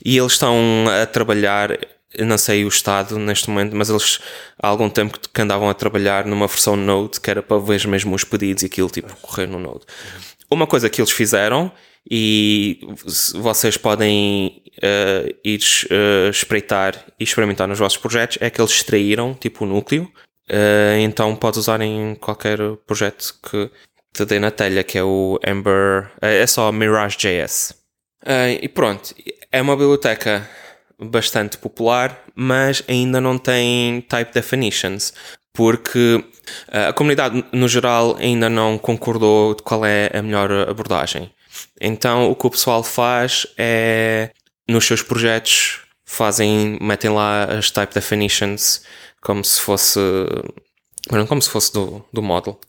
e 0.05 0.17
eles 0.17 0.33
estão 0.33 0.55
a 1.01 1.05
trabalhar 1.05 1.77
não 2.19 2.37
sei 2.37 2.63
o 2.63 2.67
estado 2.69 3.19
neste 3.19 3.49
momento, 3.49 3.75
mas 3.75 3.89
eles 3.89 4.19
há 4.61 4.67
algum 4.67 4.89
tempo 4.89 5.19
que 5.33 5.41
andavam 5.41 5.69
a 5.69 5.73
trabalhar 5.73 6.25
numa 6.25 6.47
versão 6.47 6.75
Node 6.75 7.19
que 7.19 7.29
era 7.29 7.43
para 7.43 7.59
ver 7.59 7.85
mesmo 7.87 8.15
os 8.15 8.23
pedidos 8.23 8.63
e 8.63 8.67
aquilo 8.67 8.89
tipo 8.89 9.13
correr 9.17 9.47
no 9.47 9.59
Node. 9.59 9.81
Uma 10.49 10.65
coisa 10.65 10.89
que 10.89 11.01
eles 11.01 11.11
fizeram 11.11 11.71
e 12.09 12.79
vocês 13.35 13.75
podem 13.75 14.63
uh, 14.77 15.35
ir 15.43 15.59
uh, 15.91 16.29
espreitar 16.29 17.05
e 17.19 17.23
experimentar 17.23 17.67
nos 17.67 17.79
vossos 17.79 17.97
projetos 17.97 18.37
é 18.39 18.49
que 18.49 18.61
eles 18.61 18.71
extraíram 18.71 19.33
tipo 19.33 19.65
o 19.65 19.67
núcleo, 19.67 20.03
uh, 20.49 20.97
então 20.99 21.35
podes 21.35 21.59
usar 21.59 21.81
em 21.81 22.15
qualquer 22.15 22.59
projeto 22.85 23.35
que 23.43 23.69
te 24.13 24.25
dê 24.25 24.39
na 24.39 24.49
telha, 24.49 24.83
que 24.83 24.97
é 24.97 25.03
o 25.03 25.37
Ember, 25.45 26.09
é 26.21 26.47
só 26.47 26.71
Mirage.js. 26.71 27.73
e 28.61 28.67
pronto, 28.69 29.13
é 29.51 29.61
uma 29.61 29.75
biblioteca 29.75 30.49
bastante 30.99 31.57
popular, 31.57 32.23
mas 32.33 32.81
ainda 32.87 33.21
não 33.21 33.37
tem 33.37 34.01
type 34.01 34.33
definitions, 34.33 35.13
porque 35.57 36.23
a 36.67 36.93
comunidade 36.93 37.43
no 37.51 37.67
geral 37.67 38.15
ainda 38.19 38.47
não 38.47 38.77
concordou 38.77 39.55
de 39.55 39.63
qual 39.63 39.83
é 39.83 40.11
a 40.13 40.21
melhor 40.21 40.51
abordagem. 40.69 41.31
Então 41.81 42.29
o 42.29 42.35
que 42.35 42.45
o 42.45 42.51
pessoal 42.51 42.83
faz 42.83 43.47
é 43.57 44.29
nos 44.69 44.85
seus 44.85 45.01
projetos 45.01 45.79
fazem, 46.05 46.77
metem 46.79 47.09
lá 47.09 47.45
as 47.45 47.71
type 47.71 47.91
definitions 47.91 48.83
como 49.19 49.43
se 49.43 49.59
fosse 49.59 49.99
como 51.27 51.41
se 51.41 51.49
fosse 51.49 51.73
do, 51.73 52.05
do 52.13 52.21
model. 52.21 52.59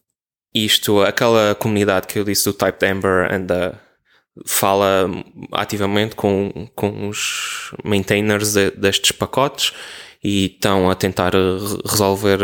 Isto, 0.55 1.03
aquela 1.03 1.55
comunidade 1.55 2.07
que 2.07 2.18
eu 2.18 2.24
disse 2.24 2.46
do 2.46 2.55
Type 2.55 2.87
Ember 2.87 3.31
anda 3.31 3.79
fala 4.46 5.11
ativamente 5.53 6.14
com, 6.14 6.70
com 6.74 7.09
os 7.09 7.74
maintainers 7.85 8.55
de, 8.55 8.70
destes 8.70 9.12
pacotes 9.12 9.74
e 10.22 10.46
estão 10.46 10.90
a 10.90 10.94
tentar 10.94 11.33
resolver 11.85 12.40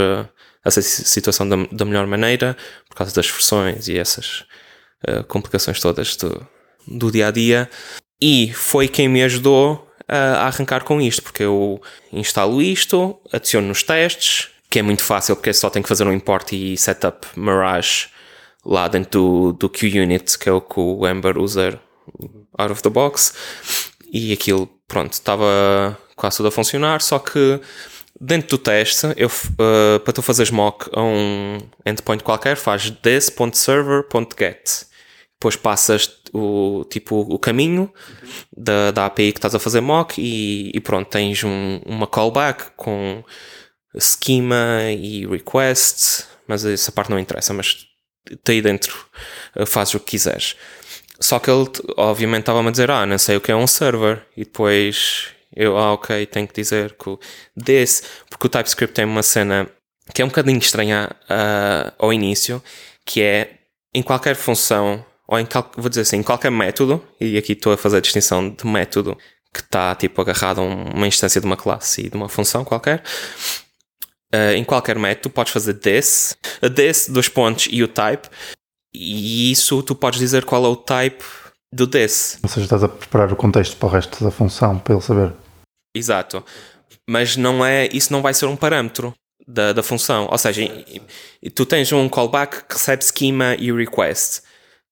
essa 0.64 0.80
situação 0.80 1.48
da, 1.48 1.56
da 1.70 1.84
melhor 1.84 2.06
maneira 2.06 2.56
por 2.88 2.96
causa 2.96 3.14
das 3.14 3.28
versões 3.28 3.88
e 3.88 3.98
essas 3.98 4.44
uh, 5.06 5.22
complicações 5.24 5.80
todas 5.80 6.16
do, 6.16 6.46
do 6.86 7.10
dia 7.10 7.28
a 7.28 7.30
dia. 7.30 7.70
E 8.20 8.52
foi 8.52 8.88
quem 8.88 9.08
me 9.08 9.22
ajudou 9.22 9.90
a, 10.08 10.46
arrancar 10.46 10.84
com 10.84 11.00
isto, 11.00 11.22
porque 11.22 11.42
eu 11.42 11.80
instalo 12.12 12.62
isto, 12.62 13.18
adiciono 13.32 13.68
nos 13.68 13.82
testes, 13.82 14.48
que 14.70 14.78
é 14.78 14.82
muito 14.82 15.02
fácil 15.04 15.36
porque 15.36 15.52
só 15.52 15.68
tenho 15.70 15.82
que 15.82 15.88
fazer 15.88 16.06
um 16.06 16.12
import 16.12 16.52
e 16.52 16.76
setup 16.76 17.26
Mirage 17.36 18.08
lá 18.64 18.88
dentro 18.88 19.20
do, 19.20 19.52
do 19.52 19.68
QUnit, 19.68 20.38
que 20.38 20.48
é 20.48 20.52
o 20.52 20.60
que 20.60 20.80
o 20.80 21.06
Ember 21.06 21.38
usa 21.38 21.78
out 22.58 22.72
of 22.72 22.82
the 22.82 22.88
box. 22.88 23.34
E 24.10 24.32
aquilo, 24.32 24.68
pronto, 24.88 25.12
estava 25.12 25.98
quase 26.16 26.38
tudo 26.38 26.48
a 26.48 26.52
funcionar, 26.52 27.02
só 27.02 27.18
que 27.18 27.60
dentro 28.20 28.50
do 28.50 28.58
teste, 28.58 29.06
eu, 29.16 29.28
uh, 29.28 30.00
para 30.00 30.12
tu 30.12 30.22
fazeres 30.22 30.50
mock 30.50 30.88
a 30.92 31.02
um 31.02 31.58
endpoint 31.86 32.22
qualquer, 32.22 32.56
faz 32.56 32.90
this.server.get 32.90 34.86
depois 35.44 35.56
passas 35.56 36.10
o, 36.32 36.84
tipo, 36.88 37.20
o 37.20 37.38
caminho 37.38 37.92
da, 38.56 38.90
da 38.90 39.04
API 39.04 39.30
que 39.30 39.38
estás 39.38 39.54
a 39.54 39.58
fazer 39.58 39.82
mock 39.82 40.18
e, 40.18 40.72
e 40.74 40.80
pronto, 40.80 41.08
tens 41.08 41.44
um, 41.44 41.80
uma 41.84 42.06
callback 42.06 42.70
com 42.76 43.22
schema 43.98 44.90
e 44.90 45.26
request, 45.26 46.24
mas 46.48 46.64
essa 46.64 46.90
parte 46.90 47.10
não 47.10 47.18
interessa, 47.18 47.52
mas 47.52 47.86
aí 48.48 48.62
dentro 48.62 48.96
eh, 49.54 49.66
fazes 49.66 49.94
o 49.94 50.00
que 50.00 50.12
quiseres. 50.12 50.56
Só 51.20 51.38
que 51.38 51.50
ele, 51.50 51.68
obviamente, 51.96 52.40
estava-me 52.40 52.68
a 52.68 52.72
dizer, 52.72 52.90
ah, 52.90 53.04
não 53.04 53.18
sei 53.18 53.36
o 53.36 53.40
que 53.40 53.52
é 53.52 53.56
um 53.56 53.66
server, 53.66 54.26
e 54.36 54.44
depois 54.44 55.28
eu, 55.54 55.76
ah, 55.76 55.92
ok, 55.92 56.26
tenho 56.26 56.46
que 56.46 56.54
dizer 56.54 56.96
que 56.96 57.16
desse, 57.56 58.02
porque 58.28 58.46
o 58.46 58.50
TypeScript 58.50 58.94
tem 58.94 59.04
uma 59.04 59.22
cena 59.22 59.68
que 60.12 60.20
é 60.20 60.24
um 60.24 60.28
bocadinho 60.28 60.58
estranha 60.58 61.10
uh, 61.24 61.92
ao 61.98 62.12
início, 62.12 62.62
que 63.06 63.22
é 63.22 63.58
em 63.94 64.02
qualquer 64.02 64.36
função 64.36 65.04
ou 65.26 65.38
em, 65.38 65.46
vou 65.76 65.88
dizer 65.88 66.02
assim, 66.02 66.18
em 66.18 66.22
qualquer 66.22 66.50
método, 66.50 67.02
e 67.20 67.38
aqui 67.38 67.52
estou 67.52 67.72
a 67.72 67.76
fazer 67.78 67.96
a 67.96 68.00
distinção 68.00 68.50
de 68.50 68.66
método 68.66 69.16
que 69.52 69.60
está 69.60 69.94
tipo 69.94 70.20
agarrado 70.20 70.60
a 70.60 70.64
uma 70.64 71.06
instância 71.06 71.40
de 71.40 71.46
uma 71.46 71.56
classe 71.56 72.02
e 72.02 72.10
de 72.10 72.16
uma 72.16 72.28
função 72.28 72.64
qualquer. 72.64 73.02
Uh, 74.34 74.52
em 74.56 74.64
qualquer 74.64 74.98
método 74.98 75.30
podes 75.30 75.52
fazer 75.52 75.74
this, 75.74 76.36
this, 76.74 77.08
dois 77.08 77.28
pontos 77.28 77.68
e 77.70 77.82
o 77.82 77.88
type, 77.88 78.28
e 78.92 79.52
isso 79.52 79.82
tu 79.82 79.94
podes 79.94 80.18
dizer 80.18 80.44
qual 80.44 80.64
é 80.64 80.68
o 80.68 80.76
type 80.76 81.24
do 81.72 81.86
this. 81.86 82.38
Ou 82.42 82.48
seja, 82.48 82.66
estás 82.66 82.84
a 82.84 82.88
preparar 82.88 83.32
o 83.32 83.36
contexto 83.36 83.76
para 83.76 83.88
o 83.88 83.90
resto 83.90 84.22
da 84.22 84.30
função, 84.30 84.78
para 84.78 84.94
ele 84.94 85.02
saber. 85.02 85.32
Exato. 85.94 86.44
Mas 87.08 87.36
não 87.36 87.64
é, 87.64 87.88
isso 87.92 88.12
não 88.12 88.22
vai 88.22 88.34
ser 88.34 88.46
um 88.46 88.56
parâmetro 88.56 89.14
da, 89.46 89.72
da 89.72 89.82
função. 89.82 90.28
Ou 90.30 90.38
seja, 90.38 90.62
tu 91.54 91.66
tens 91.66 91.92
um 91.92 92.08
callback 92.08 92.64
que 92.66 92.74
recebe 92.74 93.04
schema 93.04 93.54
e 93.58 93.72
request. 93.72 94.42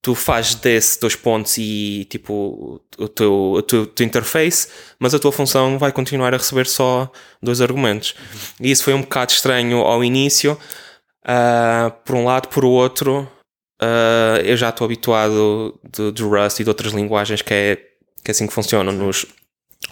Tu 0.05 0.15
fazes 0.17 0.57
desse 0.57 1.01
dois 1.01 1.15
pontos 1.15 1.57
e 1.59 2.07
tipo 2.11 2.83
o 2.99 3.09
teu, 3.09 3.33
o 3.53 3.63
teu, 3.63 3.87
teu 3.87 4.05
interface, 4.05 4.69
mas 4.99 5.15
a 5.15 5.19
tua 5.19 5.31
função 5.31 5.79
vai 5.79 5.93
continuar 5.93 6.35
a 6.35 6.37
receber 6.37 6.67
só 6.67 7.11
dois 7.41 7.61
argumentos. 7.61 8.15
E 8.61 8.71
isso 8.71 8.83
foi 8.83 8.95
um 8.95 9.03
bocado 9.03 9.31
estranho 9.31 9.79
ao 9.79 10.03
início. 10.03 10.59
Uh, 11.25 11.91
por 12.05 12.17
um 12.17 12.25
lado, 12.25 12.49
por 12.49 12.65
outro, 12.65 13.29
uh, 13.81 14.41
eu 14.45 14.57
já 14.57 14.71
estou 14.71 14.85
habituado 14.85 15.79
de, 15.89 16.11
de, 16.11 16.23
Rust 16.25 16.59
e 16.59 16.65
de 16.65 16.71
outras 16.71 16.93
linguagens 16.93 17.41
que 17.41 17.55
é, 17.55 17.77
que 18.25 18.29
é 18.29 18.33
assim 18.33 18.49
que 18.49 18.53
funcionam. 18.53 18.93
Nos, 18.93 19.25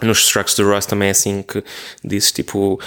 nos 0.05 0.19
structs 0.19 0.55
do 0.55 0.69
Rust 0.69 0.89
também 0.89 1.09
é 1.09 1.11
assim 1.11 1.41
que 1.41 1.63
dizes 2.03 2.31
tipo 2.31 2.79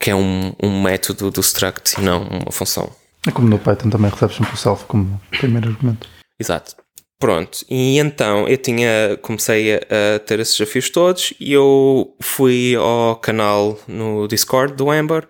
que 0.00 0.10
é 0.10 0.14
um, 0.14 0.52
um 0.60 0.82
método 0.82 1.30
do 1.30 1.40
struct 1.40 2.00
e 2.00 2.02
não 2.02 2.24
uma 2.24 2.50
função. 2.50 2.90
É 3.26 3.30
como 3.30 3.48
no 3.48 3.58
Python 3.58 3.88
também 3.88 4.10
recebes 4.10 4.40
o 4.40 4.56
self 4.56 4.84
como 4.86 5.20
primeiro 5.30 5.68
argumento. 5.68 6.08
Exato. 6.38 6.74
Pronto, 7.20 7.64
e 7.70 8.00
então 8.00 8.48
eu 8.48 8.56
tinha, 8.56 9.16
comecei 9.22 9.76
a, 9.76 10.16
a, 10.16 10.18
ter 10.18 10.40
esses 10.40 10.58
desafios 10.58 10.90
todos 10.90 11.32
e 11.38 11.52
eu 11.52 12.16
fui 12.20 12.74
ao 12.74 13.14
canal 13.14 13.78
no 13.86 14.26
Discord 14.26 14.74
do 14.74 14.92
Ember, 14.92 15.28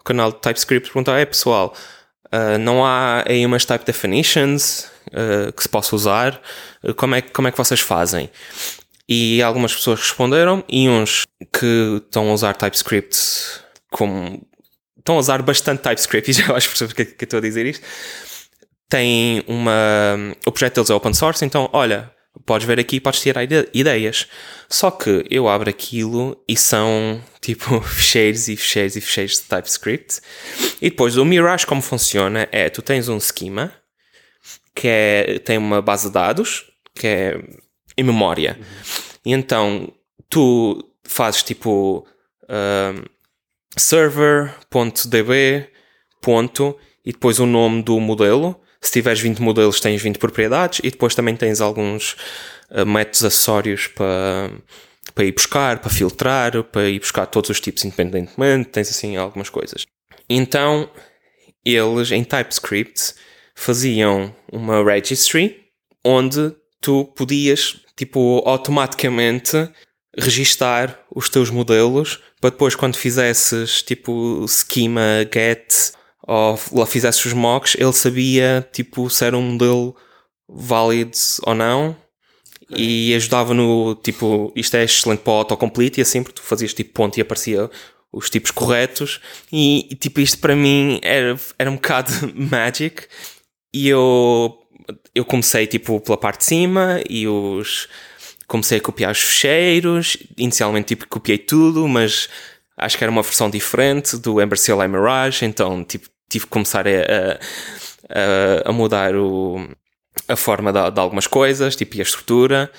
o 0.00 0.04
canal 0.04 0.32
de 0.32 0.38
TypeScript, 0.38 0.88
perguntar: 0.88 1.18
é 1.18 1.26
pessoal, 1.26 1.74
uh, 2.32 2.56
não 2.58 2.82
há 2.82 3.24
aí 3.28 3.44
umas 3.44 3.66
type 3.66 3.84
definitions 3.84 4.90
uh, 5.08 5.52
que 5.52 5.62
se 5.62 5.68
possa 5.68 5.94
usar? 5.94 6.40
Uh, 6.82 6.94
como, 6.94 7.14
é, 7.14 7.20
como 7.20 7.46
é 7.46 7.50
que 7.50 7.58
vocês 7.58 7.80
fazem? 7.80 8.30
E 9.08 9.42
algumas 9.42 9.74
pessoas 9.74 10.00
responderam, 10.00 10.64
e 10.68 10.88
uns 10.88 11.24
que 11.52 12.00
estão 12.02 12.30
a 12.30 12.32
usar 12.32 12.54
TypeScript 12.54 13.18
como. 13.90 14.46
estão 14.98 15.16
a 15.16 15.18
usar 15.18 15.42
bastante 15.42 15.82
TypeScript, 15.82 16.30
e 16.30 16.34
já 16.34 16.54
acho 16.54 16.70
que, 16.70 16.94
que, 16.94 17.04
que 17.04 17.24
estou 17.24 17.38
a 17.38 17.42
dizer 17.42 17.66
isto. 17.66 17.84
Tem 18.88 19.42
uma. 19.46 20.16
O 20.46 20.52
projeto 20.52 20.76
deles 20.76 20.90
é 20.90 20.94
open 20.94 21.12
source, 21.12 21.44
então 21.44 21.68
olha, 21.72 22.10
podes 22.46 22.66
ver 22.66 22.80
aqui 22.80 23.00
podes 23.00 23.20
tirar 23.20 23.42
ideias. 23.72 24.26
Só 24.68 24.90
que 24.90 25.24
eu 25.30 25.48
abro 25.48 25.68
aquilo 25.70 26.42
e 26.48 26.56
são 26.56 27.22
tipo 27.40 27.80
fecheiros 27.82 28.48
e 28.48 28.56
fecheiros 28.56 28.96
e 28.96 29.00
fecheiros 29.00 29.34
de 29.34 29.42
TypeScript. 29.42 30.20
E 30.80 30.90
depois 30.90 31.16
o 31.16 31.24
Mirage, 31.24 31.66
como 31.66 31.82
funciona, 31.82 32.48
é 32.50 32.68
tu 32.68 32.82
tens 32.82 33.08
um 33.08 33.20
schema 33.20 33.72
que 34.74 34.88
é, 34.88 35.38
tem 35.38 35.56
uma 35.56 35.80
base 35.80 36.08
de 36.08 36.14
dados 36.14 36.64
que 36.94 37.06
é 37.06 37.40
em 37.96 38.02
memória. 38.02 38.56
Uhum. 38.58 38.64
E 39.26 39.32
então 39.32 39.92
tu 40.28 40.90
fazes 41.04 41.42
tipo 41.42 42.06
uh, 42.44 43.10
server.db 43.76 45.68
ponto 46.20 46.76
e 47.04 47.12
depois 47.12 47.38
o 47.38 47.46
nome 47.46 47.82
do 47.82 48.00
modelo. 48.00 48.60
Se 48.80 48.92
tiveres 48.92 49.20
20 49.20 49.40
modelos, 49.40 49.80
tens 49.80 50.02
20 50.02 50.18
propriedades 50.18 50.80
e 50.82 50.90
depois 50.90 51.14
também 51.14 51.36
tens 51.36 51.60
alguns 51.60 52.16
uh, 52.70 52.84
métodos 52.84 53.24
acessórios 53.24 53.86
para, 53.86 54.50
para 55.14 55.24
ir 55.24 55.32
buscar, 55.32 55.78
para 55.78 55.90
filtrar, 55.90 56.62
para 56.64 56.88
ir 56.88 57.00
buscar 57.00 57.26
todos 57.26 57.50
os 57.50 57.60
tipos 57.60 57.84
independentemente. 57.84 58.70
Tens 58.70 58.90
assim 58.90 59.16
algumas 59.16 59.48
coisas. 59.48 59.86
Então, 60.28 60.90
eles 61.64 62.10
em 62.12 62.24
TypeScript 62.24 63.14
faziam 63.54 64.34
uma 64.52 64.84
registry 64.84 65.64
onde 66.04 66.54
tu 66.80 67.06
podias, 67.16 67.80
tipo, 67.96 68.42
automaticamente 68.46 69.70
registar 70.16 70.98
os 71.14 71.28
teus 71.28 71.50
modelos 71.50 72.20
para 72.40 72.50
depois 72.50 72.74
quando 72.74 72.96
fizesses 72.96 73.82
tipo 73.82 74.46
schema 74.48 75.28
get 75.32 75.92
ou 76.26 76.58
lá 76.72 76.86
fizesses 76.86 77.24
os 77.24 77.32
mocks 77.32 77.74
ele 77.78 77.92
sabia 77.92 78.66
tipo 78.72 79.10
se 79.10 79.24
era 79.24 79.36
um 79.36 79.42
modelo 79.42 79.96
válido 80.48 81.16
ou 81.42 81.54
não 81.54 81.96
e 82.70 83.14
ajudava 83.14 83.52
no 83.52 83.94
tipo 83.96 84.52
isto 84.54 84.76
é 84.76 84.84
excelente 84.84 85.20
para 85.20 85.32
o 85.32 85.36
autocomplete 85.36 86.00
e 86.00 86.02
assim 86.02 86.22
porque 86.22 86.40
tu 86.40 86.42
fazias 86.42 86.72
tipo 86.72 86.92
ponto 86.92 87.18
e 87.18 87.20
aparecia 87.20 87.68
os 88.12 88.30
tipos 88.30 88.52
corretos 88.52 89.20
e, 89.52 89.88
e 89.90 89.96
tipo 89.96 90.20
isto 90.20 90.38
para 90.38 90.54
mim 90.54 91.00
era, 91.02 91.36
era 91.58 91.70
um 91.70 91.74
bocado 91.74 92.12
magic 92.34 93.06
e 93.74 93.88
eu 93.88 94.56
eu 95.14 95.24
comecei 95.24 95.66
tipo 95.66 96.00
pela 96.00 96.16
parte 96.16 96.40
de 96.40 96.44
cima 96.44 97.00
e 97.08 97.26
os 97.26 97.88
comecei 98.46 98.78
a 98.78 98.80
copiar 98.80 99.12
os 99.12 99.20
fecheiros. 99.20 100.16
Inicialmente 100.36 100.88
tipo 100.88 101.08
copiei 101.08 101.38
tudo, 101.38 101.86
mas 101.88 102.28
acho 102.76 102.98
que 102.98 103.04
era 103.04 103.10
uma 103.10 103.22
versão 103.22 103.48
diferente 103.48 104.16
do 104.16 104.40
Ember 104.40 104.58
CLI 104.58 104.88
Mirage, 104.88 105.44
então 105.44 105.84
tipo, 105.84 106.08
tive 106.28 106.44
que 106.44 106.50
começar 106.50 106.86
a, 106.86 107.38
a, 108.08 108.70
a 108.70 108.72
mudar 108.72 109.14
o, 109.14 109.68
a 110.28 110.36
forma 110.36 110.72
de, 110.72 110.90
de, 110.90 111.00
algumas 111.00 111.26
coisas, 111.26 111.76
tipo 111.76 111.96
e 111.96 112.00
a 112.00 112.02
estrutura. 112.02 112.70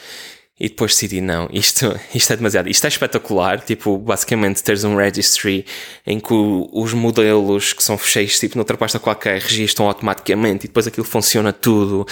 E 0.58 0.70
depois 0.70 0.94
decidi, 0.94 1.20
não, 1.20 1.50
isto, 1.52 2.00
isto 2.16 2.32
é 2.32 2.38
demasiado, 2.38 2.70
isto 2.70 2.86
é 2.86 2.88
espetacular, 2.88 3.60
tipo, 3.60 3.98
basicamente 3.98 4.64
teres 4.64 4.86
um 4.86 4.96
registry 4.96 5.66
em 6.08 6.18
que 6.18 6.34
os 6.34 6.94
modelos 6.94 7.74
que 7.74 7.84
são 7.84 7.98
fecheiros, 7.98 8.40
tipo, 8.40 8.56
noutra 8.56 8.78
pasta 8.78 8.98
qualquer, 8.98 9.42
registram 9.42 9.88
automaticamente 9.88 10.66
e 10.66 10.68
depois 10.70 10.88
aquilo 10.88 11.06
funciona 11.06 11.52
tudo. 11.52 12.06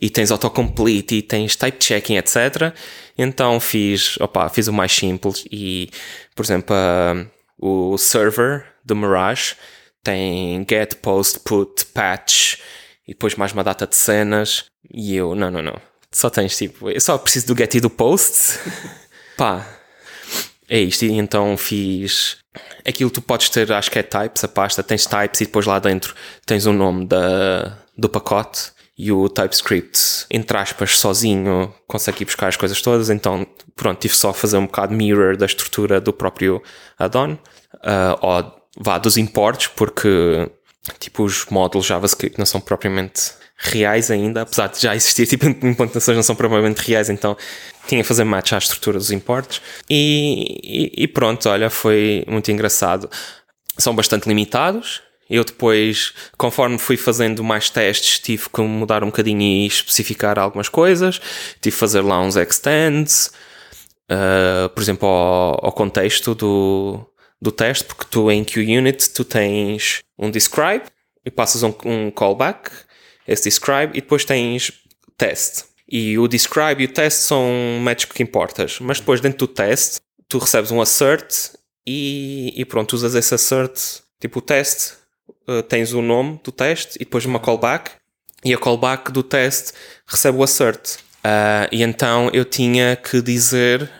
E 0.00 0.10
tens 0.10 0.30
autocomplete 0.30 1.16
e 1.16 1.22
tens 1.22 1.56
type 1.56 1.82
checking, 1.82 2.18
etc. 2.18 2.74
Então 3.16 3.58
fiz, 3.58 4.18
opa, 4.20 4.48
fiz 4.50 4.68
o 4.68 4.72
mais 4.72 4.92
simples 4.92 5.44
e, 5.50 5.90
por 6.36 6.44
exemplo, 6.44 6.76
uh, 6.76 7.26
o 7.58 7.96
server 7.96 8.66
do 8.84 8.94
Mirage 8.94 9.56
tem 10.02 10.64
get, 10.68 10.96
post, 10.96 11.40
put, 11.40 11.86
patch 11.86 12.56
e 13.06 13.12
depois 13.12 13.34
mais 13.34 13.52
uma 13.52 13.64
data 13.64 13.86
de 13.86 13.96
cenas. 13.96 14.66
E 14.92 15.16
eu, 15.16 15.34
não, 15.34 15.50
não, 15.50 15.62
não 15.62 15.80
só 16.18 16.28
tens 16.28 16.56
tipo, 16.56 16.90
eu 16.90 17.00
só 17.00 17.16
preciso 17.16 17.46
do 17.46 17.56
get 17.56 17.74
e 17.76 17.80
do 17.80 17.88
post. 17.88 18.58
Pá, 19.38 19.64
é 20.68 20.80
isto. 20.80 21.04
E 21.04 21.12
então 21.12 21.56
fiz 21.56 22.38
aquilo 22.84 23.08
tu 23.08 23.22
podes 23.22 23.48
ter, 23.50 23.70
acho 23.72 23.88
que 23.88 24.00
é 24.00 24.02
types, 24.02 24.42
a 24.42 24.48
pasta, 24.48 24.82
tens 24.82 25.06
types 25.06 25.40
e 25.40 25.44
depois 25.44 25.64
lá 25.64 25.78
dentro 25.78 26.16
tens 26.44 26.66
o 26.66 26.72
nome 26.72 27.06
da, 27.06 27.78
do 27.96 28.08
pacote 28.08 28.72
e 28.98 29.12
o 29.12 29.28
TypeScript, 29.28 30.26
entre 30.28 30.58
aspas, 30.58 30.98
sozinho 30.98 31.72
consegue 31.86 32.22
ir 32.22 32.24
buscar 32.24 32.48
as 32.48 32.56
coisas 32.56 32.82
todas. 32.82 33.10
Então, 33.10 33.46
pronto, 33.76 34.00
tive 34.00 34.16
só 34.16 34.30
a 34.30 34.34
fazer 34.34 34.56
um 34.56 34.66
bocado 34.66 34.92
mirror 34.92 35.36
da 35.36 35.46
estrutura 35.46 36.00
do 36.00 36.12
próprio 36.12 36.60
add-on, 36.98 37.34
uh, 37.34 38.18
ou 38.20 38.60
vá 38.76 38.98
dos 38.98 39.16
imports, 39.16 39.68
porque 39.68 40.50
tipo 40.98 41.22
os 41.22 41.46
módulos 41.46 41.86
JavaScript 41.86 42.40
não 42.40 42.46
são 42.46 42.60
propriamente 42.60 43.34
reais 43.58 44.10
ainda, 44.10 44.42
apesar 44.42 44.68
de 44.68 44.80
já 44.80 44.94
existir 44.94 45.26
tipo 45.26 45.46
implantações 45.46 46.16
não 46.16 46.22
são 46.22 46.36
provavelmente 46.36 46.78
reais, 46.78 47.10
então 47.10 47.36
tinha 47.86 48.02
que 48.02 48.08
fazer 48.08 48.24
match 48.24 48.52
à 48.52 48.58
estrutura 48.58 48.98
dos 48.98 49.10
importes 49.10 49.60
e, 49.90 50.92
e, 50.96 51.04
e 51.04 51.08
pronto, 51.08 51.48
olha, 51.48 51.68
foi 51.68 52.24
muito 52.28 52.50
engraçado. 52.52 53.10
São 53.76 53.94
bastante 53.94 54.28
limitados, 54.28 55.02
eu 55.28 55.44
depois, 55.44 56.14
conforme 56.38 56.78
fui 56.78 56.96
fazendo 56.96 57.44
mais 57.44 57.68
testes, 57.68 58.18
tive 58.18 58.48
que 58.48 58.60
mudar 58.62 59.02
um 59.02 59.08
bocadinho 59.08 59.42
e 59.42 59.66
especificar 59.66 60.38
algumas 60.38 60.68
coisas. 60.70 61.20
Tive 61.60 61.74
que 61.74 61.80
fazer 61.80 62.00
lá 62.00 62.20
uns 62.20 62.36
extends, 62.36 63.30
uh, 64.10 64.68
por 64.70 64.82
exemplo, 64.82 65.06
ao, 65.06 65.66
ao, 65.66 65.72
contexto 65.72 66.34
do, 66.34 67.06
do 67.42 67.52
teste, 67.52 67.84
porque 67.84 68.06
tu 68.10 68.30
em 68.30 68.42
QUnit 68.42 69.10
tu 69.10 69.22
tens 69.22 69.98
um 70.18 70.30
describe 70.30 70.84
e 71.26 71.30
passas 71.30 71.62
um, 71.62 71.74
um 71.84 72.10
callback 72.10 72.70
esse 73.28 73.44
describe, 73.44 73.96
e 73.96 74.00
depois 74.00 74.24
tens 74.24 74.72
test. 75.16 75.64
E 75.88 76.18
o 76.18 76.26
describe 76.26 76.82
e 76.82 76.86
o 76.86 76.92
test 76.92 77.20
são 77.20 77.80
métodos 77.82 78.12
que 78.12 78.22
importas. 78.22 78.78
Mas 78.80 78.98
depois, 78.98 79.20
dentro 79.20 79.38
do 79.38 79.48
test, 79.48 79.98
tu 80.28 80.38
recebes 80.38 80.70
um 80.70 80.80
assert 80.80 81.52
e, 81.86 82.52
e 82.56 82.64
pronto, 82.64 82.94
usas 82.94 83.14
esse 83.14 83.34
assert, 83.34 84.00
tipo 84.20 84.38
o 84.38 84.42
test, 84.42 84.94
uh, 85.48 85.62
tens 85.62 85.92
o 85.92 86.02
nome 86.02 86.40
do 86.42 86.52
teste 86.52 86.96
e 86.96 87.04
depois 87.04 87.24
uma 87.24 87.38
callback. 87.40 87.92
E 88.44 88.54
a 88.54 88.58
callback 88.58 89.10
do 89.10 89.22
test 89.22 89.72
recebe 90.06 90.38
o 90.38 90.42
assert. 90.42 90.96
Uh, 91.18 91.68
e 91.72 91.82
então 91.82 92.30
eu 92.32 92.44
tinha 92.44 92.96
que 92.96 93.20
dizer 93.20 93.90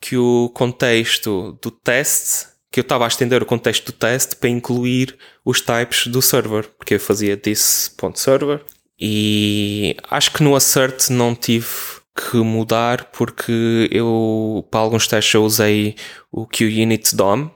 que 0.00 0.16
o 0.16 0.50
contexto 0.54 1.58
do 1.62 1.70
teste 1.70 2.47
que 2.70 2.80
eu 2.80 2.82
estava 2.82 3.04
a 3.04 3.08
estender 3.08 3.42
o 3.42 3.46
contexto 3.46 3.86
do 3.86 3.92
teste 3.92 4.36
para 4.36 4.48
incluir 4.48 5.16
os 5.44 5.60
types 5.60 6.06
do 6.06 6.20
server, 6.20 6.68
porque 6.76 6.94
eu 6.94 7.00
fazia 7.00 7.36
this.server 7.36 8.60
e 9.00 9.96
acho 10.10 10.32
que 10.32 10.42
no 10.42 10.56
assert 10.56 11.10
não 11.10 11.34
tive 11.34 11.66
que 12.14 12.36
mudar 12.38 13.04
porque 13.12 13.88
eu 13.92 14.66
para 14.70 14.80
alguns 14.80 15.06
testes 15.06 15.34
eu 15.34 15.44
usei 15.44 15.94
o 16.32 16.46
QUnit 16.46 17.14
DOM, 17.14 17.48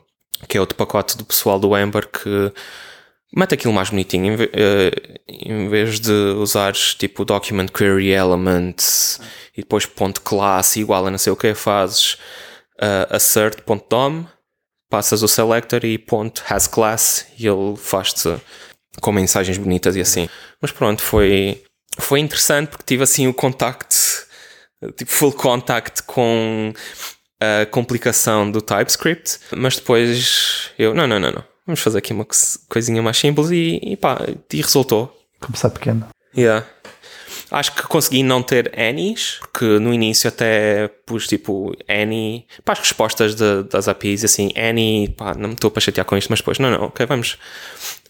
que 0.48 0.56
é 0.56 0.60
outro 0.60 0.76
pacote 0.76 1.16
do 1.16 1.24
pessoal 1.24 1.58
do 1.58 1.76
Ember 1.76 2.08
que 2.08 2.52
mete 3.34 3.54
aquilo 3.54 3.72
mais 3.72 3.90
bonitinho 3.90 4.34
em, 4.34 4.36
uh, 4.36 5.18
em 5.28 5.68
vez 5.68 5.98
de 5.98 6.12
usares 6.12 6.94
tipo 6.94 7.24
document 7.24 7.68
query 7.68 8.10
elements 8.10 9.20
e 9.56 9.62
depois 9.62 9.84
ponto 9.84 10.22
igual 10.76 11.06
a 11.06 11.10
não 11.10 11.18
sei 11.18 11.32
o 11.32 11.36
que, 11.36 11.54
fazes 11.54 12.14
uh, 12.78 13.10
assert.dom, 13.10 14.24
passas 14.92 15.22
o 15.22 15.28
selector 15.28 15.86
e 15.86 15.96
ponto 15.96 16.44
has 16.50 16.66
class 16.66 17.26
e 17.38 17.46
ele 17.46 17.74
faz-te 17.78 18.28
com 19.00 19.10
mensagens 19.10 19.56
bonitas 19.56 19.96
e 19.96 20.02
assim. 20.02 20.28
Mas 20.60 20.70
pronto, 20.70 21.00
foi, 21.00 21.62
foi 21.98 22.20
interessante 22.20 22.68
porque 22.68 22.84
tive 22.84 23.02
assim 23.02 23.26
o 23.26 23.32
contacto, 23.32 23.96
tipo 24.94 25.10
full 25.10 25.32
contact 25.32 26.02
com 26.02 26.74
a 27.40 27.64
complicação 27.64 28.50
do 28.50 28.60
TypeScript, 28.60 29.38
mas 29.56 29.76
depois 29.76 30.70
eu, 30.78 30.92
não, 30.94 31.06
não, 31.06 31.18
não, 31.18 31.32
não, 31.32 31.44
vamos 31.66 31.80
fazer 31.80 31.96
aqui 31.96 32.12
uma 32.12 32.26
coisinha 32.68 33.00
mais 33.00 33.16
simples 33.16 33.50
e, 33.50 33.80
e 33.82 33.96
pá, 33.96 34.18
e 34.52 34.60
resultou. 34.60 35.18
Começar 35.40 35.70
pequeno. 35.70 36.06
Yeah. 36.36 36.66
Acho 37.50 37.74
que 37.74 37.82
consegui 37.82 38.22
não 38.22 38.42
ter 38.42 38.72
Annies, 38.78 39.38
porque 39.40 39.78
no 39.78 39.92
início 39.92 40.28
até 40.28 40.88
pus 41.06 41.26
tipo 41.26 41.74
Annie 41.88 42.46
para 42.64 42.72
as 42.74 42.78
respostas 42.80 43.34
de, 43.34 43.64
das 43.64 43.88
APIs, 43.88 44.24
assim, 44.24 44.52
Annie, 44.56 45.08
pá, 45.10 45.34
não 45.34 45.48
me 45.48 45.54
estou 45.54 45.70
para 45.70 45.80
chatear 45.80 46.06
com 46.06 46.16
isto, 46.16 46.28
mas 46.30 46.40
depois, 46.40 46.58
não, 46.58 46.70
não, 46.70 46.82
ok, 46.84 47.04
vamos. 47.06 47.38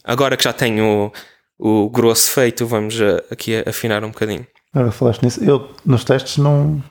Agora 0.04 0.36
que 0.36 0.44
já 0.44 0.52
tenho 0.52 1.12
o, 1.58 1.84
o 1.84 1.90
grosso 1.90 2.30
feito, 2.30 2.66
vamos 2.66 3.00
eh, 3.00 3.24
aqui 3.30 3.56
afinar 3.66 4.04
um 4.04 4.10
bocadinho. 4.10 4.46
Agora 4.74 4.90
falaste 4.90 5.22
nisso, 5.22 5.44
eu 5.44 5.74
nos 5.84 6.04
testes 6.04 6.38
não, 6.38 6.82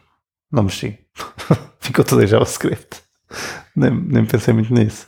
não 0.51 0.63
mexi. 0.63 0.97
Ficou 1.79 2.05
tudo 2.05 2.23
em 2.23 2.27
JavaScript. 2.27 3.01
Nem, 3.75 3.91
nem 3.91 4.25
pensei 4.25 4.53
muito 4.53 4.73
nisso. 4.73 5.07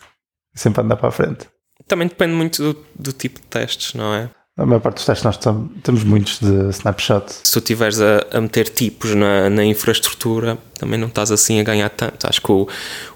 Sempre 0.55 0.81
andar 0.81 0.97
para 0.97 1.09
a 1.09 1.11
frente. 1.11 1.47
Também 1.87 2.07
depende 2.07 2.33
muito 2.33 2.73
do, 2.73 2.85
do 2.95 3.13
tipo 3.13 3.39
de 3.39 3.47
testes, 3.47 3.93
não 3.93 4.13
é? 4.13 4.29
A 4.55 4.65
maior 4.67 4.81
parte 4.81 4.97
dos 4.97 5.05
testes 5.05 5.23
nós 5.23 5.39
temos 5.81 6.03
muitos 6.03 6.39
de 6.39 6.69
snapshot. 6.69 7.31
Se 7.43 7.53
tu 7.53 7.59
estiveres 7.59 7.99
a, 7.99 8.23
a, 8.31 8.39
meter 8.39 8.69
tipos 8.69 9.15
na, 9.15 9.49
na, 9.49 9.65
infraestrutura, 9.65 10.59
também 10.77 10.99
não 10.99 11.07
estás 11.07 11.31
assim 11.31 11.59
a 11.59 11.63
ganhar 11.63 11.89
tanto. 11.89 12.27
Acho 12.27 12.39
que 12.39 12.51
o, 12.51 12.67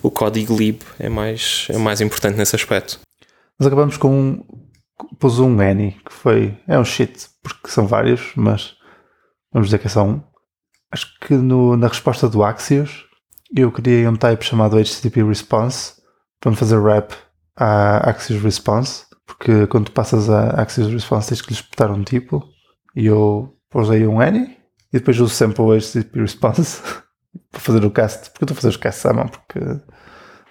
o 0.01 0.09
código 0.09 0.57
lib 0.57 0.81
é 0.97 1.09
mais, 1.09 1.67
é 1.69 1.77
mais 1.77 2.01
importante 2.01 2.37
nesse 2.37 2.55
aspecto. 2.55 2.99
Nós 3.59 3.67
acabamos 3.67 3.97
com 3.97 4.11
um. 4.11 4.43
Pus 5.19 5.37
um 5.37 5.59
any, 5.59 5.91
que 6.03 6.11
foi. 6.11 6.57
É 6.67 6.79
um 6.79 6.85
shit, 6.85 7.27
porque 7.43 7.69
são 7.69 7.85
vários, 7.85 8.31
mas 8.35 8.73
vamos 9.53 9.67
dizer 9.67 9.77
que 9.77 9.85
é 9.85 9.91
só 9.91 10.03
um. 10.03 10.23
Acho 10.91 11.07
que 11.19 11.35
no, 11.35 11.77
na 11.77 11.87
resposta 11.87 12.27
do 12.27 12.43
Axios 12.43 13.05
eu 13.55 13.71
criei 13.71 14.07
um 14.07 14.15
type 14.15 14.43
chamado 14.43 14.75
HTTP 14.75 15.23
Response 15.23 15.93
para 16.39 16.49
me 16.49 16.57
fazer 16.57 16.77
wrap 16.77 17.13
à 17.55 18.09
Axios 18.09 18.41
Response 18.41 19.06
porque 19.27 19.67
quando 19.67 19.91
passas 19.91 20.29
a 20.29 20.61
Access 20.61 20.89
Response 20.89 21.27
tens 21.27 21.41
que 21.41 21.49
lhe 21.49 21.59
espetar 21.59 21.91
um 21.91 22.03
tipo 22.03 22.43
e 22.95 23.05
eu 23.05 23.53
usei 23.75 24.07
um 24.07 24.19
any 24.21 24.57
e 24.91 24.97
depois 24.97 25.19
uso 25.19 25.35
sempre 25.35 25.61
o 25.61 25.71
HTTP 25.71 26.21
Response 26.21 26.81
para 27.51 27.59
fazer 27.59 27.85
o 27.85 27.91
cast, 27.91 28.31
porque 28.31 28.43
eu 28.43 28.45
estou 28.45 28.53
a 28.53 28.55
fazer 28.55 28.69
os 28.69 28.77
casts 28.77 29.05
à 29.05 29.13
mão 29.13 29.27
porque 29.27 29.59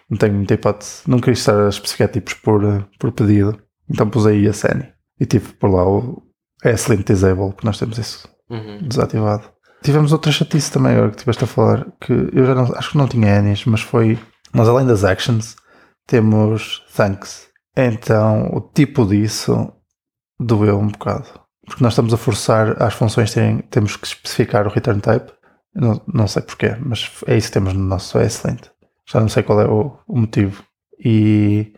não 0.08 0.18
tenho 0.18 0.34
muita 0.34 0.54
hipótese, 0.54 1.02
não 1.06 1.18
queria 1.18 1.32
estar 1.32 1.58
a 1.58 1.68
especificar 1.68 2.08
tipos 2.08 2.34
por, 2.34 2.62
por 2.98 3.10
pedido, 3.12 3.58
então 3.90 4.08
pusei 4.08 4.46
esse 4.46 4.70
any 4.70 4.86
e 5.18 5.24
tive 5.24 5.54
por 5.54 5.70
lá 5.70 5.88
o 5.88 6.22
ESLint 6.64 7.04
Disable, 7.04 7.52
porque 7.52 7.66
nós 7.66 7.78
temos 7.78 7.98
isso 7.98 8.28
uhum. 8.50 8.86
desativado. 8.86 9.50
Tivemos 9.82 10.12
outra 10.12 10.30
chatice 10.30 10.70
também 10.70 10.92
agora 10.92 11.10
que 11.10 11.16
estiveste 11.16 11.44
a 11.44 11.46
falar, 11.46 11.86
que 12.00 12.12
eu 12.12 12.44
já 12.44 12.54
não, 12.54 12.64
acho 12.76 12.90
que 12.90 12.98
não 12.98 13.08
tinha 13.08 13.38
Annies, 13.38 13.64
mas 13.64 13.80
foi, 13.80 14.18
nós 14.52 14.68
além 14.68 14.86
das 14.86 15.04
actions 15.04 15.56
temos 16.06 16.84
thanks 16.94 17.46
então, 17.76 18.48
o 18.52 18.60
tipo 18.60 19.06
disso 19.06 19.72
doeu 20.38 20.78
um 20.78 20.88
bocado. 20.88 21.28
Porque 21.66 21.82
nós 21.82 21.92
estamos 21.92 22.14
a 22.14 22.16
forçar 22.16 22.80
as 22.82 22.94
funções 22.94 23.34
terem, 23.34 23.58
temos 23.58 23.96
que 23.96 24.06
especificar 24.06 24.66
o 24.66 24.70
return 24.70 25.00
type. 25.00 25.32
Não, 25.74 26.00
não 26.12 26.26
sei 26.26 26.42
porquê, 26.42 26.76
mas 26.80 27.10
é 27.26 27.36
isso 27.36 27.48
que 27.48 27.54
temos 27.54 27.74
no 27.74 27.84
nosso 27.84 28.18
ESLint. 28.18 28.70
Já 29.06 29.20
não 29.20 29.28
sei 29.28 29.42
qual 29.42 29.60
é 29.60 29.66
o, 29.66 29.98
o 30.06 30.18
motivo. 30.18 30.64
E 30.98 31.74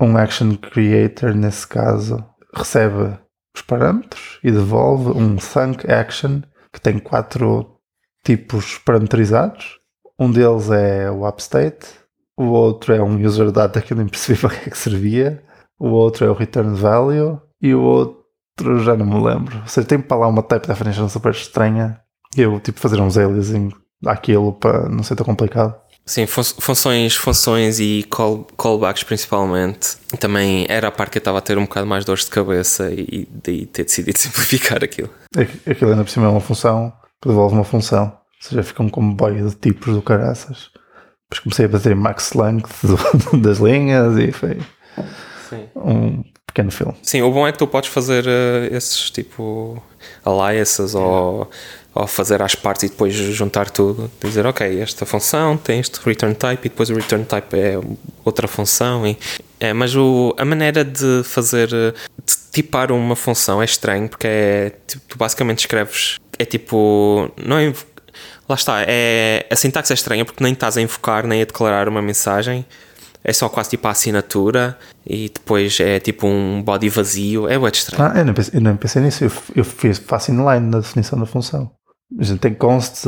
um 0.00 0.16
action 0.16 0.56
creator, 0.56 1.34
nesse 1.34 1.66
caso, 1.66 2.24
recebe 2.54 3.18
os 3.54 3.62
parâmetros 3.62 4.38
e 4.44 4.52
devolve 4.52 5.10
um 5.10 5.36
thunk 5.36 5.90
action 5.90 6.42
que 6.72 6.80
tem 6.80 6.98
quatro 6.98 7.76
tipos 8.24 8.78
parametrizados. 8.78 9.78
Um 10.18 10.30
deles 10.30 10.70
é 10.70 11.10
o 11.10 11.26
upstate, 11.26 11.88
o 12.40 12.52
outro 12.52 12.94
é 12.94 13.02
um 13.02 13.22
user 13.22 13.50
data 13.50 13.82
que 13.82 13.92
eu 13.92 13.98
nem 13.98 14.08
percebi 14.08 14.38
para 14.40 14.48
que 14.48 14.68
é 14.68 14.70
que 14.70 14.78
servia, 14.78 15.42
o 15.78 15.90
outro 15.90 16.24
é 16.24 16.30
o 16.30 16.34
return 16.34 16.74
value 16.74 17.38
e 17.60 17.74
o 17.74 17.82
outro 17.82 18.78
já 18.82 18.96
não 18.96 19.04
me 19.04 19.22
lembro. 19.22 19.58
Ou 19.58 19.66
seja, 19.66 19.86
tem 19.86 20.00
para 20.00 20.16
lá 20.16 20.28
uma 20.28 20.42
type 20.42 20.66
definition 20.66 21.06
super 21.08 21.32
estranha 21.32 22.00
e 22.34 22.40
eu 22.40 22.58
tipo 22.58 22.80
fazer 22.80 22.98
uns 22.98 23.18
aliasing 23.18 23.70
àquilo 24.06 24.54
para 24.54 24.88
não 24.88 25.02
ser 25.02 25.16
tão 25.16 25.26
complicado. 25.26 25.74
Sim, 26.06 26.26
funções, 26.26 27.14
funções 27.14 27.78
e 27.78 28.04
call, 28.08 28.46
callbacks 28.56 29.04
principalmente. 29.04 29.96
Também 30.18 30.66
era 30.68 30.88
a 30.88 30.90
parte 30.90 31.12
que 31.12 31.18
eu 31.18 31.20
estava 31.20 31.38
a 31.38 31.42
ter 31.42 31.58
um 31.58 31.64
bocado 31.64 31.86
mais 31.86 32.06
dores 32.06 32.24
de 32.24 32.30
cabeça 32.30 32.90
e 32.90 33.28
daí 33.44 33.66
ter 33.66 33.84
decidido 33.84 34.16
simplificar 34.18 34.82
aquilo. 34.82 35.10
Aquilo 35.66 35.90
ainda 35.90 36.04
por 36.04 36.10
cima 36.10 36.26
é 36.26 36.30
uma 36.30 36.40
função 36.40 36.90
que 37.22 37.28
devolve 37.28 37.54
uma 37.54 37.64
função. 37.64 38.06
Ou 38.06 38.48
seja, 38.48 38.62
fica 38.62 38.82
um 38.82 38.88
comboio 38.88 39.46
de 39.50 39.54
tipos 39.54 39.94
do 39.94 40.00
caraças. 40.00 40.70
Depois 41.30 41.40
comecei 41.40 41.66
a 41.66 41.92
em 41.92 41.94
max 41.94 42.32
length 42.32 42.70
das 43.40 43.58
linhas 43.58 44.18
e 44.18 44.32
foi 44.32 44.58
Sim. 45.48 45.68
um 45.76 46.24
pequeno 46.44 46.70
filme. 46.72 46.94
Sim, 47.02 47.22
o 47.22 47.30
bom 47.30 47.46
é 47.46 47.52
que 47.52 47.58
tu 47.58 47.66
podes 47.66 47.88
fazer 47.88 48.26
uh, 48.26 48.74
esses 48.74 49.10
tipo 49.10 49.80
aliases 50.24 50.94
ou, 50.94 51.48
ou 51.94 52.06
fazer 52.08 52.42
as 52.42 52.56
partes 52.56 52.84
e 52.84 52.88
depois 52.88 53.14
juntar 53.14 53.70
tudo. 53.70 54.10
Dizer, 54.20 54.44
ok, 54.44 54.80
esta 54.80 55.06
função 55.06 55.56
tem 55.56 55.78
este 55.78 56.00
return 56.04 56.34
type 56.34 56.66
e 56.66 56.68
depois 56.68 56.90
o 56.90 56.94
return 56.94 57.24
type 57.24 57.56
é 57.56 57.78
outra 58.24 58.48
função. 58.48 59.06
E, 59.06 59.16
é, 59.60 59.72
mas 59.72 59.94
o, 59.94 60.34
a 60.36 60.44
maneira 60.44 60.84
de 60.84 61.22
fazer, 61.24 61.68
de 61.68 62.34
tipar 62.50 62.90
uma 62.90 63.14
função 63.14 63.62
é 63.62 63.64
estranho 63.64 64.08
porque 64.08 64.26
é, 64.26 64.72
tu 65.08 65.16
basicamente 65.16 65.60
escreves, 65.60 66.18
é 66.38 66.44
tipo, 66.44 67.30
não 67.36 67.58
é 67.58 67.72
Lá 68.50 68.56
está, 68.56 68.82
é, 68.82 69.46
a 69.48 69.54
sintaxe 69.54 69.92
é 69.92 69.94
estranha 69.94 70.24
porque 70.24 70.42
nem 70.42 70.52
estás 70.52 70.76
a 70.76 70.82
invocar 70.82 71.24
nem 71.24 71.40
a 71.40 71.44
declarar 71.44 71.88
uma 71.88 72.02
mensagem. 72.02 72.66
É 73.22 73.32
só 73.32 73.48
quase 73.48 73.70
tipo 73.70 73.86
a 73.86 73.92
assinatura 73.92 74.76
e 75.06 75.28
depois 75.28 75.78
é 75.78 76.00
tipo 76.00 76.26
um 76.26 76.60
body 76.60 76.88
vazio. 76.88 77.46
É 77.46 77.56
muito 77.56 77.76
estranho. 77.76 78.12
Ah, 78.12 78.18
eu 78.18 78.24
não 78.24 78.34
pensei, 78.34 78.58
eu 78.58 78.60
não 78.60 78.76
pensei 78.76 79.02
nisso. 79.02 79.22
Eu, 79.22 79.30
eu 79.54 79.64
fiz, 79.64 79.98
faço 79.98 80.32
inline 80.32 80.68
na 80.68 80.80
definição 80.80 81.16
da 81.16 81.26
função. 81.26 81.70
A 82.18 82.24
gente 82.24 82.40
tem 82.40 82.52
const 82.52 83.06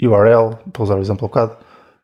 URL, 0.00 0.56
para 0.72 0.82
usar 0.84 0.94
o 0.94 1.00
exemplo 1.00 1.26
bocado, 1.26 1.56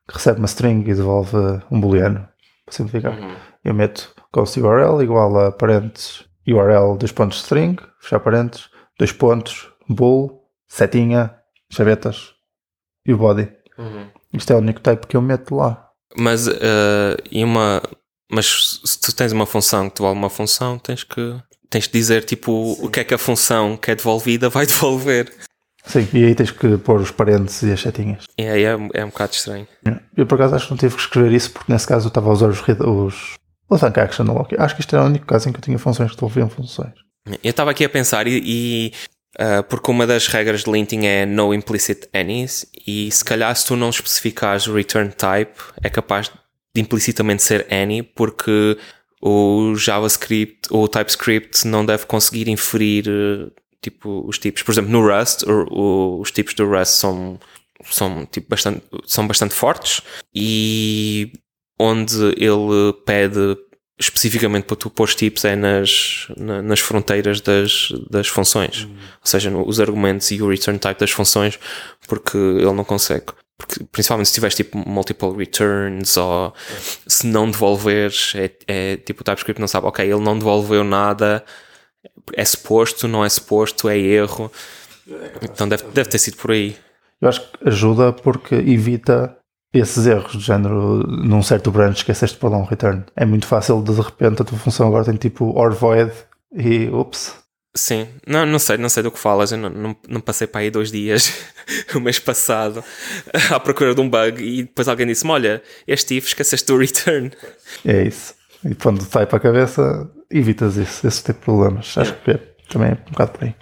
que 0.09 0.15
recebe 0.15 0.41
uma 0.41 0.47
string 0.47 0.81
e 0.91 0.95
devolve 0.95 1.37
um 1.71 1.81
booleano, 1.81 2.27
para 2.65 2.75
simplificar. 2.75 3.17
Uhum. 3.17 3.37
Eu 3.65 3.75
meto 3.75 4.13
const 4.33 4.59
URL 4.59 5.01
igual 5.05 5.39
a 5.39 5.53
parentes 5.53 6.25
URL, 6.49 6.99
dois 6.99 7.13
pontos 7.13 7.39
string, 7.39 7.77
fechar 8.01 8.19
parentes, 8.19 8.69
dois 8.99 9.13
pontos, 9.13 9.71
bool, 9.89 10.43
setinha, 10.67 11.33
chavetas 11.73 12.35
e 13.07 13.13
o 13.13 13.19
body. 13.19 13.51
Uhum. 13.79 14.09
Isto 14.33 14.53
é 14.53 14.57
o 14.57 14.59
único 14.59 14.81
type 14.81 15.07
que 15.07 15.17
eu 15.17 15.23
meto 15.23 15.55
lá. 15.55 15.91
Mas, 16.17 16.47
uh, 16.47 17.17
e 17.31 17.43
uma, 17.43 17.83
mas 18.31 18.81
se 18.85 19.01
tu 19.01 19.15
tens 19.15 19.33
uma 19.33 19.47
função 19.47 19.89
que 19.89 19.97
devolve 19.97 20.19
uma 20.19 20.31
função, 20.31 20.79
tens 20.79 21.03
que, 21.05 21.37
tens 21.69 21.87
que 21.87 21.93
dizer 21.93 22.25
tipo 22.25 22.75
Sim. 22.75 22.87
o 22.87 22.91
que 22.91 23.01
é 23.01 23.05
que 23.05 23.15
a 23.15 23.19
função 23.19 23.77
que 23.77 23.91
é 23.91 23.95
devolvida 23.95 24.49
vai 24.49 24.67
devolver. 24.67 25.33
Sim, 25.87 26.09
e 26.15 26.25
aí 26.25 26.35
tens 26.35 26.51
que 26.51 26.79
pôr 26.79 27.01
os 27.01 27.11
parentes 27.11 27.63
e 27.63 27.73
as 27.73 27.81
setinhas. 27.81 28.25
É, 28.39 28.63
é, 28.63 28.65
é 28.95 29.05
um 29.05 29.09
bocado 29.09 29.33
estranho. 29.33 29.69
Eu 30.17 30.27
por 30.27 30.37
acaso 30.37 30.55
acho 30.55 30.67
que 30.67 30.71
não 30.71 30.79
tive 30.79 30.95
que 30.95 31.01
escrever 31.03 31.33
isso 31.33 31.51
porque 31.51 31.71
nesse 31.71 31.87
caso 31.87 32.07
eu 32.07 32.09
estava 32.09 32.31
a 32.31 32.33
usar 32.33 32.49
os, 32.49 32.61
os, 32.61 33.35
os 33.69 33.83
action 33.83 34.25
Acho 34.59 34.75
que 34.75 34.81
isto 34.81 34.97
era 34.97 35.05
o 35.05 35.09
único 35.09 35.27
caso 35.27 35.49
em 35.49 35.53
que 35.53 35.59
eu 35.59 35.63
tinha 35.63 35.79
funções 35.79 36.11
que 36.11 36.17
devolviam 36.17 36.49
funções. 36.49 36.95
Eu 37.43 37.51
estava 37.51 37.71
aqui 37.71 37.85
a 37.85 37.89
pensar 37.89 38.27
e, 38.27 38.43
e 38.45 38.93
porque 39.69 39.91
uma 39.91 40.07
das 40.07 40.29
regras 40.29 40.65
de 40.65 40.71
linting 40.71 41.07
é 41.07 41.27
no 41.27 41.53
implicit 41.53 42.09
any's 42.13 42.67
e 42.87 43.11
se 43.11 43.25
calhar 43.25 43.55
se 43.57 43.67
tu 43.67 43.77
não 43.77 43.91
especificares 43.91 44.67
o 44.67 44.75
return 44.75 45.11
type 45.11 45.61
é 45.83 45.91
capaz 45.91 46.31
de 46.75 46.81
implicitamente 46.81 47.43
ser 47.43 47.67
any 47.73 48.03
porque 48.03 48.77
o 49.21 49.75
JavaScript 49.75 50.69
ou 50.71 50.85
o 50.85 50.89
TypeScript 50.89 51.67
não 51.67 51.85
deve 51.87 52.05
conseguir 52.05 52.49
inferir 52.49 53.09
uh, 53.09 53.51
tipo 53.81 54.23
os 54.29 54.39
tipos. 54.39 54.63
Por 54.63 54.73
exemplo, 54.73 54.91
no 54.91 55.07
Rust 55.07 55.45
o, 55.45 55.67
o, 55.71 56.21
os 56.21 56.31
tipos 56.31 56.53
do 56.55 56.69
Rust 56.69 56.93
são 56.93 57.41
são 57.85 58.27
tipo 58.27 58.49
bastante 58.49 58.83
são 59.07 59.27
bastante 59.27 59.55
fortes 59.55 60.03
e 60.35 61.33
onde 61.79 62.17
ele 62.37 62.93
pede 63.05 63.57
especificamente 63.99 64.65
para 64.65 64.77
tu 64.77 64.91
pôr 64.91 65.09
tipos 65.09 65.45
é 65.45 65.55
nas, 65.55 66.27
na, 66.37 66.61
nas 66.61 66.81
fronteiras 66.81 67.41
das, 67.41 67.93
das 68.11 68.27
funções, 68.27 68.85
uhum. 68.85 68.91
ou 68.91 69.27
seja, 69.27 69.51
no, 69.51 69.67
os 69.67 69.79
argumentos 69.79 70.31
e 70.31 70.43
o 70.43 70.49
return 70.49 70.79
type 70.79 70.99
das 70.99 71.11
funções, 71.11 71.59
porque 72.09 72.37
ele 72.37 72.73
não 72.73 72.85
consegue. 72.85 73.27
Porque, 73.57 73.85
principalmente 73.85 74.27
se 74.27 74.35
tiveres 74.35 74.57
tipo 74.57 74.77
multiple 74.77 75.37
returns 75.37 76.17
ou 76.17 76.53
se 77.07 77.27
não 77.27 77.49
devolveres, 77.49 78.33
é, 78.35 78.51
é 78.67 78.97
tipo 78.97 79.21
o 79.21 79.25
TypeScript 79.25 79.61
não 79.61 79.69
sabe, 79.69 79.87
ok, 79.87 80.05
ele 80.05 80.21
não 80.21 80.37
devolveu 80.37 80.83
nada, 80.83 81.45
é 82.33 82.45
suposto, 82.45 83.07
não 83.07 83.25
é 83.25 83.29
suposto, 83.29 83.89
é 83.89 83.97
erro. 83.97 84.51
Então 85.43 85.69
deve, 85.69 85.85
deve 85.85 86.09
ter 86.09 86.19
sido 86.19 86.37
por 86.37 86.51
aí. 86.51 86.77
Eu 87.21 87.29
acho 87.29 87.41
que 87.41 87.69
ajuda 87.69 88.13
porque 88.13 88.57
evita 88.57 89.37
esses 89.75 90.07
erros 90.07 90.33
de 90.33 90.41
género 90.41 91.05
num 91.07 91.43
certo 91.43 91.71
branch 91.71 91.99
esqueceste 91.99 92.39
para 92.39 92.51
dar 92.51 92.59
um 92.59 92.65
return. 92.65 93.05
É 93.17 93.25
muito 93.25 93.47
fácil 93.47 93.83
de, 93.83 93.95
de 93.95 94.01
repente 94.01 94.43
a 94.43 94.45
tua 94.45 94.59
função 94.59 94.87
agora 94.87 95.05
tem 95.05 95.17
tipo 95.17 95.47
or 95.59 95.73
void 95.73 96.13
e 96.55 96.89
ups. 96.89 97.35
Sim, 97.77 98.07
não, 98.25 98.47
não 98.47 98.61
sei, 98.61 98.79
não 98.79 98.89
sei 98.89 99.03
do 99.03 99.11
que 99.11 99.19
falas. 99.19 99.51
Eu 99.51 99.59
não, 99.59 99.69
não, 99.69 99.97
não 100.09 100.21
passei 100.21 100.47
para 100.47 100.61
aí 100.61 100.71
dois 100.71 100.93
dias 100.93 101.33
o 101.93 101.99
mês 101.99 102.21
passado 102.21 102.85
à 103.51 103.59
procura 103.59 103.95
de 103.95 104.01
um 104.01 104.09
bug 104.09 104.41
e 104.41 104.63
depois 104.63 104.87
alguém 104.87 105.09
disse-me: 105.09 105.33
Olha, 105.33 105.61
este 105.87 106.17
if 106.17 106.29
esqueceste 106.29 106.67
do 106.67 106.79
return. 106.79 107.33
É 107.85 108.05
isso. 108.05 108.35
E 108.65 108.77
quando 108.77 109.03
sai 109.03 109.27
para 109.27 109.39
a 109.39 109.41
cabeça, 109.41 110.09
evitas 110.31 110.77
isso, 110.77 111.05
esse 111.05 111.25
tipo 111.25 111.41
de 111.41 111.45
problemas. 111.45 111.99
Acho 111.99 112.15
que 112.23 112.31
é, 112.31 112.41
também 112.71 112.91
é 112.91 112.93
um 112.93 113.11
bocado 113.11 113.33
por 113.33 113.45
aí. 113.45 113.55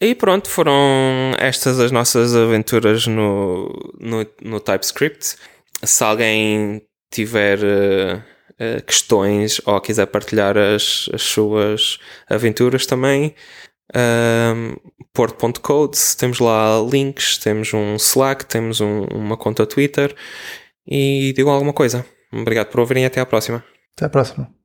E 0.00 0.14
pronto, 0.14 0.48
foram 0.48 1.32
estas 1.38 1.78
as 1.78 1.90
nossas 1.90 2.34
aventuras 2.34 3.06
no, 3.06 3.68
no, 4.00 4.26
no 4.42 4.60
TypeScript. 4.60 5.36
Se 5.82 6.04
alguém 6.04 6.82
tiver 7.10 7.58
uh, 7.60 8.18
uh, 8.18 8.82
questões 8.84 9.60
ou 9.64 9.80
quiser 9.80 10.06
partilhar 10.06 10.58
as, 10.58 11.08
as 11.12 11.22
suas 11.22 11.98
aventuras 12.28 12.86
também, 12.86 13.34
uh, 13.90 14.92
porto.codes, 15.12 16.14
temos 16.16 16.40
lá 16.40 16.80
links, 16.80 17.38
temos 17.38 17.72
um 17.72 17.94
Slack, 17.96 18.46
temos 18.46 18.80
um, 18.80 19.04
uma 19.12 19.36
conta 19.36 19.66
Twitter 19.66 20.14
e 20.86 21.32
digo 21.36 21.50
alguma 21.50 21.72
coisa. 21.72 22.04
Obrigado 22.32 22.66
por 22.66 22.80
ouvirem 22.80 23.04
e 23.04 23.06
até 23.06 23.20
à 23.20 23.26
próxima. 23.26 23.64
Até 23.96 24.06
à 24.06 24.08
próxima. 24.08 24.63